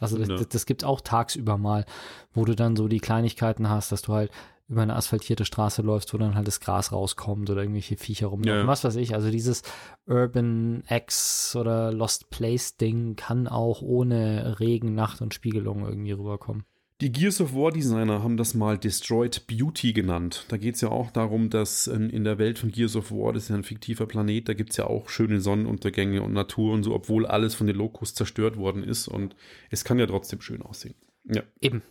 Also 0.00 0.16
das, 0.16 0.28
das, 0.28 0.48
das 0.48 0.66
gibt 0.66 0.82
es 0.82 0.88
auch 0.88 1.00
tagsüber 1.00 1.58
mal, 1.58 1.84
wo 2.32 2.44
du 2.44 2.54
dann 2.54 2.76
so 2.76 2.88
die 2.88 3.00
Kleinigkeiten 3.00 3.68
hast, 3.68 3.90
dass 3.90 4.02
du 4.02 4.12
halt 4.12 4.30
über 4.68 4.82
eine 4.82 4.96
asphaltierte 4.96 5.46
Straße 5.46 5.80
läufst, 5.80 6.12
wo 6.12 6.18
dann 6.18 6.34
halt 6.34 6.46
das 6.46 6.60
Gras 6.60 6.92
rauskommt 6.92 7.48
oder 7.48 7.62
irgendwelche 7.62 7.96
Viecher 7.96 8.26
rumlaufen, 8.26 8.60
ja. 8.60 8.66
was 8.66 8.84
weiß 8.84 8.96
ich. 8.96 9.14
Also 9.14 9.30
dieses 9.30 9.62
Urban 10.06 10.84
X 10.88 11.56
oder 11.56 11.90
Lost 11.92 12.28
Place 12.28 12.76
Ding 12.76 13.16
kann 13.16 13.48
auch 13.48 13.80
ohne 13.80 14.60
Regen, 14.60 14.94
Nacht 14.94 15.22
und 15.22 15.32
Spiegelung 15.32 15.86
irgendwie 15.86 16.12
rüberkommen. 16.12 16.64
Die 17.00 17.12
Gears 17.12 17.40
of 17.40 17.54
War 17.54 17.70
Designer 17.70 18.24
haben 18.24 18.36
das 18.36 18.54
mal 18.54 18.76
Destroyed 18.76 19.46
Beauty 19.46 19.92
genannt. 19.92 20.46
Da 20.48 20.56
geht 20.56 20.74
es 20.74 20.80
ja 20.80 20.88
auch 20.88 21.12
darum, 21.12 21.48
dass 21.48 21.86
in 21.86 22.24
der 22.24 22.38
Welt 22.38 22.58
von 22.58 22.72
Gears 22.72 22.96
of 22.96 23.12
War, 23.12 23.32
das 23.32 23.44
ist 23.44 23.48
ja 23.50 23.54
ein 23.54 23.62
fiktiver 23.62 24.06
Planet, 24.06 24.48
da 24.48 24.54
gibt 24.54 24.70
es 24.70 24.78
ja 24.78 24.88
auch 24.88 25.08
schöne 25.08 25.40
Sonnenuntergänge 25.40 26.20
und 26.22 26.32
Natur 26.32 26.72
und 26.72 26.82
so, 26.82 26.92
obwohl 26.92 27.24
alles 27.24 27.54
von 27.54 27.68
den 27.68 27.76
Locust 27.76 28.16
zerstört 28.16 28.56
worden 28.56 28.82
ist. 28.82 29.06
Und 29.06 29.36
es 29.70 29.84
kann 29.84 30.00
ja 30.00 30.06
trotzdem 30.06 30.40
schön 30.40 30.60
aussehen. 30.60 30.96
Ja. 31.22 31.44
Eben. 31.60 31.82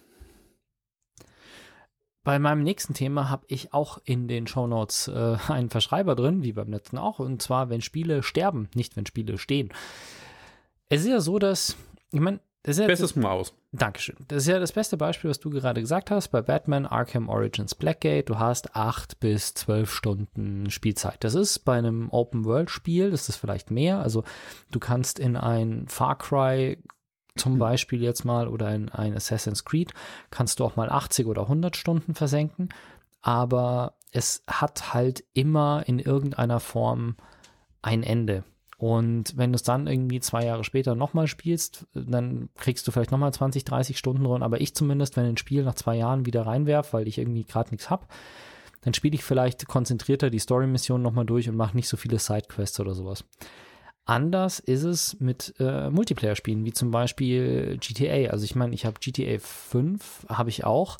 Bei 2.25 2.37
meinem 2.37 2.63
nächsten 2.63 2.93
Thema 2.93 3.29
habe 3.29 3.45
ich 3.47 3.73
auch 3.73 3.99
in 4.03 4.27
den 4.27 4.45
Shownotes 4.45 5.07
äh, 5.07 5.37
einen 5.47 5.69
Verschreiber 5.69 6.15
drin, 6.15 6.43
wie 6.43 6.51
beim 6.51 6.69
letzten 6.69 6.97
auch, 6.97 7.19
und 7.19 7.41
zwar, 7.41 7.69
wenn 7.69 7.79
Spiele 7.79 8.23
sterben, 8.23 8.67
nicht 8.75 8.97
wenn 8.97 9.05
Spiele 9.05 9.37
stehen. 9.37 9.69
Es 10.89 11.03
ist 11.03 11.07
ja 11.07 11.21
so, 11.21 11.39
dass, 11.39 11.77
ich 12.11 12.19
meine, 12.19 12.41
das 12.67 12.75
ist 12.75 12.81
ja 12.81 12.87
Bestes 12.87 13.15
Mal 13.15 13.31
aus. 13.31 13.53
Dankeschön. 13.71 14.17
Das 14.27 14.39
ist 14.43 14.49
ja 14.49 14.59
das 14.59 14.73
beste 14.73 14.97
Beispiel, 14.97 15.29
was 15.29 15.39
du 15.39 15.49
gerade 15.49 15.79
gesagt 15.79 16.11
hast. 16.11 16.27
Bei 16.27 16.41
Batman 16.41 16.85
Arkham 16.85 17.29
Origins 17.29 17.75
Blackgate, 17.75 18.25
du 18.27 18.39
hast 18.39 18.75
acht 18.75 19.21
bis 19.21 19.53
zwölf 19.53 19.89
Stunden 19.89 20.69
Spielzeit. 20.69 21.23
Das 21.23 21.33
ist 21.33 21.59
bei 21.59 21.77
einem 21.77 22.09
Open-World-Spiel, 22.09 23.13
ist 23.13 23.29
das 23.29 23.37
vielleicht 23.37 23.71
mehr. 23.71 23.99
Also 23.99 24.25
du 24.69 24.79
kannst 24.79 25.17
in 25.17 25.37
ein 25.37 25.87
Far 25.87 26.17
Cry 26.17 26.77
zum 27.37 27.53
hm. 27.53 27.59
Beispiel 27.59 28.03
jetzt 28.03 28.25
mal 28.25 28.49
oder 28.49 28.75
in 28.75 28.89
ein 28.89 29.15
Assassin's 29.15 29.63
Creed, 29.63 29.93
kannst 30.29 30.59
du 30.59 30.65
auch 30.65 30.75
mal 30.75 30.89
80 30.89 31.25
oder 31.25 31.43
100 31.43 31.77
Stunden 31.77 32.15
versenken. 32.15 32.67
Aber 33.21 33.93
es 34.11 34.43
hat 34.45 34.93
halt 34.93 35.23
immer 35.31 35.83
in 35.85 35.99
irgendeiner 35.99 36.59
Form 36.59 37.15
ein 37.81 38.03
Ende. 38.03 38.43
Und 38.77 39.35
wenn 39.35 39.51
du 39.51 39.55
es 39.55 39.63
dann 39.63 39.87
irgendwie 39.87 40.19
zwei 40.19 40.45
Jahre 40.45 40.63
später 40.63 40.93
nochmal 40.93 41.25
spielst, 41.25 41.87
dann 41.95 42.49
kriegst 42.55 42.87
du 42.87 42.91
vielleicht 42.91 43.11
nochmal 43.11 43.33
20, 43.33 43.65
30 43.65 43.97
Stunden 43.97 44.23
drin. 44.23 44.43
Aber 44.43 44.61
ich 44.61 44.75
zumindest, 44.75 45.17
wenn 45.17 45.25
ein 45.25 45.37
Spiel 45.37 45.63
nach 45.63 45.73
zwei 45.73 45.95
Jahren 45.95 46.27
wieder 46.27 46.45
reinwerf, 46.45 46.93
weil 46.93 47.07
ich 47.07 47.17
irgendwie 47.17 47.43
gerade 47.43 47.71
nichts 47.71 47.89
habe, 47.89 48.05
dann 48.81 48.93
spiele 48.93 49.15
ich 49.15 49.23
vielleicht 49.23 49.67
konzentrierter 49.67 50.29
die 50.29 50.39
Story-Mission 50.39 51.01
nochmal 51.01 51.25
durch 51.25 51.49
und 51.49 51.55
mache 51.55 51.75
nicht 51.75 51.89
so 51.89 51.97
viele 51.97 52.19
Sidequests 52.19 52.79
oder 52.79 52.93
sowas. 52.93 53.25
Anders 54.05 54.59
ist 54.59 54.83
es 54.83 55.19
mit 55.19 55.55
äh, 55.59 55.89
Multiplayer-Spielen, 55.89 56.63
wie 56.63 56.71
zum 56.71 56.91
Beispiel 56.91 57.77
GTA. 57.79 58.31
Also 58.31 58.45
ich 58.45 58.55
meine, 58.55 58.75
ich 58.75 58.85
habe 58.85 58.99
GTA 58.99 59.39
5, 59.39 60.27
habe 60.29 60.49
ich 60.49 60.63
auch 60.63 60.97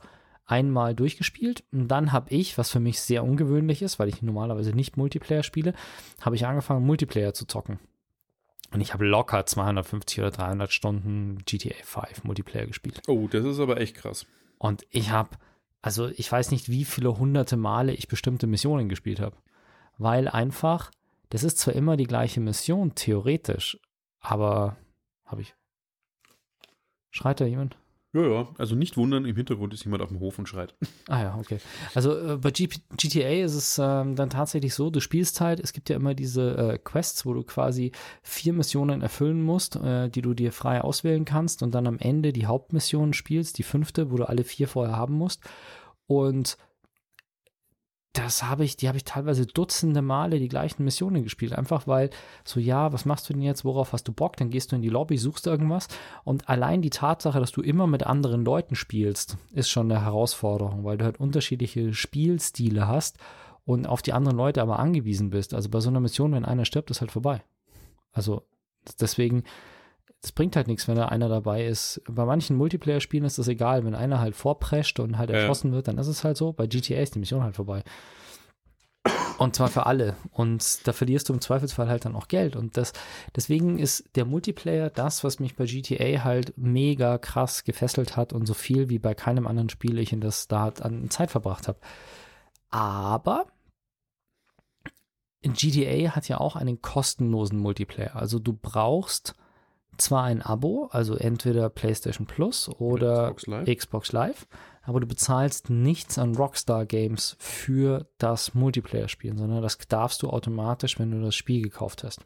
einmal 0.48 0.96
durchgespielt 0.96 1.64
und 1.72 1.90
dann 1.90 2.14
habe 2.14 2.34
ich, 2.34 2.58
was 2.58 2.72
für 2.72 2.80
mich 2.80 3.02
sehr 3.02 3.24
ungewöhnlich 3.24 3.82
ist, 3.82 4.00
weil 4.00 4.08
ich 4.08 4.22
normalerweise 4.22 4.72
nicht 4.72 4.98
Multiplayer 4.98 5.44
spiele, 5.44 5.74
habe 6.22 6.36
ich 6.36 6.46
angefangen 6.46 6.86
Multiplayer 6.86 7.34
zu 7.34 7.46
zocken. 7.46 7.80
Und 8.72 8.82
ich 8.82 8.94
habe 8.94 9.06
locker 9.06 9.46
250 9.46 10.20
oder 10.20 10.32
300 10.32 10.72
Stunden 10.72 11.40
GTA 11.46 11.76
5 11.84 12.24
Multiplayer 12.24 12.66
gespielt. 12.66 13.02
Oh, 13.08 13.28
das 13.30 13.46
ist 13.46 13.60
aber 13.60 13.80
echt 13.80 13.96
krass. 13.96 14.26
Und 14.58 14.86
ich 14.90 15.12
habe, 15.12 15.38
also 15.82 16.08
ich 16.10 16.32
weiß 16.32 16.52
nicht, 16.52 16.70
wie 16.70 16.86
viele 16.86 17.18
hunderte 17.18 17.58
Male 17.58 17.94
ich 17.94 18.08
bestimmte 18.08 18.48
Missionen 18.48 18.90
gespielt 18.90 19.20
habe. 19.20 19.36
Weil 19.98 20.28
einfach, 20.28 20.92
das 21.30 21.44
ist 21.44 21.60
zwar 21.60 21.76
immer 21.76 21.98
die 21.98 22.08
gleiche 22.08 22.40
Mission, 22.40 22.96
theoretisch, 22.96 23.80
aber 24.20 24.78
habe 25.26 25.42
ich. 25.42 25.56
Schreit 27.10 27.40
da 27.42 27.46
jemand? 27.46 27.78
Ja, 28.18 28.28
ja, 28.28 28.48
also 28.58 28.74
nicht 28.74 28.98
wundern, 28.98 29.26
im 29.26 29.36
Hintergrund 29.36 29.76
ist 29.76 29.84
jemand 29.84 30.02
auf 30.02 30.10
dem 30.10 30.20
Hof 30.20 30.40
und 30.40 30.50
schreit. 30.50 30.74
Ah 31.08 31.22
ja, 31.22 31.38
okay. 31.40 31.60
Also 31.94 32.18
äh, 32.18 32.38
bei 32.38 32.50
G 32.50 32.68
GTA 32.98 33.44
ist 33.46 33.54
es 33.54 33.78
ähm, 33.78 34.16
dann 34.16 34.32
tatsächlich 34.32 34.74
so, 34.74 34.90
du 34.90 35.00
spielst 35.00 35.40
halt, 35.40 35.60
es 35.60 35.72
gibt 35.72 35.88
ja 35.90 35.96
immer 35.96 36.16
diese 36.16 36.58
äh, 36.58 36.78
Quests, 36.80 37.28
wo 37.28 37.34
du 37.34 37.44
quasi 37.44 37.92
vier 38.24 38.54
Missionen 38.54 39.04
erfüllen 39.04 39.44
musst, 39.44 39.76
äh, 39.76 40.10
die 40.10 40.24
du 40.24 40.34
dir 40.34 40.52
frei 40.52 40.82
auswählen 40.82 41.26
kannst 41.26 41.62
und 41.62 41.76
dann 41.76 41.86
am 41.86 42.00
Ende 42.00 42.34
die 42.34 42.48
Hauptmission 42.48 43.14
spielst, 43.14 43.60
die 43.60 43.64
fünfte, 43.64 44.10
wo 44.10 44.18
du 44.18 44.28
alle 44.28 44.44
vier 44.44 44.68
vorher 44.68 44.96
haben 44.96 45.14
musst. 45.14 45.44
Und 46.08 46.58
das 48.18 48.44
habe 48.44 48.64
ich, 48.64 48.78
die 48.78 48.88
habe 48.88 48.98
ich 48.98 49.04
teilweise 49.04 49.46
dutzende 49.46 50.02
Male 50.02 50.40
die 50.40 50.48
gleichen 50.48 50.84
Missionen 50.84 51.24
gespielt. 51.24 51.54
Einfach 51.54 51.88
weil 51.88 52.10
so, 52.44 52.60
ja, 52.60 52.92
was 52.92 53.06
machst 53.06 53.30
du 53.30 53.34
denn 53.34 53.42
jetzt? 53.42 53.64
Worauf 53.64 53.94
hast 53.94 54.08
du 54.08 54.12
Bock? 54.14 54.38
Dann 54.38 54.50
gehst 54.50 54.72
du 54.72 54.76
in 54.76 54.82
die 54.82 54.90
Lobby, 54.90 55.18
suchst 55.18 55.46
irgendwas. 55.46 55.88
Und 56.24 56.50
allein 56.50 56.82
die 56.82 56.90
Tatsache, 56.90 57.40
dass 57.40 57.52
du 57.52 57.62
immer 57.62 57.86
mit 57.86 58.04
anderen 58.04 58.44
Leuten 58.44 58.76
spielst, 58.76 59.38
ist 59.52 59.70
schon 59.70 59.92
eine 59.92 60.04
Herausforderung, 60.04 60.84
weil 60.84 60.98
du 60.98 61.06
halt 61.06 61.20
unterschiedliche 61.20 61.94
Spielstile 61.94 62.88
hast 62.88 63.18
und 63.66 63.86
auf 63.86 64.02
die 64.02 64.14
anderen 64.14 64.38
Leute 64.38 64.62
aber 64.62 64.80
angewiesen 64.80 65.30
bist. 65.30 65.54
Also 65.54 65.70
bei 65.70 65.80
so 65.80 65.90
einer 65.90 66.00
Mission, 66.00 66.34
wenn 66.34 66.46
einer 66.46 66.66
stirbt, 66.66 66.90
ist 66.90 67.02
halt 67.02 67.12
vorbei. 67.12 67.44
Also 68.12 68.44
deswegen, 69.00 69.44
es 70.24 70.32
bringt 70.32 70.56
halt 70.56 70.68
nichts, 70.68 70.88
wenn 70.88 70.96
da 70.96 71.06
einer 71.06 71.30
dabei 71.30 71.66
ist. 71.66 72.02
Bei 72.10 72.26
manchen 72.26 72.58
Multiplayer-Spielen 72.58 73.26
ist 73.26 73.38
das 73.38 73.48
egal. 73.48 73.86
Wenn 73.86 73.96
einer 73.96 74.20
halt 74.20 74.36
vorprescht 74.36 75.00
und 75.00 75.18
halt 75.18 75.30
erschossen 75.30 75.70
ja. 75.70 75.76
wird, 75.76 75.88
dann 75.88 75.98
ist 75.98 76.08
es 76.08 76.24
halt 76.24 76.38
so. 76.38 76.54
Bei 76.54 76.68
GTA 76.68 77.02
ist 77.02 77.16
die 77.16 77.20
Mission 77.20 77.44
halt 77.44 77.56
vorbei. 77.56 77.84
Und 79.38 79.56
zwar 79.56 79.68
für 79.68 79.86
alle. 79.86 80.16
Und 80.32 80.88
da 80.88 80.94
verlierst 80.94 81.30
du 81.30 81.34
im 81.34 81.42
Zweifelsfall 81.42 81.88
halt 81.88 82.06
dann 82.06 82.16
auch 82.16 82.28
Geld. 82.28 82.56
Und 82.56 82.76
das, 82.78 82.94
deswegen 83.36 83.78
ist 83.78 84.10
der 84.16 84.26
Multiplayer 84.26 84.90
das, 84.90 85.24
was 85.24 85.40
mich 85.40 85.56
bei 85.56 85.66
GTA 85.66 86.24
halt 86.24 86.58
mega 86.58 87.20
krass 87.20 87.64
gefesselt 87.64 88.18
hat 88.18 88.34
und 88.34 88.48
so 88.48 88.56
viel 88.56 88.90
wie 88.90 89.00
bei 89.00 89.14
keinem 89.14 89.46
anderen 89.46 89.70
Spiel 89.70 90.00
ich 90.00 90.12
in 90.12 90.22
das 90.22 90.48
da 90.48 90.70
an 90.82 91.10
Zeit 91.12 91.30
verbracht 91.30 91.68
habe. 91.68 91.80
Aber 92.70 93.46
GTA 95.44 96.16
hat 96.16 96.28
ja 96.28 96.40
auch 96.40 96.56
einen 96.56 96.82
kostenlosen 96.82 97.60
Multiplayer. 97.60 98.16
Also 98.16 98.40
du 98.40 98.54
brauchst 98.54 99.36
zwar 99.98 100.24
ein 100.24 100.42
Abo, 100.42 100.90
also 100.92 101.16
entweder 101.16 101.70
PlayStation 101.70 102.28
Plus 102.28 102.70
oder 102.80 103.34
Xbox 103.34 103.48
Live. 103.48 103.78
Xbox 103.78 104.12
Live, 104.12 104.48
aber 104.84 105.00
du 105.00 105.08
bezahlst 105.08 105.70
nichts 105.70 106.18
an 106.18 106.36
Rockstar 106.36 106.86
Games 106.86 107.36
für 107.40 108.08
das 108.18 108.54
Multiplayer-Spielen, 108.54 109.38
sondern 109.38 109.62
das 109.62 109.78
darfst 109.90 110.24
du 110.24 110.30
automatisch, 110.30 111.00
wenn 111.00 111.12
du 111.12 111.22
das 111.22 111.36
Spiel 111.36 111.62
gekauft 111.62 112.04
hast. 112.04 112.22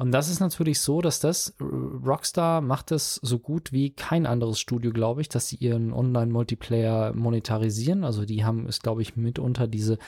Und 0.00 0.12
das 0.12 0.30
ist 0.30 0.40
natürlich 0.40 0.80
so, 0.80 1.02
dass 1.02 1.20
das 1.20 1.54
Rockstar 1.60 2.62
macht 2.62 2.90
es 2.90 3.16
so 3.16 3.38
gut 3.38 3.70
wie 3.70 3.90
kein 3.90 4.24
anderes 4.24 4.58
Studio, 4.58 4.92
glaube 4.92 5.20
ich, 5.20 5.28
dass 5.28 5.48
sie 5.48 5.56
ihren 5.56 5.92
Online-Multiplayer 5.92 7.12
monetarisieren. 7.14 8.02
Also 8.02 8.24
die 8.24 8.42
haben 8.42 8.66
es, 8.66 8.80
glaube 8.80 9.02
ich, 9.02 9.16
mitunter 9.16 9.66
diese 9.66 9.98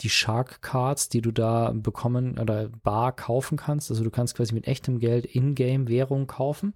die 0.00 0.10
Shark 0.10 0.62
Cards, 0.62 1.08
die 1.08 1.20
du 1.20 1.32
da 1.32 1.72
bekommen 1.74 2.38
oder 2.38 2.68
bar 2.68 3.12
kaufen 3.12 3.56
kannst. 3.56 3.90
Also 3.90 4.04
du 4.04 4.10
kannst 4.10 4.36
quasi 4.36 4.54
mit 4.54 4.66
echtem 4.66 4.98
Geld 4.98 5.26
in-game 5.26 5.88
Währung 5.88 6.26
kaufen. 6.26 6.74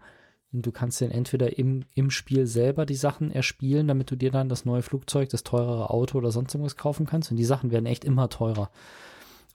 Und 0.52 0.66
du 0.66 0.72
kannst 0.72 1.00
dann 1.00 1.10
entweder 1.10 1.56
im, 1.58 1.84
im 1.94 2.10
Spiel 2.10 2.46
selber 2.46 2.84
die 2.84 2.94
Sachen 2.94 3.30
erspielen, 3.30 3.88
damit 3.88 4.10
du 4.10 4.16
dir 4.16 4.30
dann 4.30 4.50
das 4.50 4.66
neue 4.66 4.82
Flugzeug, 4.82 5.30
das 5.30 5.44
teurere 5.44 5.88
Auto 5.90 6.18
oder 6.18 6.30
sonst 6.30 6.54
irgendwas 6.54 6.76
kaufen 6.76 7.06
kannst. 7.06 7.30
Und 7.30 7.38
die 7.38 7.44
Sachen 7.44 7.70
werden 7.70 7.86
echt 7.86 8.04
immer 8.04 8.28
teurer. 8.28 8.70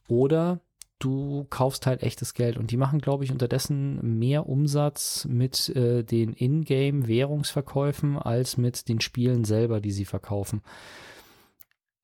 Oder 0.08 0.60
du 0.98 1.46
kaufst 1.50 1.86
halt 1.86 2.02
echtes 2.02 2.34
Geld. 2.34 2.58
Und 2.58 2.72
die 2.72 2.78
machen, 2.78 3.00
glaube 3.00 3.24
ich, 3.24 3.32
unterdessen 3.32 4.18
mehr 4.18 4.48
Umsatz 4.48 5.26
mit 5.26 5.70
äh, 5.70 6.04
den 6.04 6.34
Ingame-Währungsverkäufen 6.34 8.18
als 8.18 8.58
mit 8.58 8.90
den 8.90 9.00
Spielen 9.00 9.44
selber, 9.44 9.82
die 9.82 9.92
sie 9.92 10.06
verkaufen. 10.06 10.62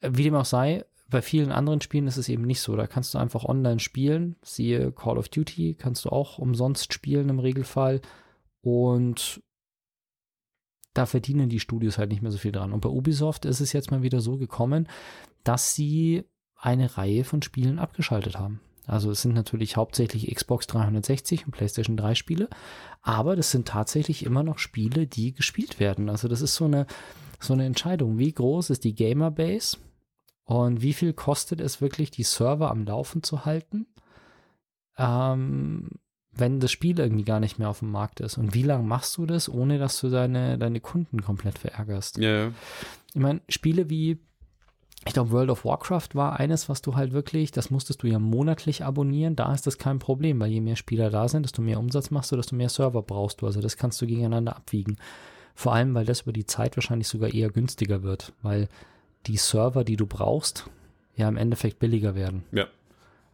Wie 0.01 0.23
dem 0.23 0.35
auch 0.35 0.45
sei, 0.45 0.85
bei 1.09 1.21
vielen 1.21 1.51
anderen 1.51 1.81
Spielen 1.81 2.07
ist 2.07 2.17
es 2.17 2.29
eben 2.29 2.43
nicht 2.43 2.61
so. 2.61 2.75
Da 2.75 2.87
kannst 2.87 3.13
du 3.13 3.17
einfach 3.17 3.45
online 3.45 3.79
spielen. 3.79 4.35
Siehe 4.43 4.91
Call 4.91 5.17
of 5.17 5.29
Duty, 5.29 5.75
kannst 5.75 6.05
du 6.05 6.09
auch 6.09 6.39
umsonst 6.39 6.93
spielen 6.93 7.29
im 7.29 7.39
Regelfall. 7.39 8.01
Und 8.61 9.41
da 10.93 11.05
verdienen 11.05 11.49
die 11.49 11.59
Studios 11.59 11.97
halt 11.97 12.09
nicht 12.09 12.21
mehr 12.21 12.31
so 12.31 12.37
viel 12.37 12.51
dran. 12.51 12.73
Und 12.73 12.81
bei 12.81 12.89
Ubisoft 12.89 13.45
ist 13.45 13.61
es 13.61 13.73
jetzt 13.73 13.91
mal 13.91 14.03
wieder 14.03 14.21
so 14.21 14.37
gekommen, 14.37 14.87
dass 15.43 15.75
sie 15.75 16.23
eine 16.55 16.97
Reihe 16.97 17.23
von 17.23 17.41
Spielen 17.41 17.79
abgeschaltet 17.79 18.39
haben. 18.39 18.61
Also 18.85 19.11
es 19.11 19.21
sind 19.21 19.33
natürlich 19.33 19.77
hauptsächlich 19.77 20.33
Xbox 20.33 20.67
360 20.67 21.45
und 21.45 21.51
PlayStation 21.51 21.95
3 21.95 22.15
Spiele, 22.15 22.49
aber 23.01 23.35
das 23.35 23.51
sind 23.51 23.67
tatsächlich 23.67 24.25
immer 24.25 24.43
noch 24.43 24.59
Spiele, 24.59 25.07
die 25.07 25.33
gespielt 25.33 25.79
werden. 25.79 26.09
Also 26.09 26.27
das 26.27 26.41
ist 26.41 26.55
so 26.55 26.65
eine, 26.65 26.85
so 27.39 27.53
eine 27.53 27.65
Entscheidung. 27.65 28.17
Wie 28.17 28.33
groß 28.33 28.71
ist 28.71 28.83
die 28.83 28.95
Gamerbase? 28.95 29.77
Und 30.45 30.81
wie 30.81 30.93
viel 30.93 31.13
kostet 31.13 31.61
es 31.61 31.81
wirklich, 31.81 32.11
die 32.11 32.23
Server 32.23 32.69
am 32.69 32.85
Laufen 32.85 33.23
zu 33.23 33.45
halten, 33.45 33.87
ähm, 34.97 35.89
wenn 36.31 36.59
das 36.59 36.71
Spiel 36.71 36.99
irgendwie 36.99 37.23
gar 37.23 37.39
nicht 37.39 37.59
mehr 37.59 37.69
auf 37.69 37.79
dem 37.79 37.91
Markt 37.91 38.19
ist? 38.19 38.37
Und 38.37 38.53
wie 38.53 38.63
lange 38.63 38.83
machst 38.83 39.15
du 39.17 39.25
das, 39.25 39.47
ohne 39.47 39.77
dass 39.77 39.99
du 39.99 40.09
deine, 40.09 40.57
deine 40.57 40.79
Kunden 40.79 41.21
komplett 41.21 41.59
verärgerst? 41.59 42.17
Ja. 42.17 42.45
ja. 42.45 42.51
Ich 43.13 43.21
meine, 43.21 43.41
Spiele 43.47 43.89
wie, 43.89 44.19
ich 45.05 45.13
glaube, 45.13 45.31
World 45.31 45.49
of 45.49 45.63
Warcraft 45.63 46.09
war 46.13 46.39
eines, 46.39 46.67
was 46.67 46.81
du 46.81 46.95
halt 46.95 47.13
wirklich, 47.13 47.51
das 47.51 47.69
musstest 47.69 48.03
du 48.03 48.07
ja 48.07 48.19
monatlich 48.19 48.83
abonnieren. 48.83 49.35
Da 49.35 49.53
ist 49.53 49.67
das 49.67 49.77
kein 49.77 49.99
Problem, 49.99 50.39
weil 50.39 50.51
je 50.51 50.61
mehr 50.61 50.75
Spieler 50.75 51.09
da 51.09 51.29
sind, 51.29 51.43
desto 51.43 51.61
mehr 51.61 51.79
Umsatz 51.79 52.09
machst 52.09 52.31
du, 52.31 52.35
desto 52.35 52.55
mehr 52.55 52.69
Server 52.69 53.01
brauchst 53.01 53.41
du. 53.41 53.45
Also 53.45 53.61
das 53.61 53.77
kannst 53.77 54.01
du 54.01 54.07
gegeneinander 54.07 54.55
abwiegen. 54.57 54.97
Vor 55.55 55.73
allem, 55.73 55.93
weil 55.93 56.05
das 56.05 56.21
über 56.21 56.33
die 56.33 56.47
Zeit 56.47 56.75
wahrscheinlich 56.75 57.07
sogar 57.07 57.33
eher 57.33 57.51
günstiger 57.51 58.01
wird, 58.01 58.33
weil 58.41 58.67
die 59.27 59.37
Server, 59.37 59.83
die 59.83 59.95
du 59.95 60.05
brauchst, 60.05 60.69
ja 61.15 61.27
im 61.27 61.37
Endeffekt 61.37 61.79
billiger 61.79 62.15
werden. 62.15 62.43
Ja. 62.51 62.67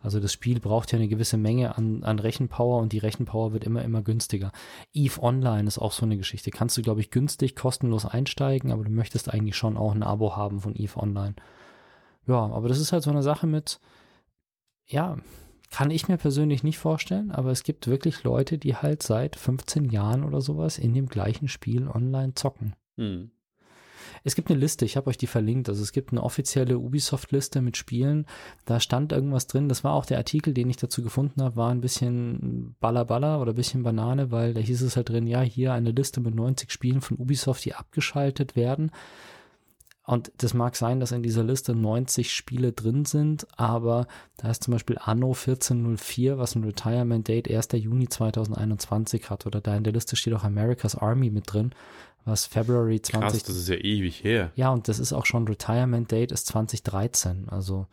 Also 0.02 0.20
das 0.20 0.32
Spiel 0.32 0.60
braucht 0.60 0.92
ja 0.92 0.98
eine 0.98 1.10
gewisse 1.10 1.38
Menge 1.38 1.78
an, 1.78 2.04
an 2.04 2.20
Rechenpower 2.20 2.82
und 2.82 2.94
die 2.94 3.00
Rechenpower 3.00 3.52
wird 3.52 3.66
immer, 3.66 3.84
immer 3.84 4.02
günstiger. 4.02 4.52
EVE 4.94 5.22
Online 5.22 5.68
ist 5.68 5.78
auch 5.78 5.92
so 5.92 6.06
eine 6.06 6.18
Geschichte. 6.18 6.52
Kannst 6.52 6.78
du, 6.78 6.82
glaube 6.82 7.02
ich, 7.02 7.12
günstig, 7.12 7.56
kostenlos 7.56 8.06
einsteigen, 8.06 8.72
aber 8.72 8.86
du 8.86 8.92
möchtest 8.92 9.34
eigentlich 9.34 9.58
schon 9.58 9.76
auch 9.76 9.94
ein 9.94 10.04
Abo 10.04 10.38
haben 10.38 10.62
von 10.62 10.76
EVE 10.76 10.98
Online. 10.98 11.36
Ja, 12.28 12.38
aber 12.38 12.70
das 12.70 12.80
ist 12.80 12.94
halt 12.94 13.04
so 13.04 13.10
eine 13.10 13.24
Sache 13.24 13.46
mit, 13.46 13.80
ja, 14.86 15.18
kann 15.70 15.92
ich 15.92 16.08
mir 16.08 16.18
persönlich 16.18 16.64
nicht 16.64 16.78
vorstellen, 16.78 17.32
aber 17.32 17.52
es 17.52 17.64
gibt 17.64 17.88
wirklich 17.88 18.24
Leute, 18.24 18.58
die 18.58 18.76
halt 18.76 19.04
seit 19.04 19.36
15 19.36 19.86
Jahren 19.86 20.24
oder 20.24 20.42
sowas 20.42 20.78
in 20.78 20.94
dem 20.94 21.08
gleichen 21.08 21.48
Spiel 21.48 21.88
online 21.88 22.34
zocken. 22.36 22.74
Hm. 22.98 23.32
Es 24.24 24.36
gibt 24.36 24.50
eine 24.50 24.60
Liste, 24.60 24.86
ich 24.86 24.98
habe 24.98 25.10
euch 25.10 25.18
die 25.18 25.28
verlinkt. 25.28 25.70
Also 25.70 25.82
es 25.82 25.92
gibt 25.92 26.12
eine 26.12 26.24
offizielle 26.24 26.78
Ubisoft-Liste 26.78 27.62
mit 27.62 27.78
Spielen. 27.78 28.26
Da 28.66 28.80
stand 28.80 29.12
irgendwas 29.12 29.48
drin. 29.48 29.70
Das 29.70 29.84
war 29.84 29.94
auch 29.94 30.06
der 30.06 30.18
Artikel, 30.18 30.54
den 30.54 30.70
ich 30.70 30.78
dazu 30.78 31.02
gefunden 31.02 31.42
habe, 31.42 31.56
war 31.56 31.72
ein 31.72 31.82
bisschen 31.82 32.76
Balla 32.80 33.42
oder 33.42 33.54
ein 33.54 33.56
bisschen 33.56 33.84
Banane, 33.84 34.32
weil 34.32 34.54
da 34.54 34.62
hieß 34.62 34.82
es 34.82 34.96
halt 34.96 35.10
drin, 35.10 35.28
ja, 35.28 35.42
hier 35.42 35.74
eine 35.74 35.92
Liste 35.92 36.22
mit 36.22 36.36
90 36.36 36.72
Spielen 36.72 37.02
von 37.02 37.18
Ubisoft, 37.18 37.66
die 37.66 37.76
abgeschaltet 37.76 38.56
werden. 38.56 38.92
Und 40.10 40.32
das 40.38 40.56
mag 40.56 40.76
sein, 40.76 41.00
dass 41.00 41.12
in 41.12 41.22
dieser 41.22 41.44
Liste 41.44 41.76
90 41.76 42.34
Spiele 42.34 42.72
drin 42.72 43.06
sind, 43.06 43.46
aber 43.60 44.08
da 44.38 44.50
ist 44.50 44.64
zum 44.64 44.72
Beispiel 44.72 44.98
Anno 45.00 45.28
1404, 45.28 46.40
was 46.40 46.56
ein 46.56 46.64
Retirement 46.64 47.28
Date 47.28 47.48
1. 47.48 47.68
Juni 47.74 48.10
2021 48.10 49.30
hat. 49.30 49.46
Oder 49.46 49.62
da 49.62 49.78
in 49.78 49.84
der 49.84 49.94
Liste 49.94 50.16
steht 50.16 50.34
auch 50.34 50.44
America's 50.44 50.96
Army 50.96 51.30
mit 51.30 51.54
drin, 51.54 51.76
was 52.26 52.46
February 52.46 53.02
20. 53.02 53.30
Krass, 53.30 53.44
das 53.44 53.56
ist 53.56 53.70
ja 53.70 53.76
ewig 53.76 54.24
her. 54.24 54.52
Ja, 54.56 54.72
und 54.72 54.88
das 54.88 55.00
ist 55.00 55.14
auch 55.14 55.26
schon 55.26 55.48
Retirement 55.48 56.12
Date 56.12 56.32
ist 56.32 56.48
2013. 56.48 57.50
Also 57.50 57.88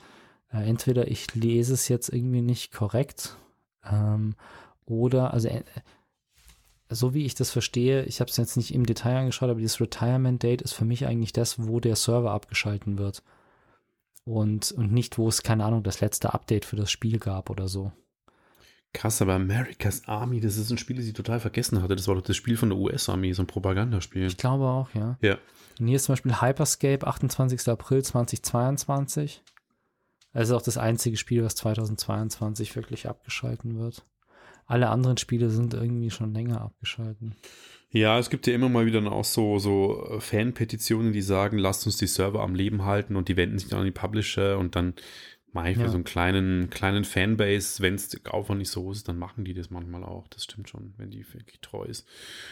äh, 0.52 0.68
entweder 0.68 1.08
ich 1.08 1.34
lese 1.34 1.74
es 1.74 1.88
jetzt 1.88 2.08
irgendwie 2.08 2.42
nicht 2.42 2.72
korrekt 2.72 3.36
ähm, 3.84 4.34
oder, 4.84 5.32
also 5.32 5.48
äh, 5.48 5.62
so 6.88 7.14
wie 7.14 7.24
ich 7.24 7.34
das 7.34 7.50
verstehe, 7.50 8.04
ich 8.04 8.20
habe 8.20 8.30
es 8.30 8.36
jetzt 8.36 8.56
nicht 8.56 8.72
im 8.72 8.86
Detail 8.86 9.16
angeschaut, 9.16 9.50
aber 9.50 9.60
dieses 9.60 9.80
Retirement 9.80 10.42
Date 10.42 10.62
ist 10.62 10.72
für 10.72 10.84
mich 10.84 11.06
eigentlich 11.06 11.32
das, 11.32 11.66
wo 11.66 11.80
der 11.80 11.96
Server 11.96 12.30
abgeschalten 12.30 12.98
wird. 12.98 13.22
Und, 14.24 14.72
und 14.72 14.92
nicht, 14.92 15.18
wo 15.18 15.28
es, 15.28 15.42
keine 15.42 15.64
Ahnung, 15.64 15.82
das 15.82 16.00
letzte 16.00 16.34
Update 16.34 16.64
für 16.64 16.76
das 16.76 16.90
Spiel 16.90 17.18
gab 17.18 17.48
oder 17.50 17.68
so. 17.68 17.92
Krass, 18.92 19.20
aber 19.20 19.34
America's 19.34 20.02
Army, 20.06 20.40
das 20.40 20.56
ist 20.56 20.70
ein 20.70 20.78
Spiel, 20.78 20.96
das 20.96 21.06
ich 21.06 21.12
total 21.12 21.40
vergessen 21.40 21.82
hatte. 21.82 21.96
Das 21.96 22.08
war 22.08 22.14
doch 22.14 22.22
das 22.22 22.36
Spiel 22.36 22.56
von 22.56 22.70
der 22.70 22.78
US-Armee, 22.78 23.32
so 23.32 23.42
ein 23.42 23.46
Propagandaspiel. 23.46 24.26
Ich 24.26 24.36
glaube 24.36 24.64
auch, 24.64 24.88
ja. 24.94 25.18
Ja. 25.20 25.38
Und 25.78 25.86
hier 25.86 25.96
ist 25.96 26.04
zum 26.04 26.14
Beispiel 26.14 26.40
Hyperscape, 26.40 27.06
28. 27.06 27.68
April 27.68 28.02
2022. 28.02 29.42
Das 30.32 30.48
ist 30.48 30.54
auch 30.54 30.62
das 30.62 30.78
einzige 30.78 31.16
Spiel, 31.16 31.44
was 31.44 31.54
2022 31.56 32.76
wirklich 32.76 33.08
abgeschalten 33.08 33.78
wird. 33.78 34.04
Alle 34.66 34.88
anderen 34.88 35.16
Spiele 35.16 35.50
sind 35.50 35.74
irgendwie 35.74 36.10
schon 36.10 36.34
länger 36.34 36.60
abgeschalten. 36.60 37.36
Ja, 37.90 38.18
es 38.18 38.30
gibt 38.30 38.46
ja 38.46 38.54
immer 38.54 38.68
mal 38.68 38.84
wieder 38.84 39.00
auch 39.10 39.24
so, 39.24 39.58
so 39.58 40.18
Fan-Petitionen, 40.18 41.12
die 41.12 41.22
sagen, 41.22 41.56
lasst 41.56 41.86
uns 41.86 41.96
die 41.96 42.08
Server 42.08 42.42
am 42.42 42.54
Leben 42.54 42.84
halten 42.84 43.16
und 43.16 43.28
die 43.28 43.36
wenden 43.36 43.58
sich 43.58 43.68
dann 43.68 43.80
an 43.80 43.84
die 43.86 43.92
Publisher 43.92 44.58
und 44.58 44.74
dann 44.74 44.94
mache 45.56 45.70
ich 45.70 45.76
für 45.76 45.84
ja. 45.84 45.88
so 45.88 45.94
einen 45.94 46.04
kleinen, 46.04 46.70
kleinen 46.70 47.04
Fanbase, 47.04 47.82
wenn 47.82 47.94
es 47.94 48.24
Aufwand 48.26 48.58
nicht 48.58 48.70
so 48.70 48.82
groß 48.82 48.98
ist, 48.98 49.08
dann 49.08 49.18
machen 49.18 49.44
die 49.44 49.54
das 49.54 49.70
manchmal 49.70 50.04
auch. 50.04 50.28
Das 50.28 50.44
stimmt 50.44 50.68
schon, 50.68 50.94
wenn 50.98 51.10
die 51.10 51.24
wirklich 51.34 51.60
treu 51.60 51.84
ist. 51.84 52.06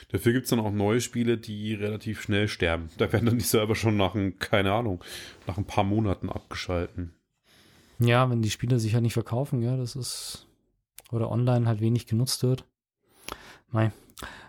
Dafür 0.08 0.32
gibt 0.32 0.44
es 0.44 0.50
dann 0.50 0.58
auch 0.58 0.72
neue 0.72 1.00
Spiele, 1.00 1.38
die 1.38 1.74
relativ 1.74 2.22
schnell 2.22 2.48
sterben. 2.48 2.88
Da 2.98 3.12
werden 3.12 3.26
dann 3.26 3.38
die 3.38 3.44
Server 3.44 3.74
schon 3.76 3.96
nach, 3.96 4.14
ein, 4.14 4.38
keine 4.38 4.72
Ahnung, 4.72 5.04
nach 5.46 5.58
ein 5.58 5.66
paar 5.66 5.84
Monaten 5.84 6.30
abgeschalten. 6.30 7.12
Ja, 8.00 8.28
wenn 8.28 8.42
die 8.42 8.50
Spiele 8.50 8.80
sich 8.80 8.92
ja 8.92 9.00
nicht 9.00 9.12
verkaufen, 9.12 9.62
ja, 9.62 9.76
das 9.76 9.94
ist 9.94 10.46
oder 11.12 11.30
online 11.30 11.68
halt 11.68 11.80
wenig 11.80 12.06
genutzt 12.06 12.42
wird. 12.42 12.64
Nein. 13.70 13.92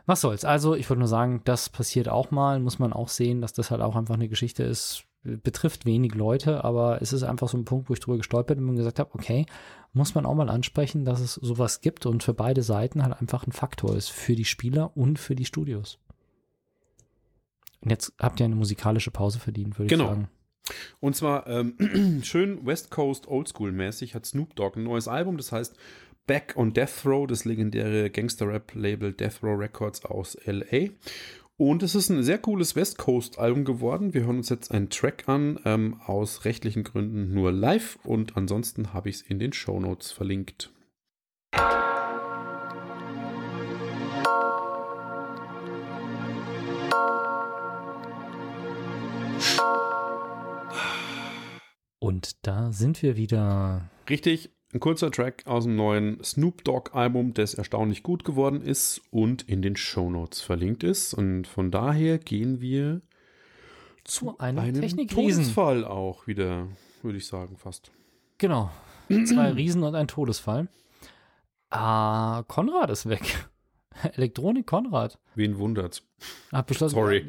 Was 0.05 0.21
soll's. 0.21 0.45
Also, 0.45 0.75
ich 0.75 0.89
wollte 0.89 0.99
nur 0.99 1.07
sagen, 1.07 1.41
das 1.43 1.69
passiert 1.69 2.09
auch 2.09 2.31
mal. 2.31 2.59
Muss 2.59 2.79
man 2.79 2.93
auch 2.93 3.09
sehen, 3.09 3.41
dass 3.41 3.53
das 3.53 3.69
halt 3.69 3.81
auch 3.81 3.95
einfach 3.95 4.15
eine 4.15 4.29
Geschichte 4.29 4.63
ist. 4.63 5.03
Betrifft 5.43 5.85
wenig 5.85 6.13
Leute, 6.13 6.63
aber 6.63 7.01
es 7.01 7.13
ist 7.13 7.23
einfach 7.23 7.49
so 7.49 7.57
ein 7.57 7.65
Punkt, 7.65 7.89
wo 7.89 7.93
ich 7.93 7.99
drüber 7.99 8.17
gestolpert 8.17 8.57
bin 8.57 8.69
und 8.69 8.75
gesagt 8.75 8.99
habe, 8.99 9.13
okay, 9.13 9.45
muss 9.93 10.13
man 10.13 10.25
auch 10.25 10.35
mal 10.35 10.49
ansprechen, 10.49 11.05
dass 11.05 11.19
es 11.19 11.33
sowas 11.33 11.81
gibt 11.81 12.05
und 12.05 12.23
für 12.23 12.33
beide 12.33 12.63
Seiten 12.63 13.03
halt 13.03 13.19
einfach 13.19 13.47
ein 13.47 13.51
Faktor 13.51 13.95
ist. 13.95 14.09
Für 14.09 14.35
die 14.35 14.45
Spieler 14.45 14.95
und 14.95 15.17
für 15.17 15.35
die 15.35 15.45
Studios. 15.45 15.99
Und 17.81 17.89
jetzt 17.91 18.13
habt 18.19 18.39
ihr 18.39 18.45
eine 18.45 18.55
musikalische 18.55 19.11
Pause 19.11 19.39
verdient, 19.39 19.79
würde 19.79 19.89
genau. 19.89 20.03
ich 20.03 20.09
sagen. 20.09 20.29
Und 20.99 21.15
zwar 21.15 21.47
ähm, 21.47 22.21
schön 22.23 22.65
West 22.65 22.91
Coast 22.91 23.27
Oldschool 23.27 23.71
mäßig 23.71 24.15
hat 24.15 24.25
Snoop 24.25 24.55
Dogg 24.55 24.77
ein 24.79 24.83
neues 24.83 25.07
Album, 25.07 25.37
das 25.37 25.51
heißt 25.51 25.75
Back 26.27 26.53
on 26.55 26.73
Death 26.73 27.05
Row, 27.05 27.27
das 27.27 27.45
legendäre 27.45 28.09
Gangster-Rap-Label 28.09 29.13
Death 29.13 29.43
Row 29.43 29.59
Records 29.59 30.05
aus 30.05 30.35
LA. 30.45 30.89
Und 31.57 31.83
es 31.83 31.95
ist 31.95 32.09
ein 32.09 32.21
sehr 32.21 32.37
cooles 32.37 32.75
West 32.75 32.97
Coast-Album 32.97 33.63
geworden. 33.63 34.13
Wir 34.13 34.25
hören 34.25 34.39
uns 34.39 34.49
jetzt 34.49 34.71
einen 34.71 34.89
Track 34.89 35.29
an, 35.29 35.57
ähm, 35.63 36.01
aus 36.05 36.43
rechtlichen 36.43 36.83
Gründen 36.83 37.33
nur 37.33 37.53
live. 37.53 37.97
Und 38.03 38.35
ansonsten 38.35 38.91
habe 38.93 39.07
ich 39.07 39.15
es 39.15 39.21
in 39.21 39.39
den 39.39 39.53
Show 39.53 39.79
Notes 39.79 40.11
verlinkt. 40.11 40.73
Und 51.99 52.45
da 52.45 52.73
sind 52.73 53.01
wir 53.01 53.15
wieder. 53.15 53.89
Richtig, 54.09 54.54
ein 54.75 54.81
kurzer 54.81 55.09
Track 55.09 55.43
aus 55.47 55.63
dem 55.63 55.77
neuen 55.77 56.21
Snoop 56.21 56.65
Dogg 56.65 56.91
Album, 56.93 57.33
das 57.33 57.53
erstaunlich 57.53 58.03
gut 58.03 58.25
geworden 58.25 58.61
ist 58.61 59.01
und 59.09 59.43
in 59.43 59.61
den 59.61 59.77
Show 59.77 60.09
Notes 60.09 60.41
verlinkt 60.41 60.83
ist. 60.83 61.13
Und 61.13 61.47
von 61.47 61.71
daher 61.71 62.17
gehen 62.17 62.59
wir 62.59 63.01
zu 64.03 64.37
einem, 64.37 64.59
einem 64.59 65.07
Todesfall 65.07 65.85
auch 65.85 66.27
wieder, 66.27 66.67
würde 67.01 67.17
ich 67.17 67.25
sagen, 67.25 67.55
fast. 67.55 67.91
Genau. 68.37 68.69
Zwei 69.25 69.51
Riesen 69.51 69.81
und 69.81 69.95
ein 69.95 70.09
Todesfall. 70.09 70.67
Ah, 71.69 72.43
Konrad 72.49 72.89
ist 72.89 73.07
weg. 73.07 73.47
Elektronik 74.15 74.67
Konrad. 74.67 75.19
Wen 75.35 75.57
wundert's? 75.57 76.03
Hab 76.51 76.67
beschlossen. 76.67 76.95
Sorry. 76.95 77.27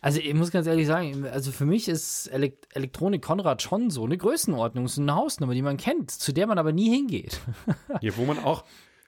Also 0.00 0.20
ich 0.20 0.34
muss 0.34 0.50
ganz 0.50 0.66
ehrlich 0.66 0.86
sagen, 0.86 1.26
also 1.26 1.52
für 1.52 1.66
mich 1.66 1.88
ist 1.88 2.26
Elekt 2.28 2.68
Elektronik 2.74 3.22
Konrad 3.22 3.62
schon 3.62 3.90
so 3.90 4.04
eine 4.04 4.18
Größenordnung, 4.18 4.88
so 4.88 5.00
eine 5.00 5.14
Hausnummer, 5.14 5.54
die 5.54 5.62
man 5.62 5.76
kennt, 5.76 6.10
zu 6.10 6.32
der 6.32 6.46
man 6.46 6.58
aber 6.58 6.72
nie 6.72 6.90
hingeht. 6.90 7.40
Hier, 8.00 8.16
wo 8.16 8.24
man 8.24 8.38
auch. 8.38 8.64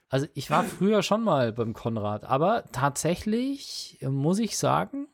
Also 0.09 0.25
ich 0.33 0.49
war 0.49 0.63
früher 0.63 1.03
schon 1.03 1.23
mal 1.23 1.53
beim 1.53 1.73
Konrad, 1.73 2.25
aber 2.25 2.63
tatsächlich 2.71 3.99
muss 4.01 4.39
ich 4.39 4.57
sagen, 4.57 5.07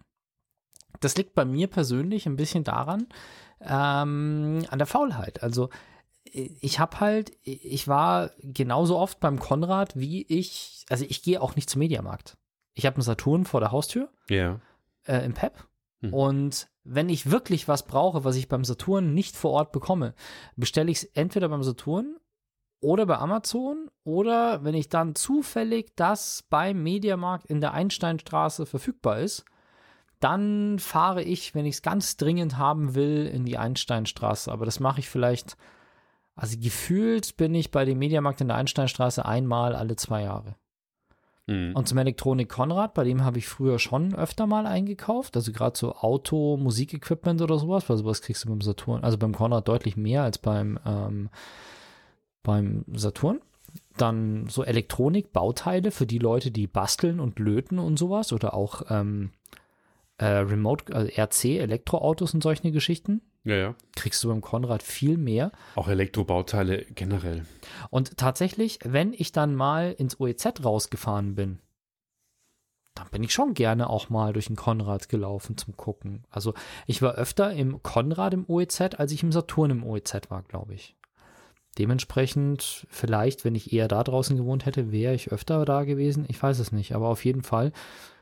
das 1.01 1.17
liegt 1.17 1.35
bei 1.35 1.43
mir 1.43 1.67
persönlich 1.67 2.25
ein 2.25 2.37
bisschen 2.37 2.63
daran, 2.63 3.07
ähm, 3.59 4.65
an 4.69 4.77
der 4.77 4.87
Faulheit. 4.87 5.43
Also 5.43 5.69
ich 6.31 6.79
habe 6.79 6.99
halt, 6.99 7.31
ich 7.43 7.87
war 7.87 8.31
genauso 8.41 8.97
oft 8.97 9.19
beim 9.19 9.39
Konrad, 9.39 9.95
wie 9.95 10.23
ich, 10.23 10.85
also 10.89 11.05
ich 11.07 11.21
gehe 11.23 11.41
auch 11.41 11.55
nicht 11.55 11.69
zum 11.69 11.79
Mediamarkt. 11.79 12.37
Ich 12.73 12.85
habe 12.85 12.95
einen 12.95 13.03
Saturn 13.03 13.45
vor 13.45 13.59
der 13.59 13.71
Haustür. 13.71 14.09
Ja. 14.29 14.59
Äh, 15.05 15.23
Im 15.23 15.33
PEP. 15.33 15.53
Hm. 16.01 16.13
Und 16.13 16.67
wenn 16.83 17.09
ich 17.09 17.31
wirklich 17.31 17.67
was 17.67 17.85
brauche, 17.85 18.23
was 18.23 18.35
ich 18.35 18.49
beim 18.49 18.65
Saturn 18.65 19.13
nicht 19.13 19.35
vor 19.35 19.51
Ort 19.51 19.71
bekomme, 19.71 20.13
bestelle 20.55 20.91
ich 20.91 20.97
es 20.97 21.03
entweder 21.03 21.49
beim 21.49 21.63
Saturn 21.63 22.17
oder 22.81 23.05
bei 23.05 23.17
Amazon 23.17 23.89
oder 24.03 24.63
wenn 24.63 24.75
ich 24.75 24.89
dann 24.89 25.15
zufällig 25.15 25.95
das 25.95 26.43
beim 26.49 26.83
Mediamarkt 26.83 27.45
in 27.45 27.61
der 27.61 27.73
Einsteinstraße 27.73 28.65
verfügbar 28.65 29.19
ist, 29.19 29.45
dann 30.19 30.79
fahre 30.79 31.23
ich, 31.23 31.55
wenn 31.55 31.65
ich 31.65 31.75
es 31.75 31.81
ganz 31.81 32.17
dringend 32.17 32.57
haben 32.57 32.95
will, 32.95 33.27
in 33.27 33.45
die 33.45 33.57
Einsteinstraße. 33.57 34.51
Aber 34.51 34.65
das 34.65 34.79
mache 34.79 34.99
ich 34.99 35.09
vielleicht 35.09 35.57
also 36.35 36.57
gefühlt 36.59 37.37
bin 37.37 37.55
ich 37.55 37.71
bei 37.71 37.85
dem 37.85 37.99
Mediamarkt 37.99 38.41
in 38.41 38.49
der 38.49 38.57
Einsteinstraße 38.57 39.25
einmal 39.25 39.75
alle 39.75 39.95
zwei 39.95 40.23
Jahre. 40.23 40.55
Mhm. 41.47 41.75
Und 41.75 41.87
zum 41.87 41.97
Elektronik 41.97 42.49
Konrad, 42.49 42.93
bei 42.93 43.03
dem 43.03 43.23
habe 43.23 43.37
ich 43.37 43.47
früher 43.47 43.79
schon 43.79 44.15
öfter 44.15 44.47
mal 44.47 44.65
eingekauft. 44.65 45.35
Also 45.35 45.51
gerade 45.51 45.77
so 45.77 45.95
Auto, 45.95 46.57
Musikequipment 46.57 47.41
oder 47.41 47.57
sowas, 47.57 47.87
weil 47.89 47.97
sowas 47.97 48.21
kriegst 48.21 48.43
du 48.43 48.49
beim 48.49 48.61
Saturn, 48.61 49.03
also 49.03 49.17
beim 49.17 49.33
Konrad 49.33 49.67
deutlich 49.67 49.95
mehr 49.95 50.23
als 50.23 50.37
beim, 50.37 50.79
ähm, 50.85 51.29
beim 52.43 52.83
Saturn. 52.93 53.41
Dann 53.97 54.47
so 54.47 54.63
Elektronik, 54.63 55.31
Bauteile 55.31 55.91
für 55.91 56.05
die 56.05 56.19
Leute, 56.19 56.51
die 56.51 56.67
basteln 56.67 57.19
und 57.19 57.39
löten 57.39 57.79
und 57.79 57.97
sowas 57.97 58.33
oder 58.33 58.53
auch 58.53 58.83
ähm, 58.89 59.31
äh, 60.17 60.25
Remote, 60.25 60.93
also 60.93 61.09
RC, 61.09 61.59
Elektroautos 61.59 62.33
und 62.33 62.43
solche 62.43 62.71
Geschichten. 62.71 63.21
Ja, 63.45 63.55
ja. 63.55 63.75
Kriegst 63.95 64.23
du 64.23 64.29
beim 64.29 64.41
Konrad 64.41 64.81
viel 64.83 65.17
mehr. 65.17 65.51
Auch 65.75 65.87
Elektrobauteile 65.87 66.85
generell. 66.95 67.45
Und 67.91 68.17
tatsächlich, 68.17 68.79
wenn 68.83 69.13
ich 69.13 69.31
dann 69.31 69.55
mal 69.55 69.93
ins 69.97 70.19
OEZ 70.19 70.63
rausgefahren 70.63 71.35
bin, 71.35 71.59
dann 72.95 73.07
bin 73.09 73.23
ich 73.23 73.33
schon 73.33 73.53
gerne 73.53 73.89
auch 73.89 74.09
mal 74.09 74.33
durch 74.33 74.47
den 74.47 74.55
Konrad 74.55 75.09
gelaufen 75.09 75.57
zum 75.57 75.77
Gucken. 75.77 76.23
Also 76.29 76.53
ich 76.87 77.01
war 77.01 77.15
öfter 77.15 77.51
im 77.53 77.83
Konrad 77.83 78.33
im 78.33 78.45
OEZ, 78.49 78.81
als 78.97 79.11
ich 79.11 79.21
im 79.21 79.31
Saturn 79.31 79.69
im 79.69 79.83
OEZ 79.83 80.29
war, 80.29 80.41
glaube 80.43 80.73
ich. 80.73 80.95
Dementsprechend, 81.77 82.87
vielleicht, 82.89 83.43
wenn 83.43 83.53
ich 83.53 83.73
eher 83.73 83.89
da 83.89 84.01
draußen 84.03 84.37
gewohnt 84.37 84.65
hätte, 84.65 84.93
wäre 84.93 85.13
ich 85.13 85.31
öfter 85.31 85.65
da 85.65 85.83
gewesen. 85.83 86.25
Ich 86.29 86.41
weiß 86.41 86.59
es 86.59 86.71
nicht. 86.71 86.95
Aber 86.95 87.09
auf 87.09 87.25
jeden 87.25 87.43
Fall 87.43 87.73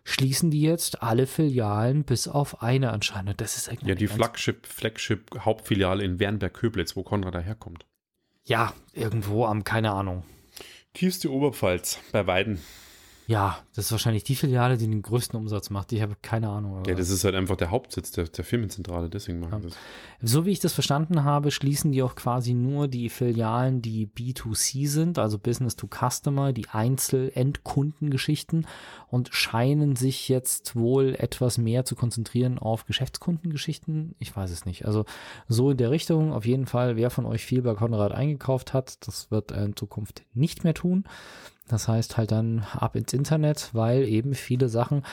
schließen 0.03 0.51
die 0.51 0.61
jetzt 0.61 1.01
alle 1.01 1.27
Filialen 1.27 2.03
bis 2.03 2.27
auf 2.27 2.61
eine 2.61 2.91
anscheinend. 2.91 3.41
Das 3.41 3.57
ist 3.57 3.71
Ja, 3.83 3.95
die 3.95 4.07
Flagship, 4.07 4.65
Flagship 4.65 5.39
Hauptfiliale 5.39 6.03
in 6.03 6.19
Wernberg-Köblitz, 6.19 6.95
wo 6.95 7.03
Konrad 7.03 7.35
daherkommt. 7.35 7.85
Ja, 8.45 8.73
irgendwo 8.93 9.45
am, 9.45 9.63
keine 9.63 9.91
Ahnung. 9.91 10.23
Tiefste 10.93 11.31
Oberpfalz 11.31 11.99
bei 12.11 12.27
Weiden. 12.27 12.59
Ja, 13.25 13.59
das 13.75 13.85
ist 13.85 13.91
wahrscheinlich 13.91 14.23
die 14.25 14.35
Filiale, 14.35 14.77
die 14.77 14.87
den 14.87 15.01
größten 15.01 15.39
Umsatz 15.39 15.69
macht. 15.69 15.93
Ich 15.93 16.01
habe 16.01 16.15
keine 16.21 16.49
Ahnung. 16.49 16.83
Ja, 16.85 16.93
das 16.93 17.09
ist 17.09 17.23
halt 17.23 17.35
einfach 17.35 17.55
der 17.55 17.71
Hauptsitz 17.71 18.11
der, 18.11 18.25
der 18.25 18.43
Firmenzentrale, 18.43 19.09
deswegen 19.09 19.39
machen 19.39 19.63
ja. 19.63 19.69
das. 19.69 19.77
So 20.21 20.45
wie 20.45 20.51
ich 20.51 20.59
das 20.59 20.73
verstanden 20.73 21.23
habe, 21.23 21.51
schließen 21.51 21.93
die 21.93 22.03
auch 22.03 22.15
quasi 22.15 22.53
nur 22.53 22.87
die 22.87 23.09
Filialen, 23.09 23.81
die 23.81 24.07
B2C 24.07 24.87
sind, 24.87 25.19
also 25.19 25.39
Business 25.39 25.75
to 25.75 25.87
Customer, 25.87 26.51
die 26.51 26.69
Einzel-Endkundengeschichten 26.69 28.67
und 29.07 29.29
scheinen 29.33 29.95
sich 29.95 30.27
jetzt 30.27 30.75
wohl 30.75 31.15
etwas 31.17 31.57
mehr 31.57 31.85
zu 31.85 31.95
konzentrieren 31.95 32.59
auf 32.59 32.85
Geschäftskundengeschichten. 32.85 34.15
Ich 34.19 34.35
weiß 34.35 34.51
es 34.51 34.65
nicht. 34.65 34.85
Also 34.85 35.05
so 35.47 35.71
in 35.71 35.77
der 35.77 35.91
Richtung, 35.91 36.33
auf 36.33 36.45
jeden 36.45 36.65
Fall, 36.65 36.97
wer 36.97 37.09
von 37.09 37.25
euch 37.25 37.45
viel 37.45 37.61
bei 37.61 37.73
Konrad 37.73 38.11
eingekauft 38.11 38.73
hat, 38.73 39.07
das 39.07 39.31
wird 39.31 39.51
er 39.51 39.63
in 39.63 39.75
Zukunft 39.75 40.23
nicht 40.33 40.63
mehr 40.63 40.73
tun. 40.73 41.05
Das 41.67 41.87
heißt 41.87 42.17
halt 42.17 42.31
dann 42.31 42.65
ab 42.73 42.95
ins 42.95 43.13
Internet, 43.13 43.69
weil 43.73 44.03
eben 44.03 44.33
viele 44.33 44.69
Sachen, 44.69 45.03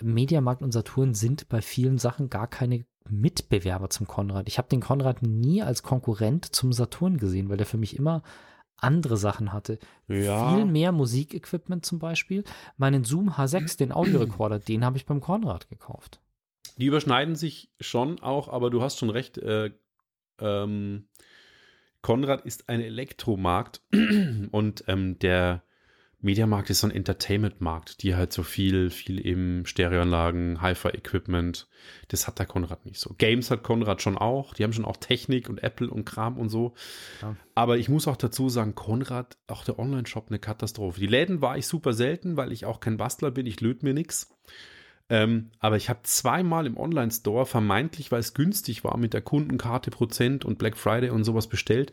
Mediamarkt 0.00 0.62
und 0.62 0.72
Saturn 0.72 1.14
sind 1.14 1.48
bei 1.48 1.60
vielen 1.60 1.98
Sachen 1.98 2.30
gar 2.30 2.46
keine 2.46 2.84
Mitbewerber 3.10 3.90
zum 3.90 4.06
Konrad. 4.06 4.48
Ich 4.48 4.58
habe 4.58 4.68
den 4.68 4.80
Konrad 4.80 5.22
nie 5.22 5.62
als 5.62 5.82
Konkurrent 5.82 6.44
zum 6.54 6.72
Saturn 6.72 7.18
gesehen, 7.18 7.48
weil 7.48 7.56
der 7.56 7.66
für 7.66 7.78
mich 7.78 7.96
immer 7.96 8.22
andere 8.76 9.16
Sachen 9.16 9.52
hatte. 9.52 9.78
Ja. 10.06 10.54
Viel 10.54 10.64
mehr 10.64 10.92
Musikequipment 10.92 11.84
zum 11.84 11.98
Beispiel. 11.98 12.44
Meinen 12.76 13.04
Zoom 13.04 13.30
H6, 13.30 13.76
den 13.78 13.92
Audiorekorder, 13.92 14.60
den 14.60 14.84
habe 14.84 14.96
ich 14.96 15.06
beim 15.06 15.20
Konrad 15.20 15.68
gekauft. 15.68 16.20
Die 16.76 16.86
überschneiden 16.86 17.34
sich 17.34 17.70
schon 17.80 18.20
auch, 18.20 18.48
aber 18.48 18.70
du 18.70 18.82
hast 18.82 18.98
schon 18.98 19.10
recht. 19.10 19.38
Äh, 19.38 19.72
ähm, 20.40 21.08
Konrad 22.02 22.44
ist 22.44 22.68
ein 22.68 22.80
Elektromarkt 22.80 23.82
und 24.50 24.84
ähm, 24.86 25.18
der 25.18 25.62
Mediamarkt 26.20 26.68
ist 26.70 26.80
so 26.80 26.88
ein 26.88 26.94
Entertainment-Markt, 26.94 28.02
die 28.02 28.16
halt 28.16 28.32
so 28.32 28.42
viel, 28.42 28.90
viel 28.90 29.24
eben 29.24 29.64
Stereoanlagen, 29.66 30.60
Hi-Fi-Equipment, 30.60 31.68
das 32.08 32.26
hat 32.26 32.40
der 32.40 32.46
Konrad 32.46 32.86
nicht 32.86 32.98
so. 32.98 33.14
Games 33.16 33.52
hat 33.52 33.62
Konrad 33.62 34.02
schon 34.02 34.18
auch, 34.18 34.52
die 34.54 34.64
haben 34.64 34.72
schon 34.72 34.84
auch 34.84 34.96
Technik 34.96 35.48
und 35.48 35.62
Apple 35.62 35.88
und 35.88 36.04
Kram 36.04 36.36
und 36.36 36.48
so. 36.48 36.74
Ja. 37.22 37.36
Aber 37.54 37.78
ich 37.78 37.88
muss 37.88 38.08
auch 38.08 38.16
dazu 38.16 38.48
sagen, 38.48 38.74
Konrad, 38.74 39.38
auch 39.46 39.64
der 39.64 39.78
Online-Shop, 39.78 40.26
eine 40.28 40.40
Katastrophe. 40.40 40.98
Die 40.98 41.06
Läden 41.06 41.40
war 41.40 41.56
ich 41.56 41.68
super 41.68 41.92
selten, 41.92 42.36
weil 42.36 42.50
ich 42.50 42.64
auch 42.64 42.80
kein 42.80 42.96
Bastler 42.96 43.30
bin, 43.30 43.46
ich 43.46 43.60
löte 43.60 43.84
mir 43.84 43.94
nichts. 43.94 44.36
Ähm, 45.10 45.50
aber 45.58 45.76
ich 45.76 45.88
habe 45.88 46.00
zweimal 46.02 46.66
im 46.66 46.76
Online-Store, 46.76 47.46
vermeintlich, 47.46 48.12
weil 48.12 48.20
es 48.20 48.34
günstig 48.34 48.84
war, 48.84 48.96
mit 48.96 49.14
der 49.14 49.22
Kundenkarte 49.22 49.90
Prozent 49.90 50.44
und 50.44 50.58
Black 50.58 50.76
Friday 50.76 51.10
und 51.10 51.24
sowas 51.24 51.46
bestellt. 51.46 51.92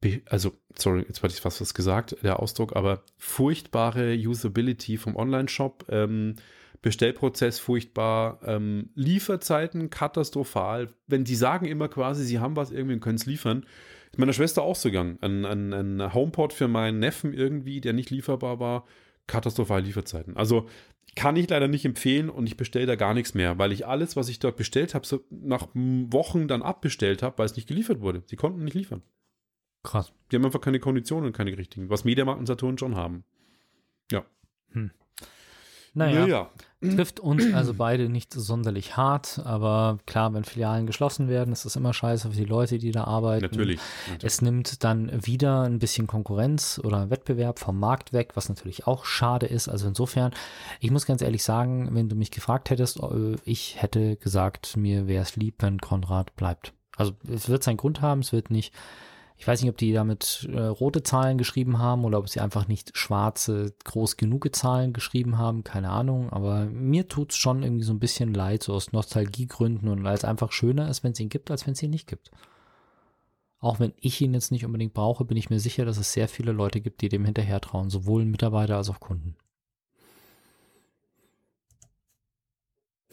Be 0.00 0.20
also, 0.26 0.52
sorry, 0.76 1.04
jetzt 1.08 1.22
hatte 1.22 1.34
ich 1.34 1.40
fast 1.40 1.60
was 1.60 1.74
gesagt, 1.74 2.16
der 2.22 2.40
Ausdruck, 2.40 2.76
aber 2.76 3.02
furchtbare 3.16 4.14
Usability 4.16 4.96
vom 4.96 5.16
Online-Shop. 5.16 5.86
Ähm, 5.88 6.36
Bestellprozess 6.82 7.58
furchtbar, 7.58 8.38
ähm, 8.44 8.90
Lieferzeiten 8.94 9.90
katastrophal. 9.90 10.88
Wenn 11.06 11.24
die 11.24 11.34
sagen 11.34 11.66
immer 11.66 11.88
quasi, 11.88 12.24
sie 12.24 12.38
haben 12.38 12.56
was 12.56 12.70
irgendwie 12.70 12.94
und 12.94 13.00
können 13.00 13.16
es 13.16 13.26
liefern, 13.26 13.66
ist 14.10 14.18
meiner 14.18 14.32
Schwester 14.32 14.62
auch 14.62 14.76
so 14.76 14.88
gegangen. 14.88 15.18
Ein, 15.20 15.44
ein, 15.44 15.72
ein 15.72 16.14
HomePod 16.14 16.52
für 16.52 16.68
meinen 16.68 17.00
Neffen 17.00 17.34
irgendwie, 17.34 17.80
der 17.80 17.94
nicht 17.94 18.10
lieferbar 18.10 18.60
war, 18.60 18.84
katastrophale 19.26 19.82
Lieferzeiten. 19.82 20.36
Also 20.36 20.68
kann 21.14 21.36
ich 21.36 21.48
leider 21.48 21.68
nicht 21.68 21.84
empfehlen 21.84 22.30
und 22.30 22.46
ich 22.46 22.56
bestelle 22.56 22.86
da 22.86 22.96
gar 22.96 23.14
nichts 23.14 23.34
mehr, 23.34 23.58
weil 23.58 23.72
ich 23.72 23.86
alles, 23.86 24.16
was 24.16 24.28
ich 24.28 24.38
dort 24.38 24.56
bestellt 24.56 24.94
habe, 24.94 25.06
so 25.06 25.24
nach 25.30 25.68
Wochen 25.74 26.48
dann 26.48 26.62
abbestellt 26.62 27.22
habe, 27.22 27.38
weil 27.38 27.46
es 27.46 27.56
nicht 27.56 27.68
geliefert 27.68 28.00
wurde. 28.00 28.22
Sie 28.26 28.36
konnten 28.36 28.64
nicht 28.64 28.74
liefern. 28.74 29.02
Krass. 29.82 30.12
Die 30.30 30.36
haben 30.36 30.44
einfach 30.44 30.60
keine 30.60 30.80
Konditionen, 30.80 31.32
keine 31.32 31.56
richtigen, 31.56 31.88
was 31.90 32.04
Mediamarkt 32.04 32.40
und 32.40 32.46
Saturn 32.46 32.78
schon 32.78 32.96
haben. 32.96 33.24
Ja. 34.10 34.24
Hm. 34.70 34.90
Naja, 35.98 36.20
naja, 36.20 36.50
trifft 36.80 37.18
uns 37.18 37.52
also 37.52 37.74
beide 37.74 38.08
nicht 38.08 38.32
sonderlich 38.32 38.96
hart, 38.96 39.40
aber 39.44 39.98
klar, 40.06 40.32
wenn 40.32 40.44
Filialen 40.44 40.86
geschlossen 40.86 41.28
werden, 41.28 41.52
ist 41.52 41.64
das 41.64 41.74
immer 41.74 41.92
scheiße 41.92 42.30
für 42.30 42.36
die 42.36 42.44
Leute, 42.44 42.78
die 42.78 42.92
da 42.92 43.04
arbeiten. 43.04 43.42
Natürlich, 43.42 43.80
natürlich. 44.06 44.24
Es 44.24 44.40
nimmt 44.40 44.84
dann 44.84 45.10
wieder 45.26 45.62
ein 45.62 45.80
bisschen 45.80 46.06
Konkurrenz 46.06 46.80
oder 46.82 47.10
Wettbewerb 47.10 47.58
vom 47.58 47.80
Markt 47.80 48.12
weg, 48.12 48.30
was 48.34 48.48
natürlich 48.48 48.86
auch 48.86 49.04
schade 49.04 49.46
ist. 49.46 49.68
Also 49.68 49.88
insofern, 49.88 50.32
ich 50.78 50.90
muss 50.90 51.04
ganz 51.04 51.20
ehrlich 51.20 51.42
sagen, 51.42 51.88
wenn 51.92 52.08
du 52.08 52.14
mich 52.14 52.30
gefragt 52.30 52.70
hättest, 52.70 53.00
äh, 53.00 53.36
ich 53.44 53.82
hätte 53.82 54.16
gesagt, 54.16 54.76
mir 54.76 55.08
wäre 55.08 55.22
es 55.22 55.34
lieb, 55.34 55.56
wenn 55.58 55.78
Konrad 55.78 56.36
bleibt. 56.36 56.74
Also 56.96 57.12
es 57.32 57.48
wird 57.48 57.64
seinen 57.64 57.76
Grund 57.76 58.00
haben, 58.00 58.20
es 58.20 58.32
wird 58.32 58.50
nicht 58.50 58.72
ich 59.38 59.46
weiß 59.46 59.62
nicht, 59.62 59.70
ob 59.70 59.76
die 59.76 59.92
damit 59.92 60.48
äh, 60.52 60.60
rote 60.60 61.04
Zahlen 61.04 61.38
geschrieben 61.38 61.78
haben 61.78 62.04
oder 62.04 62.18
ob 62.18 62.28
sie 62.28 62.40
einfach 62.40 62.66
nicht 62.66 62.98
schwarze, 62.98 63.72
groß 63.84 64.16
genug 64.16 64.54
Zahlen 64.54 64.92
geschrieben 64.92 65.38
haben, 65.38 65.62
keine 65.62 65.90
Ahnung. 65.90 66.30
Aber 66.30 66.64
mir 66.66 67.06
tut 67.06 67.30
es 67.30 67.36
schon 67.38 67.62
irgendwie 67.62 67.84
so 67.84 67.92
ein 67.92 68.00
bisschen 68.00 68.34
leid, 68.34 68.64
so 68.64 68.74
aus 68.74 68.90
Nostalgiegründen 68.90 69.88
und 69.88 70.02
weil 70.02 70.14
es 70.14 70.24
einfach 70.24 70.50
schöner 70.50 70.88
ist, 70.88 71.04
wenn 71.04 71.12
es 71.12 71.20
ihn 71.20 71.28
gibt, 71.28 71.52
als 71.52 71.66
wenn 71.66 71.74
es 71.74 71.82
ihn 71.82 71.90
nicht 71.90 72.08
gibt. 72.08 72.32
Auch 73.60 73.78
wenn 73.78 73.92
ich 74.00 74.20
ihn 74.20 74.34
jetzt 74.34 74.50
nicht 74.50 74.64
unbedingt 74.64 74.94
brauche, 74.94 75.24
bin 75.24 75.36
ich 75.36 75.50
mir 75.50 75.60
sicher, 75.60 75.84
dass 75.84 75.98
es 75.98 76.12
sehr 76.12 76.26
viele 76.26 76.50
Leute 76.50 76.80
gibt, 76.80 77.00
die 77.00 77.08
dem 77.08 77.24
hinterher 77.24 77.60
trauen, 77.60 77.90
sowohl 77.90 78.24
Mitarbeiter 78.24 78.76
als 78.76 78.90
auch 78.90 79.00
Kunden. 79.00 79.36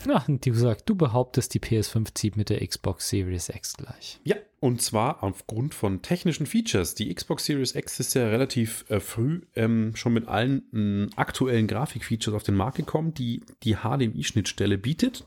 Ja, 0.08 0.24
die 0.28 0.52
gesagt, 0.52 0.88
du 0.90 0.96
behauptest, 0.96 1.54
die 1.54 1.60
PS5 1.60 2.14
zieht 2.14 2.38
mit 2.38 2.50
der 2.50 2.66
Xbox 2.66 3.10
Series 3.10 3.50
X 3.50 3.78
gleich. 3.78 4.20
Ja, 4.24 4.36
und 4.66 4.82
zwar 4.82 5.22
aufgrund 5.22 5.76
von 5.76 6.01
technischen 6.01 6.47
Features. 6.47 6.95
Die 6.95 7.13
Xbox 7.13 7.45
Series 7.45 7.76
X 7.76 7.99
ist 7.99 8.16
ja 8.16 8.28
relativ 8.30 8.84
äh, 8.89 8.99
früh 8.99 9.41
ähm, 9.55 9.95
schon 9.95 10.13
mit 10.13 10.28
allen 10.28 11.07
äh, 11.07 11.16
aktuellen 11.16 11.68
Grafikfeatures 11.68 12.34
auf 12.34 12.41
den 12.41 12.55
Markt 12.55 12.78
gekommen, 12.78 13.13
die 13.13 13.43
die 13.61 13.76
HDMI-Schnittstelle 13.76 14.80
bietet. 14.80 15.24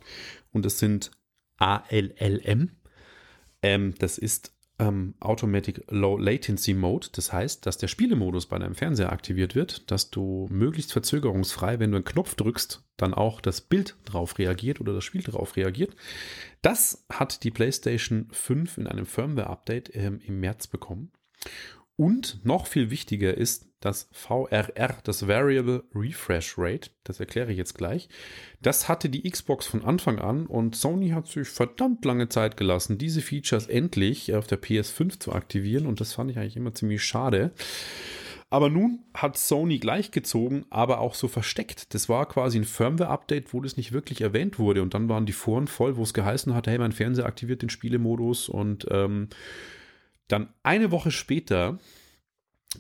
Und 0.53 0.65
das 0.65 0.81
sind 0.81 1.13
ALLM. 1.57 2.73
Ähm, 3.63 3.95
das 4.01 4.19
ist 4.19 4.58
ähm, 4.79 5.15
Automatic 5.21 5.85
Low 5.89 6.17
Latency 6.17 6.75
Mode. 6.75 7.09
Das 7.13 7.33
heißt, 7.33 7.67
dass 7.67 7.79
der 7.79 7.89
Spielemodus 7.89 8.47
bei 8.47 8.59
deinem 8.59 8.75
Fernseher 8.75 9.13
aktiviert 9.13 9.55
wird, 9.55 9.91
dass 9.91 10.11
du 10.11 10.47
möglichst 10.51 10.93
verzögerungsfrei, 10.93 11.79
wenn 11.79 11.91
du 11.91 11.97
einen 11.97 12.05
Knopf 12.05 12.35
drückst, 12.35 12.85
dann 12.97 13.15
auch 13.15 13.41
das 13.41 13.61
Bild 13.61 13.97
drauf 14.05 14.39
reagiert 14.39 14.81
oder 14.81 14.93
das 14.93 15.05
Spiel 15.05 15.23
drauf 15.23 15.57
reagiert. 15.57 15.95
Das 16.63 17.05
hat 17.11 17.45
die 17.45 17.51
PlayStation 17.51 18.29
5 18.31 18.79
in 18.79 18.87
einem 18.87 19.07
Firmware-Update 19.07 19.95
ähm, 19.95 20.21
im 20.25 20.41
März 20.41 20.67
bekommen. 20.67 21.11
Und 21.97 22.45
noch 22.45 22.67
viel 22.67 22.91
wichtiger 22.91 23.37
ist 23.37 23.68
das 23.81 24.09
VRR, 24.13 24.99
das 25.05 25.29
Variable 25.29 25.85
Refresh 25.95 26.55
Rate. 26.59 26.91
Das 27.05 27.21
erkläre 27.21 27.53
ich 27.53 27.59
jetzt 27.59 27.75
gleich. 27.75 28.09
Das 28.61 28.89
hatte 28.89 29.09
die 29.09 29.29
Xbox 29.29 29.67
von 29.67 29.85
Anfang 29.85 30.19
an 30.19 30.47
und 30.47 30.75
Sony 30.75 31.11
hat 31.11 31.29
sich 31.29 31.49
verdammt 31.49 32.05
lange 32.05 32.29
Zeit 32.29 32.57
gelassen, 32.57 32.99
diese 32.99 33.23
Features 33.23 33.67
endlich 33.67 34.35
auf 34.35 34.47
der 34.47 34.61
PS5 34.61 35.21
zu 35.21 35.33
aktivieren 35.33 35.87
und 35.87 36.01
das 36.01 36.15
fand 36.15 36.31
ich 36.31 36.39
eigentlich 36.39 36.57
immer 36.57 36.75
ziemlich 36.75 37.05
schade. 37.05 37.53
Aber 38.51 38.71
nun 38.71 39.01
hat 39.13 39.37
Sony 39.37 39.79
gleichgezogen, 39.79 40.65
aber 40.71 41.01
auch 41.01 41.15
so 41.15 41.29
versteckt. 41.29 41.93
Das 41.93 42.09
war 42.09 42.27
quasi 42.27 42.59
ein 42.59 42.65
Firmware-Update, 42.65 43.53
wo 43.53 43.61
das 43.61 43.77
nicht 43.77 43.93
wirklich 43.93 44.23
erwähnt 44.23 44.59
wurde. 44.59 44.81
Und 44.81 44.95
dann 44.95 45.09
waren 45.11 45.27
die 45.27 45.35
Foren 45.35 45.69
voll, 45.69 45.99
wo 45.99 46.03
es 46.03 46.15
geheißen 46.15 46.55
hat, 46.55 46.67
hey, 46.67 46.79
mein 46.79 46.93
Fernseher 46.93 47.27
aktiviert 47.27 47.61
den 47.61 47.69
Spielemodus 47.69 48.49
und 48.49 48.87
ähm, 48.91 49.29
dann 50.29 50.49
eine 50.63 50.91
Woche 50.91 51.11
später 51.11 51.79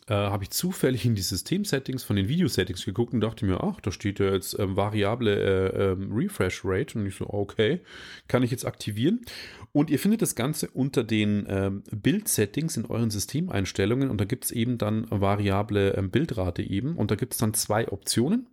äh, 0.06 0.12
habe 0.12 0.44
ich 0.44 0.50
zufällig 0.50 1.06
in 1.06 1.14
die 1.14 1.22
System-Settings 1.22 2.04
von 2.04 2.16
den 2.16 2.28
Video-Settings 2.28 2.84
geguckt 2.84 3.14
und 3.14 3.20
dachte 3.20 3.46
mir, 3.46 3.62
ach, 3.62 3.80
da 3.80 3.90
steht 3.90 4.18
ja 4.18 4.32
jetzt 4.32 4.58
ähm, 4.58 4.76
variable 4.76 5.34
äh, 5.34 5.92
ähm, 5.92 6.12
Refresh 6.12 6.60
Rate. 6.62 6.98
Und 6.98 7.06
ich 7.06 7.16
so, 7.16 7.28
okay, 7.30 7.80
kann 8.28 8.42
ich 8.42 8.50
jetzt 8.50 8.66
aktivieren. 8.66 9.24
Und 9.72 9.88
ihr 9.88 9.98
findet 9.98 10.20
das 10.20 10.34
Ganze 10.34 10.68
unter 10.68 11.04
den 11.04 11.46
ähm, 11.48 11.82
Bild-Settings 11.90 12.76
in 12.76 12.84
euren 12.84 13.10
Systemeinstellungen 13.10 14.10
und 14.10 14.20
da 14.20 14.24
gibt 14.24 14.44
es 14.44 14.50
eben 14.50 14.76
dann 14.76 15.06
variable 15.10 15.94
ähm, 15.94 16.10
Bildrate 16.10 16.62
eben. 16.62 16.96
Und 16.96 17.10
da 17.10 17.14
gibt 17.14 17.32
es 17.32 17.38
dann 17.38 17.54
zwei 17.54 17.88
Optionen. 17.88 18.46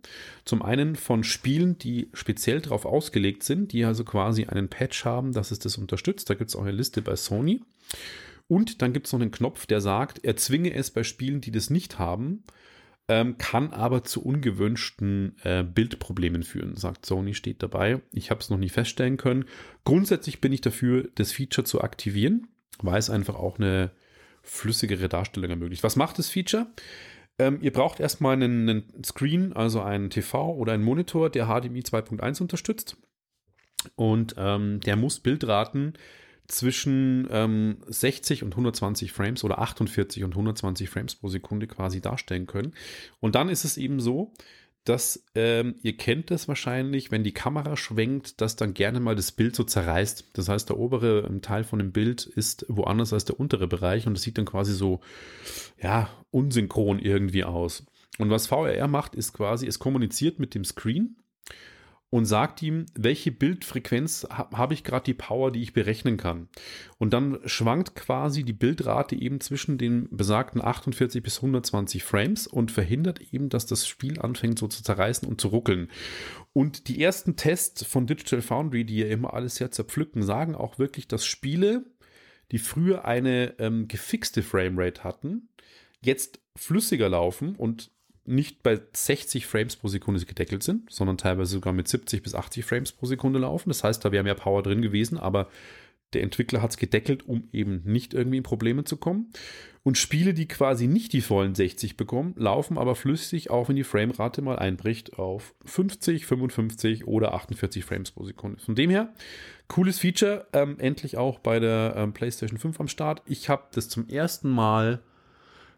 Zum 0.46 0.62
einen 0.62 0.96
von 0.96 1.22
Spielen, 1.22 1.76
die 1.78 2.08
speziell 2.14 2.62
darauf 2.62 2.86
ausgelegt 2.86 3.42
sind, 3.42 3.72
die 3.72 3.84
also 3.84 4.04
quasi 4.04 4.44
einen 4.44 4.68
Patch 4.68 5.04
haben, 5.04 5.32
dass 5.32 5.50
es 5.50 5.58
das 5.58 5.76
unterstützt. 5.76 6.30
Da 6.30 6.34
gibt 6.34 6.48
es 6.48 6.56
auch 6.56 6.62
eine 6.62 6.72
Liste 6.72 7.02
bei 7.02 7.16
Sony. 7.16 7.60
Und 8.48 8.82
dann 8.82 8.92
gibt 8.92 9.06
es 9.06 9.12
noch 9.12 9.20
einen 9.20 9.30
Knopf, 9.30 9.66
der 9.66 9.80
sagt, 9.80 10.24
erzwinge 10.24 10.72
es 10.72 10.90
bei 10.90 11.02
Spielen, 11.02 11.40
die 11.40 11.50
das 11.50 11.70
nicht 11.70 11.98
haben, 11.98 12.44
ähm, 13.08 13.38
kann 13.38 13.72
aber 13.72 14.04
zu 14.04 14.24
ungewünschten 14.24 15.36
äh, 15.42 15.62
Bildproblemen 15.62 16.42
führen, 16.42 16.76
sagt 16.76 17.06
Sony, 17.06 17.34
steht 17.34 17.62
dabei. 17.62 18.00
Ich 18.12 18.30
habe 18.30 18.40
es 18.40 18.50
noch 18.50 18.58
nie 18.58 18.68
feststellen 18.68 19.16
können. 19.16 19.44
Grundsätzlich 19.84 20.40
bin 20.40 20.52
ich 20.52 20.60
dafür, 20.60 21.08
das 21.14 21.32
Feature 21.32 21.64
zu 21.64 21.82
aktivieren, 21.82 22.48
weil 22.80 22.98
es 22.98 23.10
einfach 23.10 23.36
auch 23.36 23.58
eine 23.58 23.92
flüssigere 24.42 25.08
Darstellung 25.08 25.50
ermöglicht. 25.50 25.84
Was 25.84 25.96
macht 25.96 26.18
das 26.18 26.30
Feature? 26.30 26.66
Ähm, 27.38 27.58
ihr 27.60 27.72
braucht 27.72 28.00
erstmal 28.00 28.34
einen, 28.34 28.68
einen, 28.68 29.04
Screen, 29.04 29.52
also 29.52 29.82
einen 29.82 30.10
TV 30.10 30.54
oder 30.54 30.72
einen 30.72 30.84
Monitor, 30.84 31.30
der 31.30 31.46
HDMI 31.46 31.80
2.1 31.80 32.40
unterstützt. 32.40 32.96
Und 33.94 34.34
ähm, 34.38 34.80
der 34.80 34.96
muss 34.96 35.20
Bildraten 35.20 35.94
zwischen 36.48 37.28
ähm, 37.30 37.78
60 37.86 38.42
und 38.42 38.52
120 38.52 39.12
Frames 39.12 39.44
oder 39.44 39.58
48 39.58 40.24
und 40.24 40.32
120 40.32 40.88
Frames 40.88 41.14
pro 41.16 41.28
Sekunde 41.28 41.66
quasi 41.66 42.00
darstellen 42.00 42.46
können. 42.46 42.74
Und 43.20 43.34
dann 43.34 43.48
ist 43.48 43.64
es 43.64 43.76
eben 43.76 44.00
so, 44.00 44.32
dass 44.84 45.24
ähm, 45.34 45.74
ihr 45.82 45.96
kennt 45.96 46.30
das 46.30 46.46
wahrscheinlich, 46.46 47.10
wenn 47.10 47.24
die 47.24 47.32
Kamera 47.32 47.76
schwenkt, 47.76 48.40
dass 48.40 48.54
dann 48.54 48.72
gerne 48.72 49.00
mal 49.00 49.16
das 49.16 49.32
Bild 49.32 49.56
so 49.56 49.64
zerreißt. 49.64 50.30
Das 50.34 50.48
heißt, 50.48 50.68
der 50.68 50.78
obere 50.78 51.26
ähm, 51.26 51.42
Teil 51.42 51.64
von 51.64 51.80
dem 51.80 51.90
Bild 51.92 52.24
ist 52.24 52.64
woanders 52.68 53.12
als 53.12 53.24
der 53.24 53.40
untere 53.40 53.66
Bereich 53.66 54.06
und 54.06 54.14
das 54.14 54.22
sieht 54.22 54.38
dann 54.38 54.44
quasi 54.44 54.72
so, 54.72 55.00
ja, 55.82 56.08
unsynchron 56.30 57.00
irgendwie 57.00 57.44
aus. 57.44 57.84
Und 58.18 58.30
was 58.30 58.46
VRR 58.46 58.88
macht, 58.88 59.14
ist 59.14 59.32
quasi, 59.32 59.66
es 59.66 59.78
kommuniziert 59.78 60.38
mit 60.38 60.54
dem 60.54 60.64
Screen 60.64 61.16
und 62.08 62.24
sagt 62.24 62.62
ihm, 62.62 62.86
welche 62.94 63.32
Bildfrequenz 63.32 64.26
ha 64.30 64.48
habe 64.52 64.74
ich 64.74 64.84
gerade 64.84 65.04
die 65.04 65.14
Power, 65.14 65.50
die 65.50 65.62
ich 65.62 65.72
berechnen 65.72 66.16
kann. 66.16 66.48
Und 66.98 67.12
dann 67.12 67.40
schwankt 67.44 67.96
quasi 67.96 68.44
die 68.44 68.52
Bildrate 68.52 69.16
eben 69.16 69.40
zwischen 69.40 69.76
den 69.76 70.08
besagten 70.10 70.62
48 70.62 71.22
bis 71.22 71.38
120 71.38 72.04
Frames 72.04 72.46
und 72.46 72.70
verhindert 72.70 73.20
eben, 73.32 73.48
dass 73.48 73.66
das 73.66 73.88
Spiel 73.88 74.20
anfängt 74.20 74.58
so 74.58 74.68
zu 74.68 74.82
zerreißen 74.84 75.28
und 75.28 75.40
zu 75.40 75.48
ruckeln. 75.48 75.90
Und 76.52 76.88
die 76.88 77.02
ersten 77.02 77.36
Tests 77.36 77.84
von 77.84 78.06
Digital 78.06 78.40
Foundry, 78.40 78.84
die 78.84 78.98
ja 78.98 79.06
immer 79.08 79.34
alles 79.34 79.56
sehr 79.56 79.72
zerpflücken, 79.72 80.22
sagen 80.22 80.54
auch 80.54 80.78
wirklich, 80.78 81.08
dass 81.08 81.26
Spiele, 81.26 81.84
die 82.52 82.58
früher 82.58 83.04
eine 83.04 83.58
ähm, 83.58 83.88
gefixte 83.88 84.42
Framerate 84.42 85.02
hatten, 85.02 85.48
jetzt 86.00 86.40
flüssiger 86.54 87.08
laufen 87.08 87.56
und 87.56 87.90
nicht 88.26 88.62
bei 88.62 88.80
60 88.92 89.46
Frames 89.46 89.76
pro 89.76 89.88
Sekunde 89.88 90.24
gedeckelt 90.24 90.62
sind, 90.62 90.90
sondern 90.90 91.18
teilweise 91.18 91.52
sogar 91.52 91.72
mit 91.72 91.88
70 91.88 92.22
bis 92.22 92.34
80 92.34 92.64
Frames 92.64 92.92
pro 92.92 93.06
Sekunde 93.06 93.38
laufen. 93.38 93.70
Das 93.70 93.84
heißt, 93.84 94.04
da 94.04 94.12
wäre 94.12 94.24
mehr 94.24 94.34
Power 94.34 94.62
drin 94.62 94.82
gewesen, 94.82 95.18
aber 95.18 95.48
der 96.12 96.22
Entwickler 96.22 96.62
hat 96.62 96.70
es 96.70 96.76
gedeckelt, 96.76 97.26
um 97.28 97.48
eben 97.52 97.82
nicht 97.84 98.14
irgendwie 98.14 98.38
in 98.38 98.42
Probleme 98.42 98.84
zu 98.84 98.96
kommen. 98.96 99.32
Und 99.82 99.98
Spiele, 99.98 100.34
die 100.34 100.48
quasi 100.48 100.86
nicht 100.86 101.12
die 101.12 101.20
vollen 101.20 101.54
60 101.54 101.96
bekommen, 101.96 102.34
laufen 102.36 102.78
aber 102.78 102.96
flüssig, 102.96 103.50
auch 103.50 103.68
wenn 103.68 103.76
die 103.76 103.84
Framerate 103.84 104.42
mal 104.42 104.58
einbricht, 104.58 105.18
auf 105.18 105.54
50, 105.64 106.26
55 106.26 107.06
oder 107.06 107.34
48 107.34 107.84
Frames 107.84 108.10
pro 108.10 108.24
Sekunde. 108.24 108.60
Von 108.60 108.74
dem 108.74 108.90
her, 108.90 109.12
cooles 109.68 110.00
Feature, 110.00 110.46
ähm, 110.52 110.76
endlich 110.80 111.16
auch 111.16 111.38
bei 111.38 111.60
der 111.60 111.94
ähm, 111.96 112.12
PlayStation 112.12 112.58
5 112.58 112.80
am 112.80 112.88
Start. 112.88 113.22
Ich 113.26 113.48
habe 113.48 113.64
das 113.72 113.88
zum 113.88 114.08
ersten 114.08 114.50
Mal 114.50 115.02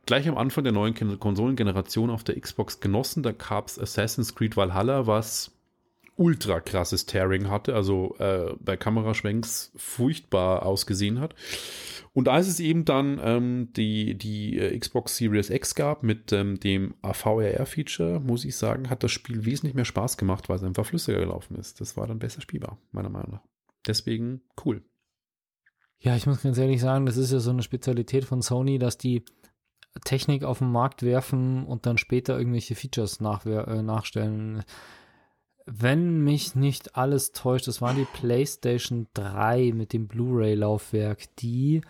gleich 0.09 0.27
am 0.27 0.39
Anfang 0.39 0.65
der 0.65 0.73
neuen 0.73 0.95
Konsolengeneration 1.21 2.09
auf 2.09 2.25
der 2.25 2.41
Xbox 2.41 2.81
genossen. 2.81 3.23
Da 3.23 3.33
gab 3.33 3.69
es 3.69 3.79
Assassin's 3.79 4.35
Creed 4.35 4.57
Valhalla, 4.57 5.07
was 5.07 5.53
ultra 6.17 6.61
krasses 6.61 7.05
Tearing 7.05 7.51
hatte, 7.51 7.75
also 7.75 8.17
äh, 8.19 8.55
bei 8.59 8.79
Kameraschwenks 8.79 9.71
furchtbar 9.77 10.65
ausgesehen 10.65 11.21
hat. 11.21 11.35
Und 12.15 12.29
als 12.29 12.49
es 12.49 12.59
eben 12.59 12.87
dann 12.87 13.21
ähm, 13.23 13.69
die, 13.77 14.17
die 14.17 14.59
äh, 14.59 14.79
Xbox 14.79 15.19
Series 15.19 15.51
X 15.51 15.75
gab 15.75 16.03
mit 16.03 16.33
ähm, 16.33 16.59
dem 16.59 16.95
VRR-Feature, 17.03 18.19
muss 18.19 18.47
ich 18.47 18.57
sagen, 18.57 18.89
hat 18.89 19.03
das 19.03 19.13
Spiel 19.13 19.45
wesentlich 19.45 19.75
mehr 19.75 19.85
Spaß 19.85 20.17
gemacht, 20.17 20.49
weil 20.49 20.57
es 20.57 20.65
einfach 20.65 20.87
flüssiger 20.87 21.21
gelaufen 21.21 21.55
ist. 21.57 21.83
Das 21.83 21.99
war 21.99 22.07
dann 22.07 22.19
besser 22.19 22.41
spielbar, 22.41 22.79
meiner 22.93 23.11
Meinung 23.11 23.33
nach. 23.33 23.43
Deswegen 23.87 24.41
cool. 24.65 24.83
Ja, 26.01 26.17
ich 26.17 26.27
muss 26.27 26.41
ganz 26.43 26.57
ehrlich 26.57 26.81
sagen, 26.81 27.05
das 27.05 27.19
ist 27.19 27.31
ja 27.31 27.41
so 27.41 27.51
eine 27.51 27.63
Spezialität 27.63 28.25
von 28.25 28.41
Sony, 28.41 28.79
dass 28.79 28.97
die 28.97 29.25
Technik 30.05 30.45
auf 30.45 30.59
den 30.59 30.71
Markt 30.71 31.03
werfen 31.03 31.65
und 31.65 31.87
dann 31.87 31.99
später 31.99 32.39
irgendwelche 32.39 32.75
Features 32.75 33.21
äh, 33.21 33.83
nachstellen. 33.83 34.65
Wenn 35.67 36.25
mich 36.25 36.55
nicht 36.55 36.97
alles 36.97 37.33
täuscht, 37.33 37.69
das 37.69 37.83
war 37.83 37.95
die 37.95 38.07
PlayStation 38.15 39.07
3 39.15 39.73
mit 39.75 39.93
dem 39.93 40.09
Blu-ray-Laufwerk, 40.09 41.37
die 41.37 41.83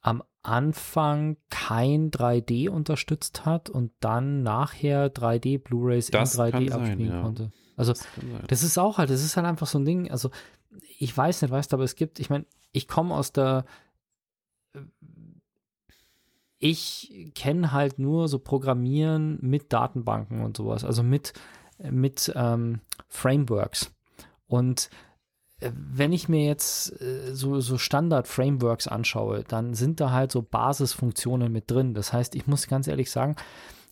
am 0.00 0.22
Anfang 0.42 1.36
kein 1.48 2.10
3D 2.10 2.68
unterstützt 2.68 3.46
hat 3.46 3.70
und 3.70 3.92
dann 4.00 4.42
nachher 4.42 5.12
3D 5.12 5.62
Blu-rays 5.62 6.10
in 6.10 6.18
3D 6.18 6.72
abspielen 6.72 7.12
ja. 7.12 7.22
konnte. 7.22 7.50
Also 7.76 7.92
das, 7.92 8.06
das, 8.46 8.62
ist 8.62 8.78
auch 8.78 8.98
halt, 8.98 9.10
das 9.10 9.24
ist 9.24 9.36
halt 9.36 9.46
einfach 9.46 9.66
so 9.66 9.78
ein 9.78 9.84
Ding. 9.84 10.10
Also 10.10 10.30
ich 10.98 11.16
weiß 11.16 11.42
nicht, 11.42 11.50
weißt 11.50 11.72
du, 11.72 11.76
aber 11.76 11.84
es 11.84 11.96
gibt, 11.96 12.20
ich 12.20 12.30
meine, 12.30 12.44
ich 12.72 12.88
komme 12.88 13.14
aus 13.14 13.32
der 13.32 13.64
ich 16.64 17.30
kenne 17.34 17.72
halt 17.72 17.98
nur 17.98 18.26
so 18.26 18.38
Programmieren 18.38 19.38
mit 19.42 19.70
Datenbanken 19.70 20.40
und 20.40 20.56
sowas, 20.56 20.82
also 20.82 21.02
mit, 21.02 21.34
mit 21.78 22.32
ähm, 22.34 22.80
Frameworks. 23.06 23.92
Und 24.46 24.88
äh, 25.60 25.70
wenn 25.74 26.14
ich 26.14 26.30
mir 26.30 26.46
jetzt 26.46 26.98
äh, 27.02 27.34
so, 27.34 27.60
so 27.60 27.76
Standard-Frameworks 27.76 28.88
anschaue, 28.88 29.44
dann 29.46 29.74
sind 29.74 30.00
da 30.00 30.10
halt 30.10 30.32
so 30.32 30.40
Basisfunktionen 30.40 31.52
mit 31.52 31.70
drin. 31.70 31.92
Das 31.92 32.14
heißt, 32.14 32.34
ich 32.34 32.46
muss 32.46 32.66
ganz 32.66 32.88
ehrlich 32.88 33.10
sagen, 33.10 33.36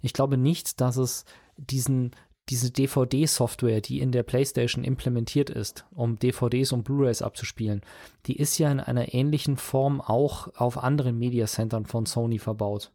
ich 0.01 0.15
glaube 0.15 0.39
nicht, 0.39 0.81
dass 0.81 0.97
es 0.97 1.27
diesen 1.59 2.13
diese 2.49 2.71
DVD-Software, 2.71 3.81
die 3.81 4.01
in 4.01 4.11
der 4.13 4.25
PlayStation 4.25 4.85
implementiert 4.85 5.49
ist, 5.49 5.87
um 5.93 6.19
DVDs 6.19 6.73
und 6.73 6.83
Blu-rays 6.83 7.23
abzuspielen, 7.23 7.83
die 8.27 8.37
ist 8.37 8.59
ja 8.59 8.71
in 8.71 8.81
einer 8.81 9.15
ähnlichen 9.15 9.57
Form 9.57 10.01
auch 10.01 10.49
auf 10.57 10.79
anderen 10.79 11.19
Mediacentern 11.19 11.87
von 11.87 12.07
Sony 12.07 12.39
verbaut. 12.39 12.93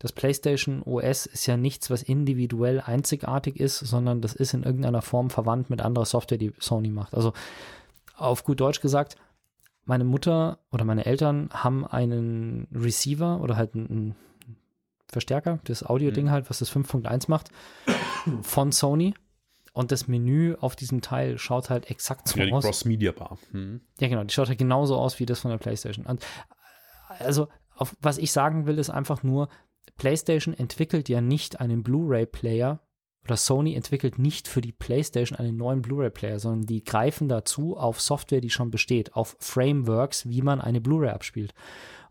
Das 0.00 0.12
PlayStation 0.12 0.82
OS 0.82 1.26
ist 1.26 1.46
ja 1.46 1.58
nichts, 1.58 1.90
was 1.90 2.02
individuell 2.02 2.80
einzigartig 2.80 3.60
ist, 3.60 3.78
sondern 3.78 4.22
das 4.22 4.34
ist 4.34 4.54
in 4.54 4.62
irgendeiner 4.62 5.02
Form 5.02 5.28
verwandt 5.28 5.68
mit 5.68 5.82
anderer 5.82 6.06
Software, 6.06 6.38
die 6.38 6.54
Sony 6.58 6.88
macht. 6.88 7.14
Also 7.14 7.34
auf 8.16 8.42
gut 8.42 8.60
Deutsch 8.60 8.80
gesagt, 8.80 9.16
meine 9.84 10.04
Mutter 10.04 10.58
oder 10.72 10.84
meine 10.84 11.04
Eltern 11.04 11.50
haben 11.52 11.86
einen 11.86 12.66
Receiver 12.72 13.40
oder 13.42 13.56
halt 13.56 13.74
einen 13.74 14.16
Verstärker, 15.12 15.60
das 15.64 15.84
Audio-Ding 15.84 16.26
mhm. 16.26 16.30
halt, 16.30 16.50
was 16.50 16.58
das 16.58 16.72
5.1 16.72 17.24
macht, 17.28 17.50
von 18.42 18.72
Sony. 18.72 19.14
Und 19.72 19.92
das 19.92 20.08
Menü 20.08 20.56
auf 20.58 20.74
diesem 20.74 21.00
Teil 21.00 21.38
schaut 21.38 21.70
halt 21.70 21.90
exakt 21.90 22.26
so 22.26 22.38
ja, 22.38 22.46
die 22.46 22.52
aus. 22.52 22.64
Cross-Media-Bar. 22.64 23.38
Mhm. 23.52 23.80
Ja, 24.00 24.08
genau, 24.08 24.24
die 24.24 24.34
schaut 24.34 24.48
halt 24.48 24.58
genauso 24.58 24.96
aus 24.96 25.20
wie 25.20 25.26
das 25.26 25.40
von 25.40 25.52
der 25.52 25.58
PlayStation. 25.58 26.06
Und 26.06 26.26
also, 27.20 27.48
auf, 27.76 27.96
was 28.00 28.18
ich 28.18 28.32
sagen 28.32 28.66
will, 28.66 28.78
ist 28.78 28.90
einfach 28.90 29.22
nur, 29.22 29.48
PlayStation 29.96 30.54
entwickelt 30.54 31.08
ja 31.08 31.20
nicht 31.20 31.60
einen 31.60 31.82
Blu-ray-Player 31.82 32.80
oder 33.24 33.36
Sony 33.36 33.74
entwickelt 33.74 34.18
nicht 34.18 34.48
für 34.48 34.60
die 34.60 34.72
PlayStation 34.72 35.38
einen 35.38 35.56
neuen 35.56 35.82
Blu-ray-Player, 35.82 36.38
sondern 36.38 36.66
die 36.66 36.82
greifen 36.82 37.28
dazu 37.28 37.76
auf 37.76 38.00
Software, 38.00 38.40
die 38.40 38.50
schon 38.50 38.70
besteht, 38.70 39.14
auf 39.14 39.36
Frameworks, 39.40 40.28
wie 40.28 40.42
man 40.42 40.60
eine 40.60 40.80
Blu-ray 40.80 41.10
abspielt. 41.10 41.54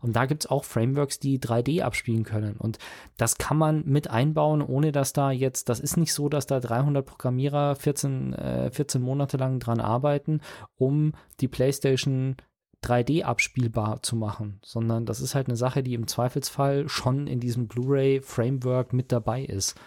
Und 0.00 0.16
da 0.16 0.26
gibt 0.26 0.44
es 0.44 0.50
auch 0.50 0.64
Frameworks, 0.64 1.18
die 1.18 1.38
3D 1.38 1.82
abspielen 1.82 2.24
können. 2.24 2.56
Und 2.56 2.78
das 3.16 3.38
kann 3.38 3.58
man 3.58 3.84
mit 3.84 4.08
einbauen, 4.10 4.62
ohne 4.62 4.92
dass 4.92 5.12
da 5.12 5.30
jetzt, 5.30 5.68
das 5.68 5.80
ist 5.80 5.96
nicht 5.96 6.14
so, 6.14 6.28
dass 6.28 6.46
da 6.46 6.60
300 6.60 7.04
Programmierer 7.04 7.76
14, 7.76 8.32
äh, 8.34 8.70
14 8.70 9.02
Monate 9.02 9.36
lang 9.36 9.60
dran 9.60 9.80
arbeiten, 9.80 10.40
um 10.76 11.12
die 11.40 11.48
PlayStation 11.48 12.36
3D 12.82 13.24
abspielbar 13.24 14.02
zu 14.02 14.16
machen, 14.16 14.58
sondern 14.64 15.04
das 15.04 15.20
ist 15.20 15.34
halt 15.34 15.48
eine 15.48 15.56
Sache, 15.56 15.82
die 15.82 15.94
im 15.94 16.06
Zweifelsfall 16.06 16.88
schon 16.88 17.26
in 17.26 17.40
diesem 17.40 17.68
Blu-ray-Framework 17.68 18.92
mit 18.94 19.12
dabei 19.12 19.44
ist. 19.44 19.78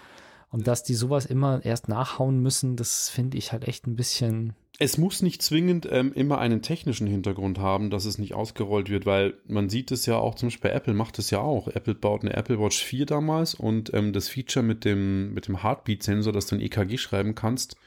Und 0.54 0.68
dass 0.68 0.84
die 0.84 0.94
sowas 0.94 1.26
immer 1.26 1.66
erst 1.66 1.90
nachhauen 1.90 2.40
müssen, 2.40 2.76
das 2.76 3.10
finde 3.10 3.40
ich 3.40 3.52
halt 3.52 3.68
echt 3.68 3.88
ein 3.88 3.96
bisschen 3.96 4.54
es 4.80 4.98
muss 4.98 5.22
nicht 5.22 5.42
zwingend 5.42 5.88
ähm, 5.92 6.14
immer 6.14 6.40
einen 6.40 6.62
technischen 6.62 7.06
Hintergrund 7.06 7.60
haben, 7.60 7.90
dass 7.90 8.06
es 8.06 8.18
nicht 8.18 8.34
ausgerollt 8.34 8.90
wird, 8.90 9.06
weil 9.06 9.36
man 9.48 9.70
sieht 9.70 9.92
es 9.92 10.08
ja 10.08 10.18
auch, 10.18 10.34
zum 10.36 10.48
Beispiel 10.48 10.72
bei 10.72 10.76
Apple 10.76 10.94
macht 10.96 11.20
es 11.20 11.30
ja 11.30 11.40
auch. 11.40 11.68
Apple 11.68 11.94
baut 11.94 12.22
eine 12.22 12.34
Apple 12.34 12.60
Watch 12.60 12.84
4 12.84 13.06
damals 13.06 13.54
und 13.54 13.94
ähm, 13.94 14.14
das 14.14 14.30
Feature 14.30 14.66
mit 14.66 14.84
dem, 14.84 15.34
mit 15.34 15.48
dem 15.48 15.62
Heartbeat-Sensor, 15.62 16.34
dass 16.34 16.48
du 16.48 16.56
ein 16.56 16.62
EKG 16.62 16.98
schreiben 16.98 17.36
kannst, 17.36 17.78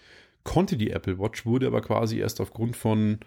konnte 0.44 0.76
die 0.76 0.90
Apple 0.90 1.18
Watch, 1.18 1.44
wurde 1.44 1.66
aber 1.66 1.82
quasi 1.82 2.18
erst 2.18 2.40
aufgrund 2.40 2.76
von 2.76 3.18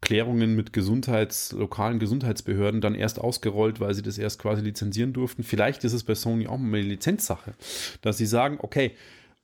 Klärungen 0.00 0.54
mit 0.54 0.72
Gesundheits, 0.72 1.52
lokalen 1.52 1.98
Gesundheitsbehörden 1.98 2.80
dann 2.80 2.94
erst 2.94 3.18
ausgerollt, 3.18 3.80
weil 3.80 3.94
sie 3.94 4.02
das 4.02 4.18
erst 4.18 4.38
quasi 4.38 4.62
lizenzieren 4.62 5.12
durften. 5.12 5.42
Vielleicht 5.42 5.82
ist 5.84 5.94
es 5.94 6.04
bei 6.04 6.14
Sony 6.14 6.46
auch 6.46 6.58
mal 6.58 6.78
eine 6.78 6.88
Lizenzsache, 6.88 7.54
dass 8.02 8.18
sie 8.18 8.26
sagen, 8.26 8.58
okay, 8.60 8.92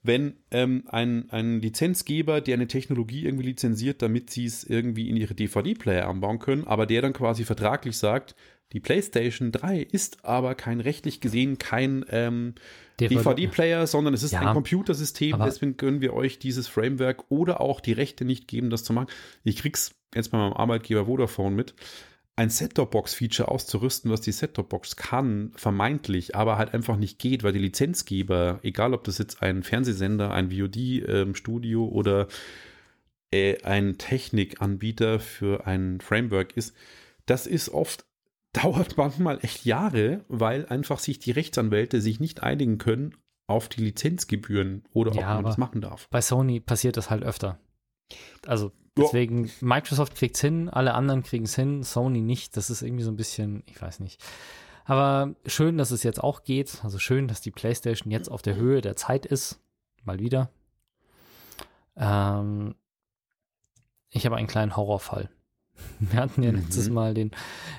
wenn 0.03 0.33
ähm, 0.49 0.83
ein, 0.87 1.29
ein 1.29 1.61
Lizenzgeber, 1.61 2.41
der 2.41 2.55
eine 2.55 2.67
Technologie 2.67 3.25
irgendwie 3.25 3.45
lizenziert, 3.45 4.01
damit 4.01 4.29
sie 4.29 4.45
es 4.45 4.63
irgendwie 4.63 5.09
in 5.09 5.15
ihre 5.15 5.35
DVD-Player 5.35 6.07
anbauen 6.07 6.39
können, 6.39 6.65
aber 6.65 6.85
der 6.85 7.01
dann 7.01 7.13
quasi 7.13 7.43
vertraglich 7.43 7.97
sagt, 7.97 8.35
Die 8.73 8.79
PlayStation 8.79 9.51
3 9.51 9.81
ist 9.81 10.23
aber 10.23 10.55
kein 10.55 10.79
rechtlich 10.79 11.19
gesehen 11.19 11.57
kein 11.57 12.05
ähm, 12.09 12.55
DVD-Player, 12.99 13.85
sondern 13.85 14.13
es 14.13 14.23
ist 14.23 14.31
ja, 14.31 14.41
ein 14.41 14.53
Computersystem. 14.53 15.37
Deswegen 15.43 15.75
können 15.75 16.01
wir 16.01 16.13
euch 16.13 16.39
dieses 16.39 16.67
Framework 16.67 17.25
oder 17.29 17.59
auch 17.59 17.81
die 17.81 17.93
Rechte 17.93 18.23
nicht 18.23 18.47
geben, 18.47 18.69
das 18.69 18.83
zu 18.83 18.93
machen. 18.93 19.07
Ich 19.43 19.57
krieg's 19.57 19.95
jetzt 20.15 20.31
bei 20.31 20.37
meinem 20.37 20.53
Arbeitgeber 20.53 21.05
Vodafone 21.05 21.55
mit. 21.55 21.73
Ein 22.41 22.49
Set-Top-Box-Feature 22.49 23.49
auszurüsten, 23.49 24.09
was 24.09 24.21
die 24.21 24.31
Set-Top-Box 24.31 24.95
kann, 24.95 25.51
vermeintlich, 25.55 26.35
aber 26.35 26.57
halt 26.57 26.73
einfach 26.73 26.97
nicht 26.97 27.19
geht, 27.19 27.43
weil 27.43 27.53
die 27.53 27.59
Lizenzgeber, 27.59 28.59
egal 28.63 28.95
ob 28.95 29.03
das 29.03 29.19
jetzt 29.19 29.43
ein 29.43 29.61
Fernsehsender, 29.61 30.31
ein 30.31 30.49
VOD-Studio 30.49 31.85
ähm, 31.85 31.93
oder 31.93 32.27
äh, 33.29 33.61
ein 33.61 33.99
Technikanbieter 33.99 35.19
für 35.19 35.67
ein 35.67 36.01
Framework 36.01 36.57
ist, 36.57 36.75
das 37.27 37.45
ist 37.45 37.69
oft 37.69 38.05
dauert 38.53 38.97
manchmal 38.97 39.37
echt 39.43 39.63
Jahre, 39.63 40.25
weil 40.27 40.65
einfach 40.65 40.97
sich 40.97 41.19
die 41.19 41.29
Rechtsanwälte 41.29 42.01
sich 42.01 42.19
nicht 42.19 42.41
einigen 42.41 42.79
können 42.79 43.17
auf 43.45 43.69
die 43.69 43.83
Lizenzgebühren 43.83 44.83
oder 44.93 45.13
ja, 45.13 45.29
ob 45.29 45.35
man 45.35 45.45
das 45.45 45.59
machen 45.59 45.81
darf. 45.81 46.07
Bei 46.09 46.21
Sony 46.21 46.59
passiert 46.59 46.97
das 46.97 47.11
halt 47.11 47.21
öfter. 47.21 47.59
Also 48.45 48.71
deswegen, 48.97 49.45
ja. 49.45 49.51
Microsoft 49.61 50.15
kriegt 50.15 50.35
es 50.35 50.41
hin, 50.41 50.69
alle 50.69 50.93
anderen 50.93 51.23
kriegen 51.23 51.45
es 51.45 51.55
hin, 51.55 51.83
Sony 51.83 52.21
nicht. 52.21 52.57
Das 52.57 52.69
ist 52.69 52.81
irgendwie 52.81 53.03
so 53.03 53.11
ein 53.11 53.17
bisschen, 53.17 53.63
ich 53.67 53.81
weiß 53.81 53.99
nicht. 53.99 54.21
Aber 54.85 55.35
schön, 55.45 55.77
dass 55.77 55.91
es 55.91 56.03
jetzt 56.03 56.23
auch 56.23 56.43
geht. 56.43 56.81
Also 56.83 56.99
schön, 56.99 57.27
dass 57.27 57.41
die 57.41 57.51
PlayStation 57.51 58.11
jetzt 58.11 58.29
auf 58.29 58.41
der 58.41 58.55
Höhe 58.55 58.81
der 58.81 58.95
Zeit 58.95 59.25
ist. 59.25 59.59
Mal 60.03 60.19
wieder. 60.19 60.49
Ähm, 61.95 62.75
ich 64.09 64.25
habe 64.25 64.35
einen 64.35 64.47
kleinen 64.47 64.75
Horrorfall. 64.75 65.29
Wir 65.99 66.19
hatten 66.19 66.43
ja 66.43 66.51
letztes 66.51 66.89
mhm. 66.89 66.95
Mal 66.95 67.13
den, 67.13 67.31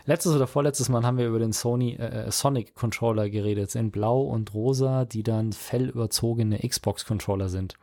letztes 0.06 0.34
oder 0.34 0.46
vorletztes 0.46 0.88
Mal 0.88 1.04
haben 1.04 1.18
wir 1.18 1.28
über 1.28 1.38
den 1.38 1.52
Sony 1.52 1.94
äh, 1.94 2.26
äh, 2.26 2.30
Sonic 2.30 2.74
Controller 2.74 3.30
geredet, 3.30 3.74
in 3.74 3.90
Blau 3.90 4.22
und 4.22 4.54
Rosa, 4.54 5.04
die 5.04 5.22
dann 5.22 5.52
fellüberzogene 5.52 6.58
Xbox 6.66 7.04
Controller 7.04 7.48
sind. 7.48 7.74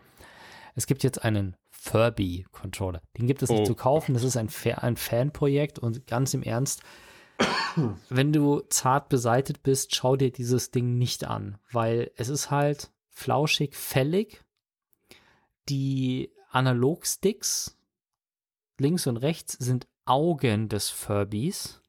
Es 0.76 0.88
gibt 0.88 1.04
jetzt 1.04 1.24
einen 1.24 1.56
Furby 1.82 2.46
Controller. 2.52 3.02
Den 3.18 3.28
gibt 3.28 3.42
es 3.42 3.50
nicht 3.50 3.62
oh. 3.62 3.66
zu 3.66 3.76
kaufen. 3.76 4.14
Das 4.14 4.24
ist 4.24 4.38
ein, 4.38 4.50
ein 4.78 4.96
Fanprojekt 4.98 5.80
und 5.80 6.06
ganz 6.08 6.34
im 6.34 6.44
Ernst, 6.44 6.82
wenn 8.10 8.34
du 8.34 8.62
zart 8.70 9.10
beseitet 9.10 9.64
bist, 9.64 9.96
schau 9.96 10.16
dir 10.16 10.32
dieses 10.32 10.72
Ding 10.72 10.98
nicht 10.98 11.26
an, 11.26 11.58
weil 11.72 12.12
es 12.16 12.30
ist 12.30 12.52
halt 12.52 12.92
flauschig, 13.10 13.76
fällig. 13.76 14.44
Die 15.70 16.32
Analogsticks 16.52 17.78
links 18.80 19.08
und 19.08 19.18
rechts 19.18 19.54
sind 19.54 19.88
Augen 20.06 20.70
des 20.70 20.90
Furbys. 20.90 21.82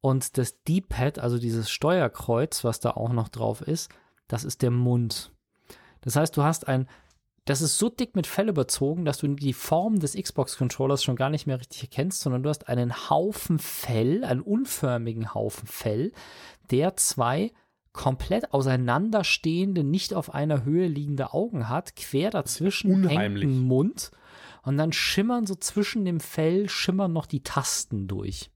Und 0.00 0.36
das 0.36 0.62
D-Pad, 0.64 1.20
also 1.20 1.38
dieses 1.38 1.70
Steuerkreuz, 1.70 2.64
was 2.64 2.80
da 2.80 2.90
auch 2.90 3.12
noch 3.12 3.28
drauf 3.28 3.62
ist, 3.62 3.90
das 4.26 4.42
ist 4.42 4.62
der 4.62 4.72
Mund. 4.72 5.30
Das 6.00 6.16
heißt, 6.16 6.36
du 6.36 6.42
hast 6.42 6.66
ein, 6.66 6.88
das 7.44 7.60
ist 7.60 7.78
so 7.78 7.88
dick 7.88 8.14
mit 8.14 8.26
Fell 8.26 8.48
überzogen, 8.48 9.04
dass 9.04 9.18
du 9.18 9.28
die 9.28 9.52
Form 9.52 9.98
des 9.98 10.14
Xbox-Controllers 10.14 11.02
schon 11.02 11.16
gar 11.16 11.30
nicht 11.30 11.46
mehr 11.46 11.58
richtig 11.58 11.82
erkennst, 11.82 12.20
sondern 12.20 12.42
du 12.42 12.48
hast 12.48 12.68
einen 12.68 13.10
Haufen 13.10 13.58
Fell, 13.58 14.24
einen 14.24 14.42
unförmigen 14.42 15.34
Haufen 15.34 15.66
Fell, 15.66 16.12
der 16.70 16.96
zwei 16.96 17.52
komplett 17.92 18.52
auseinanderstehende, 18.52 19.84
nicht 19.84 20.14
auf 20.14 20.32
einer 20.32 20.64
Höhe 20.64 20.86
liegende 20.86 21.34
Augen 21.34 21.68
hat, 21.68 21.96
quer 21.96 22.30
dazwischen 22.30 23.06
hängt 23.08 23.42
ein 23.42 23.58
Mund 23.58 24.12
und 24.62 24.78
dann 24.78 24.92
schimmern 24.92 25.46
so 25.46 25.54
zwischen 25.56 26.04
dem 26.04 26.20
Fell, 26.20 26.68
schimmern 26.68 27.12
noch 27.12 27.26
die 27.26 27.42
Tasten 27.42 28.06
durch. 28.06 28.50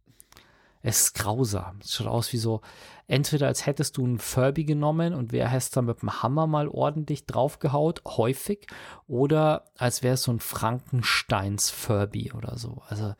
Es 0.89 1.01
ist 1.01 1.15
grausam. 1.15 1.81
Es 1.83 1.95
schaut 1.95 2.07
aus 2.07 2.33
wie 2.33 2.37
so, 2.37 2.61
entweder 3.09 3.49
als 3.49 3.67
hättest 3.67 3.97
du 3.97 4.05
einen 4.05 4.21
Furby 4.21 4.65
genommen 4.65 5.15
und 5.15 5.33
wer 5.33 5.49
hättest 5.49 5.77
dann 5.77 5.87
mit 5.87 6.01
dem 6.01 6.23
Hammer 6.23 6.47
mal 6.47 6.69
ordentlich 6.69 7.27
draufgehaut, 7.27 8.03
häufig, 8.07 8.69
oder 9.09 9.65
als 9.77 10.05
wäre 10.05 10.15
es 10.15 10.23
so 10.23 10.31
ein 10.31 10.39
Frankensteins 10.39 11.71
Furby 11.71 12.31
oder 12.31 12.57
so. 12.57 12.83
Also 12.89 13.15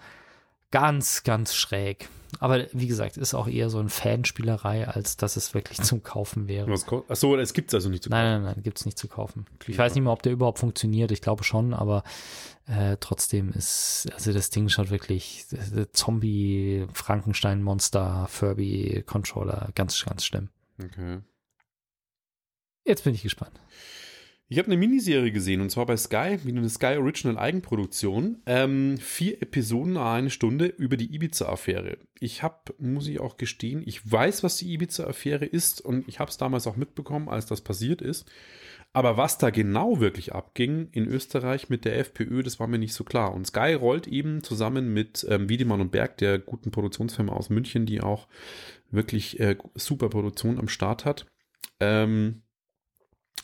ganz, 0.71 1.23
ganz 1.23 1.55
schräg. 1.55 2.09
Aber 2.41 2.67
wie 2.73 2.87
gesagt, 2.87 3.17
ist 3.17 3.35
auch 3.35 3.49
eher 3.49 3.71
so 3.71 3.79
eine 3.79 3.89
Fanspielerei, 3.89 4.87
als 4.87 5.17
dass 5.17 5.37
es 5.37 5.55
wirklich 5.55 5.81
zum 5.83 6.03
Kaufen 6.03 6.49
wäre. 6.49 6.71
Achso, 7.09 7.37
es 7.37 7.53
gibt 7.53 7.71
es 7.71 7.75
also 7.75 7.89
nicht 7.89 8.03
zu 8.03 8.11
kaufen. 8.11 8.23
Nein, 8.23 8.43
nein, 8.43 8.55
nein, 8.55 8.63
gibt 8.63 8.79
es 8.79 8.85
nicht 8.85 8.99
zu 8.99 9.09
kaufen. 9.09 9.47
Ich 9.67 9.79
weiß 9.79 9.95
nicht 9.95 10.03
mehr, 10.03 10.13
ob 10.13 10.23
der 10.23 10.33
überhaupt 10.33 10.59
funktioniert. 10.59 11.13
Ich 11.13 11.23
glaube 11.23 11.45
schon, 11.45 11.73
aber 11.73 12.03
äh, 12.67 12.97
trotzdem 13.01 13.53
ist, 13.53 14.09
also 14.13 14.33
das 14.33 14.51
Ding 14.51 14.69
schaut 14.69 14.91
wirklich 14.91 15.47
Zombie, 15.93 16.87
Frankenstein, 16.93 17.63
Monster, 17.63 18.27
Furby, 18.29 19.05
Controller, 19.07 19.71
ganz, 19.75 20.05
ganz 20.05 20.25
schlimm. 20.25 20.51
Okay. 20.83 21.21
Jetzt 22.85 23.05
bin 23.05 23.15
ich 23.15 23.23
gespannt. 23.23 23.61
Ich 24.49 24.59
habe 24.59 24.67
eine 24.67 24.77
Miniserie 24.77 25.33
gesehen 25.33 25.61
und 25.61 25.71
zwar 25.71 25.87
bei 25.87 25.97
Sky, 25.97 26.39
wie 26.45 26.51
eine 26.51 26.69
Sky 26.69 26.99
Original 26.99 27.37
Eigenproduktion. 27.37 28.43
Ähm, 28.47 28.97
vier 28.99 29.43
Episoden, 29.43 29.97
eine 29.97 30.31
Stunde 30.31 30.67
über 30.67 30.97
die 30.97 31.13
Ibiza-Affäre. 31.13 31.99
Ich 32.21 32.45
habe, 32.45 32.73
muss 32.79 33.09
ich 33.09 33.19
auch 33.19 33.39
gestehen, 33.39 33.83
ich 33.85 34.11
weiß, 34.11 34.45
was 34.45 34.59
die 34.59 34.73
Ibiza-Affäre 34.73 35.47
ist 35.47 35.81
und 35.81 36.07
ich 36.07 36.21
habe 36.21 36.31
es 36.31 36.37
damals 36.37 36.69
auch 36.69 36.77
mitbekommen, 36.77 37.29
als 37.29 37.47
das 37.47 37.61
passiert 37.61 38.01
ist. 38.01 38.31
Aber 38.93 39.17
was 39.17 39.37
da 39.37 39.51
genau 39.51 39.99
wirklich 39.99 40.33
abging 40.33 40.91
in 40.93 41.07
Österreich 41.07 41.69
mit 41.69 41.85
der 41.85 41.99
FPÖ, 41.99 42.45
das 42.45 42.61
war 42.61 42.69
mir 42.69 42.79
nicht 42.79 42.95
so 42.95 43.03
klar. 43.03 43.35
Und 43.35 43.49
Sky 43.49 43.75
rollt 43.75 44.07
eben 44.07 44.45
zusammen 44.45 44.95
mit 44.95 45.27
ähm, 45.29 45.49
Wiedemann 45.49 45.81
und 45.81 45.91
Berg, 45.91 46.19
der 46.19 46.39
guten 46.39 46.71
Produktionsfirma 46.71 47.33
aus 47.33 47.51
München, 47.51 47.85
die 47.85 48.01
auch 48.01 48.29
wirklich 48.93 49.41
äh, 49.41 49.57
super 49.75 50.09
Produktion 50.09 50.59
am 50.59 50.69
Start 50.69 51.05
hat. 51.05 51.27
Ähm, 51.81 52.43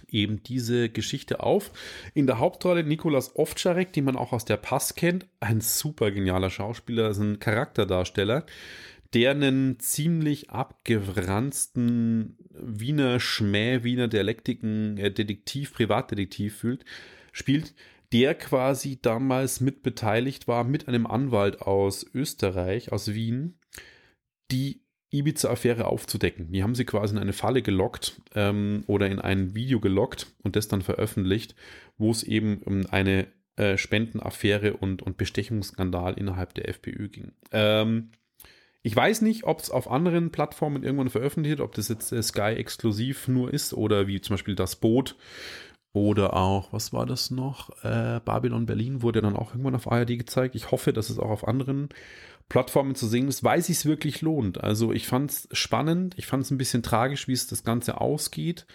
eben 0.09 0.43
diese 0.43 0.89
Geschichte 0.89 1.41
auf. 1.41 1.73
In 2.15 2.27
der 2.27 2.39
Hauptrolle 2.39 2.85
Nikolas 2.85 3.37
Ovtcharek, 3.37 3.93
den 3.93 4.05
man 4.05 4.17
auch 4.17 4.33
aus 4.33 4.45
der 4.45 4.57
Pass 4.57 4.95
kennt, 4.95 5.27
ein 5.41 5.61
super 5.61 6.11
genialer 6.11 6.51
Schauspieler, 6.51 7.11
ist 7.11 7.19
ein 7.19 7.39
Charakterdarsteller, 7.39 8.47
der 9.15 9.33
einen 9.33 9.79
ziemlich 9.79 10.51
abgeranzten 10.51 12.37
Wiener 12.51 13.21
Schmäh, 13.21 13.83
Wiener 13.83 14.09
Dialektiken, 14.09 14.97
äh, 14.99 15.11
Detektiv, 15.11 15.75
Privatdetektiv 15.75 16.57
fühlt, 16.57 16.85
spielt, 17.33 17.75
der 18.13 18.35
quasi 18.35 19.01
damals 19.01 19.61
mit 19.61 19.83
beteiligt 19.83 20.47
war 20.47 20.65
mit 20.65 20.87
einem 20.87 21.07
Anwalt 21.07 21.63
aus 21.63 22.07
Österreich, 22.15 22.93
aus 22.93 23.15
Wien, 23.15 23.59
die 24.51 24.82
Ibiza-Affäre 25.13 25.87
aufzudecken. 25.87 26.51
Die 26.53 26.63
haben 26.63 26.75
sie 26.75 26.85
quasi 26.85 27.15
in 27.15 27.21
eine 27.21 27.33
Falle 27.33 27.63
gelockt 27.63 28.21
ähm, 28.35 28.85
oder 28.87 29.09
in 29.09 29.19
ein 29.19 29.55
Video 29.55 29.79
gelockt 29.79 30.27
und 30.43 30.57
das 30.57 30.69
dann 30.69 30.83
veröffentlicht, 30.83 31.55
wo 31.99 32.11
es 32.11 32.23
eben 32.23 32.59
um 32.63 32.87
eine 32.87 33.27
äh, 33.57 33.77
Spendenaffäre 33.77 34.75
und, 34.75 35.03
und 35.03 35.19
Bestechungsskandal 35.19 36.15
innerhalb 36.15 36.55
der 36.55 36.69
FPÖ 36.69 37.09
ging. 37.09 37.33
Ähm, 37.51 38.11
ich 38.83 38.97
weiß 38.97 39.21
nicht, 39.21 39.45
ob 39.45 39.61
es 39.61 39.71
auf 39.71 39.91
anderen 39.91 40.33
Plattformen 40.33 40.83
irgendwann 40.83 41.11
veröffentlicht, 41.11 41.61
ob 41.61 41.75
das 41.75 41.89
jetzt 41.89 42.13
äh, 42.13 42.23
Sky 42.23 42.55
exklusiv 42.57 43.29
nur 43.29 43.53
ist 43.53 43.75
oder 43.75 44.07
wie 44.07 44.21
zum 44.21 44.35
Beispiel 44.35 44.55
das 44.55 44.77
Boot 44.77 45.17
oder 45.93 46.35
auch, 46.35 46.73
was 46.73 46.95
war 46.95 47.05
das 47.05 47.31
noch? 47.31 47.69
Äh, 47.85 48.21
Babylon 48.25 48.65
Berlin 48.65 49.03
wurde 49.03 49.21
dann 49.21 49.37
auch 49.37 49.51
irgendwann 49.51 49.75
auf 49.75 49.91
ARD 49.91 50.19
gezeigt. 50.19 50.55
Ich 50.55 50.71
hoffe, 50.71 50.95
dass 50.95 51.11
es 51.11 51.19
auch 51.19 51.29
auf 51.29 51.47
anderen 51.47 51.91
Plattformen 52.53 52.95
zu 52.95 53.07
sehen 53.07 53.29
ist, 53.29 53.45
weil 53.45 53.61
es 53.61 53.87
wirklich 53.87 54.21
lohnt. 54.21 54.63
Also 54.63 54.93
ich 54.93 55.07
fand 55.07 55.31
es 55.31 55.49
spannend, 55.53 56.15
ich 56.19 56.27
fand 56.27 56.45
es 56.45 56.51
ein 56.51 56.59
bisschen 56.59 56.83
tragisch, 56.83 57.27
wie 57.27 57.33
es 57.33 57.47
das 57.47 57.65
Ganze 57.65 57.99
ausgeht. 57.99 58.67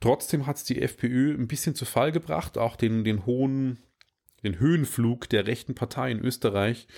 Trotzdem 0.00 0.46
hat 0.48 0.56
es 0.56 0.64
die 0.64 0.82
FPÖ 0.82 1.36
ein 1.36 1.46
bisschen 1.46 1.76
zu 1.76 1.84
Fall 1.84 2.10
gebracht, 2.10 2.58
auch 2.58 2.74
den, 2.74 3.04
den 3.04 3.26
hohen, 3.26 3.78
den 4.42 4.58
Höhenflug 4.58 5.28
der 5.28 5.46
rechten 5.46 5.76
Partei 5.76 6.10
in 6.10 6.18
Österreich 6.18 6.88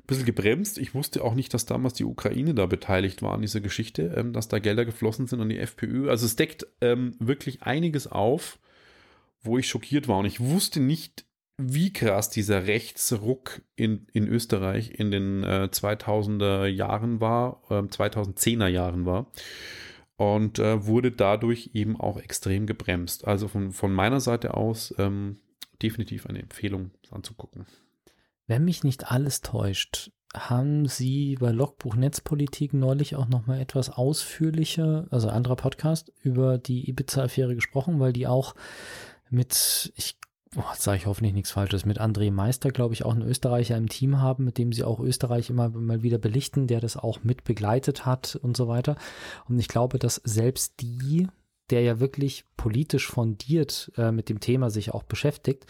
ein 0.00 0.06
bisschen 0.06 0.26
gebremst. 0.26 0.76
Ich 0.76 0.94
wusste 0.94 1.24
auch 1.24 1.34
nicht, 1.34 1.54
dass 1.54 1.64
damals 1.64 1.94
die 1.94 2.04
Ukraine 2.04 2.52
da 2.52 2.66
beteiligt 2.66 3.22
war 3.22 3.32
an 3.32 3.40
dieser 3.40 3.62
Geschichte, 3.62 4.12
ähm, 4.14 4.34
dass 4.34 4.48
da 4.48 4.58
Gelder 4.58 4.84
geflossen 4.84 5.28
sind 5.28 5.40
an 5.40 5.48
die 5.48 5.60
FPÖ. 5.60 6.10
Also 6.10 6.26
es 6.26 6.36
deckt 6.36 6.66
ähm, 6.82 7.14
wirklich 7.20 7.62
einiges 7.62 8.06
auf, 8.06 8.58
wo 9.42 9.56
ich 9.56 9.66
schockiert 9.66 10.08
war. 10.08 10.18
Und 10.18 10.26
ich 10.26 10.40
wusste 10.40 10.80
nicht, 10.80 11.24
wie 11.60 11.92
krass 11.92 12.30
dieser 12.30 12.66
Rechtsruck 12.66 13.62
in, 13.76 14.06
in 14.12 14.26
Österreich 14.28 14.92
in 14.98 15.10
den 15.10 15.44
äh, 15.44 15.68
2000er 15.70 16.66
Jahren 16.66 17.20
war, 17.20 17.62
äh, 17.70 17.82
2010er 17.82 18.68
Jahren 18.68 19.06
war 19.06 19.30
und 20.16 20.58
äh, 20.58 20.86
wurde 20.86 21.12
dadurch 21.12 21.70
eben 21.74 21.98
auch 21.98 22.18
extrem 22.18 22.66
gebremst. 22.66 23.26
Also 23.26 23.48
von, 23.48 23.72
von 23.72 23.92
meiner 23.92 24.20
Seite 24.20 24.54
aus 24.54 24.94
ähm, 24.98 25.38
definitiv 25.82 26.26
eine 26.26 26.40
Empfehlung 26.40 26.90
anzugucken. 27.10 27.66
Wenn 28.46 28.64
mich 28.64 28.84
nicht 28.84 29.10
alles 29.10 29.40
täuscht, 29.40 30.10
haben 30.34 30.86
Sie 30.86 31.36
bei 31.40 31.50
Logbuch 31.50 31.96
Netzpolitik 31.96 32.72
neulich 32.72 33.16
auch 33.16 33.28
noch 33.28 33.46
mal 33.46 33.60
etwas 33.60 33.90
ausführlicher, 33.90 35.06
also 35.10 35.28
anderer 35.28 35.56
Podcast, 35.56 36.12
über 36.22 36.58
die 36.58 36.88
Ibiza-Affäre 36.88 37.54
gesprochen, 37.54 37.98
weil 37.98 38.12
die 38.12 38.26
auch 38.26 38.54
mit, 39.30 39.92
ich 39.96 40.16
oh, 40.56 40.62
sage 40.76 40.98
ich 40.98 41.06
hoffentlich 41.06 41.34
nichts 41.34 41.50
Falsches, 41.50 41.84
mit 41.84 42.00
André 42.00 42.30
Meister, 42.30 42.70
glaube 42.70 42.94
ich, 42.94 43.04
auch 43.04 43.12
einen 43.12 43.28
Österreicher 43.28 43.76
im 43.76 43.88
Team 43.88 44.20
haben, 44.20 44.44
mit 44.44 44.58
dem 44.58 44.72
sie 44.72 44.84
auch 44.84 45.00
Österreich 45.00 45.50
immer 45.50 45.68
mal 45.68 46.02
wieder 46.02 46.18
belichten, 46.18 46.66
der 46.66 46.80
das 46.80 46.96
auch 46.96 47.22
mit 47.22 47.44
begleitet 47.44 48.06
hat 48.06 48.36
und 48.42 48.56
so 48.56 48.68
weiter. 48.68 48.96
Und 49.48 49.58
ich 49.58 49.68
glaube, 49.68 49.98
dass 49.98 50.16
selbst 50.16 50.80
die, 50.80 51.28
der 51.70 51.82
ja 51.82 52.00
wirklich 52.00 52.44
politisch 52.56 53.06
fundiert 53.06 53.92
äh, 53.96 54.10
mit 54.10 54.28
dem 54.28 54.40
Thema 54.40 54.70
sich 54.70 54.92
auch 54.92 55.04
beschäftigt, 55.04 55.66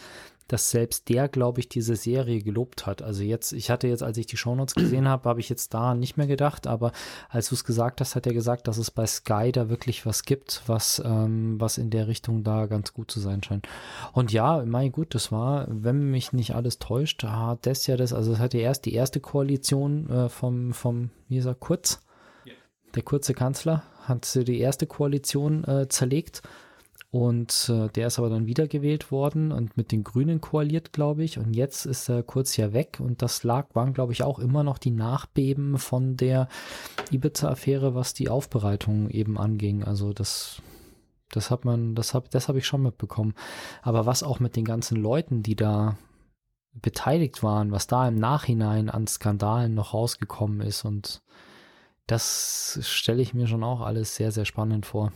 dass 0.51 0.69
selbst 0.69 1.07
der, 1.07 1.29
glaube 1.29 1.61
ich, 1.61 1.69
diese 1.69 1.95
Serie 1.95 2.41
gelobt 2.41 2.85
hat. 2.85 3.01
Also 3.01 3.23
jetzt, 3.23 3.53
ich 3.53 3.69
hatte 3.69 3.87
jetzt, 3.87 4.03
als 4.03 4.17
ich 4.17 4.25
die 4.25 4.35
Shownotes 4.35 4.75
gesehen 4.75 5.07
habe, 5.07 5.29
habe 5.29 5.39
ich 5.39 5.47
jetzt 5.47 5.73
da 5.73 5.95
nicht 5.95 6.17
mehr 6.17 6.27
gedacht, 6.27 6.67
aber 6.67 6.91
als 7.29 7.49
du 7.49 7.55
es 7.55 7.63
gesagt 7.63 8.01
hast, 8.01 8.15
hat 8.15 8.27
er 8.27 8.33
gesagt, 8.33 8.67
dass 8.67 8.77
es 8.77 8.91
bei 8.91 9.05
Sky 9.05 9.51
da 9.53 9.69
wirklich 9.69 10.05
was 10.05 10.23
gibt, 10.23 10.63
was, 10.65 11.01
ähm, 11.05 11.59
was 11.59 11.77
in 11.77 11.89
der 11.89 12.07
Richtung 12.07 12.43
da 12.43 12.65
ganz 12.65 12.93
gut 12.93 13.09
zu 13.11 13.21
sein 13.21 13.41
scheint. 13.43 13.67
Und 14.11 14.33
ja, 14.33 14.63
mein 14.65 14.91
gut, 14.91 15.15
das 15.15 15.31
war, 15.31 15.67
wenn 15.69 16.11
mich 16.11 16.33
nicht 16.33 16.53
alles 16.53 16.79
täuscht, 16.79 17.23
hat 17.23 17.65
das 17.65 17.87
ja 17.87 17.95
das, 17.95 18.11
also 18.11 18.33
es 18.33 18.39
hatte 18.39 18.57
erst 18.57 18.85
die 18.85 18.93
erste 18.93 19.21
Koalition 19.21 20.09
äh, 20.09 20.27
vom, 20.29 20.73
vom, 20.73 21.11
wie 21.29 21.37
ist 21.37 21.45
er, 21.45 21.55
Kurz, 21.55 22.01
der 22.95 23.03
kurze 23.03 23.33
Kanzler, 23.33 23.83
hat 24.03 24.35
die 24.35 24.59
erste 24.59 24.87
Koalition 24.87 25.63
äh, 25.63 25.87
zerlegt 25.87 26.41
und 27.11 27.69
äh, 27.69 27.89
der 27.89 28.07
ist 28.07 28.19
aber 28.19 28.29
dann 28.29 28.45
wiedergewählt 28.45 29.11
worden 29.11 29.51
und 29.51 29.75
mit 29.75 29.91
den 29.91 30.05
Grünen 30.05 30.39
koaliert, 30.39 30.93
glaube 30.93 31.25
ich. 31.25 31.37
Und 31.37 31.53
jetzt 31.53 31.85
ist 31.85 32.07
er 32.07 32.23
kurz 32.23 32.55
ja 32.55 32.71
weg. 32.71 32.99
Und 33.01 33.21
das 33.21 33.43
lag, 33.43 33.67
waren, 33.75 33.93
glaube 33.93 34.13
ich, 34.13 34.23
auch 34.23 34.39
immer 34.39 34.63
noch 34.63 34.77
die 34.77 34.91
Nachbeben 34.91 35.77
von 35.77 36.15
der 36.15 36.47
Ibiza-Affäre, 37.11 37.95
was 37.95 38.13
die 38.13 38.29
Aufbereitung 38.29 39.09
eben 39.09 39.37
anging. 39.37 39.83
Also 39.83 40.13
das, 40.13 40.61
das 41.31 41.51
hat 41.51 41.65
man, 41.65 41.95
das 41.95 42.13
habe 42.13 42.29
das 42.31 42.47
hab 42.47 42.55
ich 42.55 42.65
schon 42.65 42.83
mitbekommen. 42.83 43.33
Aber 43.81 44.05
was 44.05 44.23
auch 44.23 44.39
mit 44.39 44.55
den 44.55 44.65
ganzen 44.65 44.95
Leuten, 44.95 45.43
die 45.43 45.57
da 45.57 45.97
beteiligt 46.73 47.43
waren, 47.43 47.71
was 47.71 47.87
da 47.87 48.07
im 48.07 48.15
Nachhinein 48.15 48.89
an 48.89 49.05
Skandalen 49.05 49.73
noch 49.73 49.93
rausgekommen 49.93 50.61
ist 50.61 50.85
und 50.85 51.21
das 52.07 52.79
stelle 52.81 53.21
ich 53.21 53.33
mir 53.33 53.47
schon 53.47 53.65
auch 53.65 53.81
alles 53.81 54.15
sehr, 54.15 54.31
sehr 54.31 54.45
spannend 54.45 54.85
vor. 54.85 55.11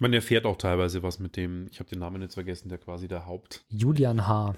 Man 0.00 0.12
erfährt 0.14 0.46
auch 0.46 0.56
teilweise 0.56 1.02
was 1.02 1.18
mit 1.18 1.36
dem, 1.36 1.66
ich 1.70 1.78
habe 1.78 1.90
den 1.90 1.98
Namen 1.98 2.22
jetzt 2.22 2.32
vergessen, 2.34 2.70
der 2.70 2.78
quasi 2.78 3.06
der 3.06 3.26
Haupt. 3.26 3.66
Julian 3.68 4.26
H. 4.26 4.54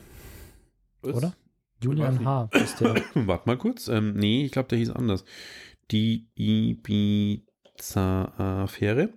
Was? 1.02 1.16
Oder? 1.16 1.34
Julian 1.80 2.24
H. 2.24 2.48
Ist 2.52 2.80
der. 2.80 2.94
Warte 3.14 3.48
mal 3.48 3.58
kurz. 3.58 3.88
Ähm, 3.88 4.14
nee, 4.14 4.44
ich 4.44 4.52
glaube, 4.52 4.68
der 4.68 4.78
hieß 4.78 4.90
anders. 4.90 5.24
Die 5.90 6.28
Ibiza-Affäre. 6.36 9.08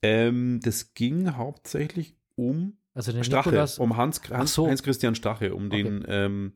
Ähm, 0.00 0.60
das 0.62 0.94
ging 0.94 1.36
hauptsächlich 1.36 2.14
um 2.36 2.74
also 2.94 3.10
den 3.10 3.24
Stache, 3.24 3.48
Nikolas, 3.48 3.78
um 3.78 3.96
Hans, 3.96 4.22
Hans, 4.30 4.54
so. 4.54 4.68
Heinz 4.68 4.84
Christian 4.84 5.16
Stache, 5.16 5.52
um 5.54 5.66
okay. 5.66 5.82
den, 5.82 6.04
ähm, 6.06 6.52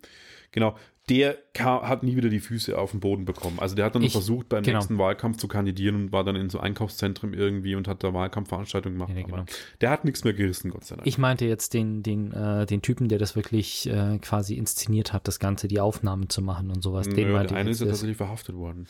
genau, 0.52 0.76
der 1.08 1.36
hat 1.58 2.04
nie 2.04 2.16
wieder 2.16 2.28
die 2.28 2.38
Füße 2.38 2.78
auf 2.78 2.92
den 2.92 3.00
Boden 3.00 3.24
bekommen. 3.24 3.58
Also 3.58 3.74
der 3.74 3.84
hat 3.84 3.94
dann 3.96 4.02
ich, 4.02 4.12
versucht, 4.12 4.48
beim 4.48 4.62
genau. 4.62 4.78
nächsten 4.78 4.98
Wahlkampf 4.98 5.36
zu 5.36 5.48
kandidieren 5.48 5.96
und 5.96 6.12
war 6.12 6.22
dann 6.22 6.36
in 6.36 6.48
so 6.48 6.60
Einkaufszentren 6.60 7.34
irgendwie 7.34 7.74
und 7.74 7.88
hat 7.88 8.04
da 8.04 8.14
Wahlkampfveranstaltungen 8.14 8.98
gemacht. 8.98 9.12
Ja, 9.16 9.22
genau. 9.22 9.44
Der 9.80 9.90
hat 9.90 10.04
nichts 10.04 10.22
mehr 10.22 10.32
gerissen, 10.32 10.70
Gott 10.70 10.84
sei 10.84 10.96
Dank. 10.96 11.06
Ich 11.06 11.18
meinte 11.18 11.44
jetzt 11.44 11.74
den, 11.74 12.04
den, 12.04 12.32
äh, 12.32 12.66
den 12.66 12.82
Typen, 12.82 13.08
der 13.08 13.18
das 13.18 13.34
wirklich 13.34 13.88
äh, 13.88 14.18
quasi 14.18 14.54
inszeniert 14.54 15.12
hat, 15.12 15.26
das 15.26 15.40
Ganze, 15.40 15.66
die 15.66 15.80
Aufnahmen 15.80 16.28
zu 16.28 16.40
machen 16.40 16.70
und 16.70 16.82
sowas. 16.82 17.08
Den 17.08 17.28
Nö, 17.28 17.46
der 17.46 17.56
eine 17.56 17.70
ist 17.70 17.80
ja 17.80 17.86
tatsächlich 17.88 18.16
verhaftet 18.16 18.54
worden. 18.54 18.86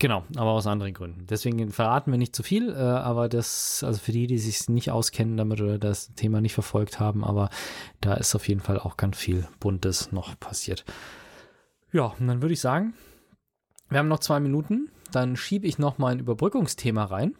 Genau, 0.00 0.24
aber 0.34 0.50
aus 0.50 0.66
anderen 0.66 0.92
Gründen. 0.94 1.28
Deswegen 1.30 1.70
verraten 1.70 2.10
wir 2.10 2.18
nicht 2.18 2.34
zu 2.34 2.42
viel, 2.42 2.70
äh, 2.70 2.74
aber 2.74 3.28
das, 3.28 3.84
also 3.84 4.00
für 4.00 4.10
die, 4.10 4.26
die 4.26 4.38
sich 4.38 4.68
nicht 4.68 4.90
auskennen 4.90 5.36
damit 5.36 5.60
oder 5.60 5.78
das 5.78 6.12
Thema 6.14 6.40
nicht 6.40 6.54
verfolgt 6.54 6.98
haben, 6.98 7.22
aber 7.22 7.50
da 8.00 8.14
ist 8.14 8.34
auf 8.34 8.48
jeden 8.48 8.60
Fall 8.60 8.80
auch 8.80 8.96
ganz 8.96 9.16
viel 9.16 9.46
Buntes 9.60 10.10
noch 10.10 10.38
passiert. 10.40 10.84
Ja, 11.92 12.14
und 12.18 12.26
dann 12.26 12.42
würde 12.42 12.54
ich 12.54 12.60
sagen, 12.60 12.94
wir 13.88 13.98
haben 13.98 14.08
noch 14.08 14.20
zwei 14.20 14.40
Minuten. 14.40 14.90
Dann 15.12 15.36
schiebe 15.36 15.66
ich 15.66 15.78
noch 15.78 15.98
mal 15.98 16.12
ein 16.12 16.20
Überbrückungsthema 16.20 17.04
rein. 17.04 17.36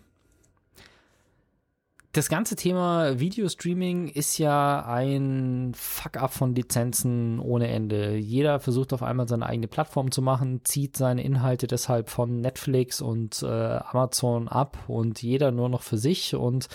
Das 2.14 2.28
ganze 2.28 2.56
Thema 2.56 3.18
Videostreaming 3.18 4.08
ist 4.08 4.36
ja 4.36 4.84
ein 4.84 5.72
Fuck-up 5.74 6.34
von 6.34 6.54
Lizenzen 6.54 7.40
ohne 7.40 7.68
Ende. 7.68 8.16
Jeder 8.16 8.60
versucht 8.60 8.92
auf 8.92 9.02
einmal 9.02 9.26
seine 9.26 9.46
eigene 9.46 9.66
Plattform 9.66 10.10
zu 10.10 10.20
machen, 10.20 10.60
zieht 10.62 10.94
seine 10.94 11.24
Inhalte 11.24 11.66
deshalb 11.66 12.10
von 12.10 12.42
Netflix 12.42 13.00
und 13.00 13.42
äh, 13.42 13.46
Amazon 13.46 14.48
ab 14.48 14.76
und 14.88 15.22
jeder 15.22 15.52
nur 15.52 15.70
noch 15.70 15.80
für 15.80 15.96
sich 15.96 16.34
und 16.34 16.68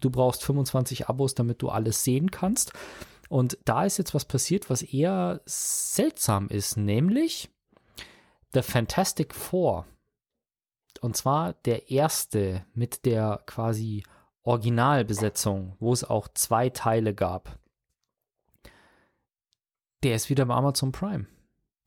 du 0.00 0.08
brauchst 0.08 0.44
25 0.44 1.08
Abos, 1.08 1.34
damit 1.34 1.62
du 1.62 1.68
alles 1.68 2.04
sehen 2.04 2.30
kannst. 2.30 2.72
Und 3.28 3.58
da 3.64 3.84
ist 3.84 3.98
jetzt 3.98 4.14
was 4.14 4.24
passiert, 4.24 4.70
was 4.70 4.82
eher 4.82 5.40
seltsam 5.46 6.48
ist, 6.48 6.76
nämlich 6.76 7.50
The 8.52 8.62
Fantastic 8.62 9.34
Four. 9.34 9.86
Und 11.00 11.16
zwar 11.16 11.54
der 11.64 11.90
erste 11.90 12.64
mit 12.74 13.04
der 13.04 13.42
quasi 13.46 14.04
Originalbesetzung, 14.42 15.76
wo 15.80 15.92
es 15.92 16.04
auch 16.04 16.28
zwei 16.28 16.70
Teile 16.70 17.14
gab. 17.14 17.58
Der 20.02 20.14
ist 20.14 20.30
wieder 20.30 20.46
bei 20.46 20.54
Amazon 20.54 20.92
Prime. 20.92 21.26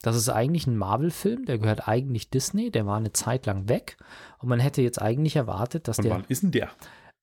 Das 0.02 0.16
ist 0.16 0.30
eigentlich 0.30 0.68
ein 0.68 0.78
Marvel-Film, 0.78 1.46
der 1.46 1.58
gehört 1.58 1.88
eigentlich 1.88 2.30
Disney, 2.30 2.72
der 2.72 2.86
war 2.86 2.98
eine 2.98 3.12
Zeit 3.12 3.46
lang 3.46 3.68
weg 3.68 3.98
und 4.40 4.48
man 4.48 4.60
hätte 4.60 4.82
jetzt 4.82 5.02
eigentlich 5.02 5.36
erwartet, 5.36 5.88
dass 5.88 5.98
Und 5.98 6.06
der. 6.06 6.14
Wann 6.14 6.26
ist 6.30 6.44
denn 6.44 6.52
der? 6.52 6.70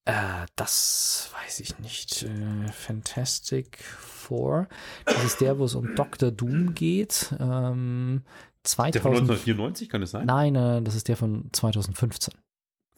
Äh, 0.07 0.47
das 0.55 1.31
weiß 1.35 1.61
ich 1.61 1.79
nicht. 1.81 2.23
Äh, 2.23 2.69
Fantastic 2.73 3.79
Four. 3.83 4.69
Das 5.05 5.23
ist 5.25 5.41
der, 5.41 5.59
wo 5.59 5.65
es 5.65 5.75
um 5.75 5.95
Dr. 5.97 6.31
Doom 6.31 6.75
geht. 6.75 7.35
Ähm, 7.41 8.23
2000, 8.63 8.95
der 8.95 9.03
von 9.03 9.13
1994 9.13 9.89
kann 9.89 10.03
es 10.03 10.13
sein? 10.13 10.27
Nein, 10.27 10.55
äh, 10.55 10.81
das 10.81 10.95
ist 10.95 11.09
der 11.09 11.17
von 11.17 11.51
2015. 11.53 12.35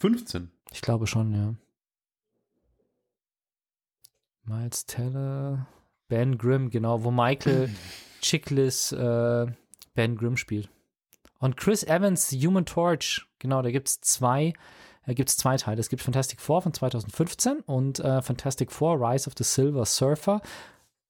15? 0.01 0.51
Ich 0.71 0.83
glaube 0.83 1.07
schon, 1.07 1.35
ja. 1.35 1.55
Miles 4.45 4.85
Teller, 4.85 5.67
Ben 6.09 6.37
Grimm, 6.37 6.69
genau, 6.69 7.05
wo 7.05 7.11
Michael 7.11 7.71
Chiklis 8.21 8.93
äh, 8.93 9.47
Ben 9.95 10.17
Grimm 10.17 10.37
spielt. 10.37 10.69
Und 11.39 11.57
Chris 11.57 11.85
Evans, 11.85 12.33
Human 12.33 12.67
Torch, 12.67 13.27
genau, 13.39 13.63
da 13.63 13.71
gibt 13.71 13.89
es 13.89 14.01
zwei 14.03 14.53
äh, 15.09 15.15
gibt 15.15 15.31
es 15.31 15.37
zwei 15.37 15.57
Teile. 15.57 15.81
Es 15.81 15.89
gibt 15.89 16.03
Fantastic 16.03 16.41
Four 16.41 16.63
von 16.63 16.73
2015 16.73 17.61
und 17.61 17.99
äh, 18.01 18.23
Fantastic 18.23 18.71
Four 18.71 19.01
Rise 19.01 19.27
of 19.27 19.35
the 19.37 19.45
Silver 19.45 19.85
Surfer. 19.85 20.41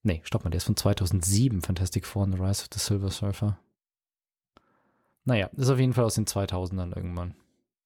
Nee, 0.03 0.21
stopp 0.25 0.45
mal, 0.45 0.51
der 0.51 0.59
ist 0.59 0.65
von 0.65 0.77
2007, 0.77 1.61
Fantastic 1.63 2.07
Four 2.07 2.23
und 2.23 2.35
Rise 2.35 2.63
of 2.63 2.69
the 2.73 2.79
Silver 2.79 3.11
Surfer. 3.11 3.59
Naja, 5.25 5.51
ist 5.57 5.69
auf 5.69 5.79
jeden 5.79 5.93
Fall 5.93 6.05
aus 6.05 6.15
den 6.15 6.27
2000ern 6.27 6.97
irgendwann. 6.97 7.35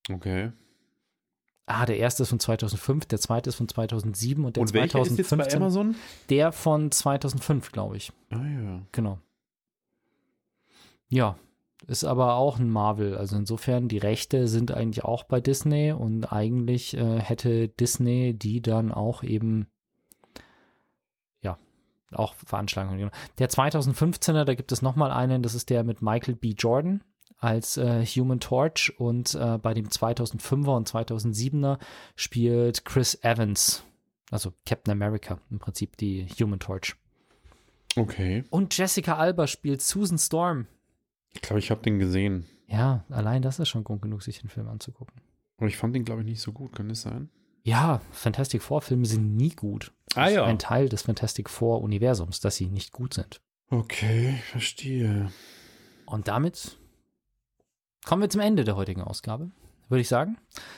Okay. 0.09 0.51
Ah, 1.65 1.85
der 1.85 1.97
erste 1.97 2.23
ist 2.23 2.29
von 2.29 2.39
2005, 2.39 3.05
der 3.05 3.19
zweite 3.19 3.49
ist 3.49 3.55
von 3.55 3.67
2007 3.67 4.45
und 4.45 4.55
der 4.55 4.61
und 4.61 4.67
2015. 4.67 5.23
Ist 5.23 5.31
jetzt 5.31 5.51
bei 5.51 5.57
Amazon? 5.57 5.95
Der 6.29 6.51
von 6.51 6.91
2005, 6.91 7.71
glaube 7.71 7.97
ich. 7.97 8.11
Ah 8.29 8.45
ja. 8.45 8.81
Genau. 8.91 9.19
Ja, 11.09 11.37
ist 11.87 12.03
aber 12.03 12.35
auch 12.35 12.59
ein 12.59 12.69
Marvel. 12.69 13.17
Also 13.17 13.35
insofern, 13.35 13.87
die 13.87 13.97
Rechte 13.97 14.47
sind 14.47 14.71
eigentlich 14.71 15.03
auch 15.03 15.23
bei 15.23 15.41
Disney 15.41 15.91
und 15.91 16.25
eigentlich 16.25 16.95
äh, 16.95 17.19
hätte 17.19 17.67
Disney 17.67 18.33
die 18.33 18.61
dann 18.61 18.91
auch 18.91 19.23
eben, 19.23 19.67
ja, 21.41 21.57
auch 22.11 22.35
Veranschlagungen. 22.35 23.11
Der 23.39 23.49
2015er, 23.49 24.45
da 24.45 24.53
gibt 24.55 24.71
es 24.71 24.81
nochmal 24.81 25.11
einen, 25.11 25.43
das 25.43 25.55
ist 25.55 25.69
der 25.69 25.83
mit 25.83 26.01
Michael 26.01 26.35
B. 26.35 26.55
Jordan 26.57 27.03
als 27.43 27.75
äh, 27.77 28.05
Human 28.05 28.39
Torch 28.39 28.93
und 28.97 29.35
äh, 29.35 29.57
bei 29.57 29.73
dem 29.73 29.89
2005er 29.89 30.77
und 30.77 30.89
2007er 30.89 31.77
spielt 32.15 32.85
Chris 32.85 33.21
Evans, 33.21 33.83
also 34.31 34.53
Captain 34.65 34.93
America, 34.93 35.39
im 35.51 35.59
Prinzip 35.59 35.97
die 35.97 36.25
Human 36.39 36.59
Torch. 36.59 36.95
Okay. 37.97 38.43
Und 38.49 38.75
Jessica 38.77 39.17
Alba 39.17 39.47
spielt 39.47 39.81
Susan 39.81 40.17
Storm. 40.17 40.67
Ich 41.33 41.41
glaube, 41.41 41.59
ich 41.59 41.71
habe 41.71 41.81
den 41.81 41.99
gesehen. 41.99 42.45
Ja, 42.67 43.03
allein 43.09 43.41
das 43.41 43.59
ist 43.59 43.69
schon 43.69 43.83
Grund 43.83 44.01
genug, 44.01 44.23
sich 44.23 44.39
den 44.39 44.49
Film 44.49 44.67
anzugucken. 44.67 45.21
Aber 45.57 45.67
ich 45.67 45.77
fand 45.77 45.95
den, 45.95 46.05
glaube 46.05 46.21
ich, 46.21 46.27
nicht 46.27 46.41
so 46.41 46.51
gut. 46.51 46.73
Kann 46.75 46.89
das 46.89 47.01
sein? 47.01 47.29
Ja, 47.63 48.01
Fantastic 48.11 48.61
Four-Filme 48.61 49.05
sind 49.05 49.35
nie 49.35 49.51
gut. 49.51 49.93
Das 50.07 50.17
ah, 50.17 50.29
ja. 50.29 50.43
ein 50.43 50.59
Teil 50.59 50.89
des 50.89 51.03
Fantastic 51.03 51.49
Four-Universums, 51.49 52.39
dass 52.39 52.55
sie 52.55 52.67
nicht 52.67 52.91
gut 52.91 53.13
sind. 53.13 53.41
Okay, 53.69 54.39
verstehe. 54.51 55.31
Und 56.05 56.27
damit 56.27 56.77
kommen 58.05 58.21
wir 58.21 58.29
zum 58.29 58.41
Ende 58.41 58.65
der 58.65 58.75
heutigen 58.75 59.01
Ausgabe. 59.01 59.51
Würde 59.89 60.01
ich 60.01 60.09
sagen. 60.09 60.37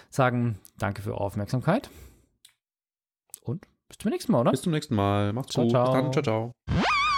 Sagen 0.10 0.60
danke 0.78 1.02
für 1.02 1.12
eure 1.12 1.22
Aufmerksamkeit. 1.22 1.90
Und 3.42 3.66
bis 3.88 3.98
zum 3.98 4.12
nächsten 4.12 4.32
Mal, 4.32 4.42
oder? 4.42 4.52
Bis 4.52 4.62
zum 4.62 4.72
nächsten 4.72 4.96
Mal. 4.96 5.34
Macht's 5.34 5.54
ciao, 5.54 5.64
gut. 5.64 5.72
Ciao. 5.72 5.86
Bis 5.86 5.94
dann. 5.94 6.14
Ciao, 6.14 6.24
ciao. 6.24 6.96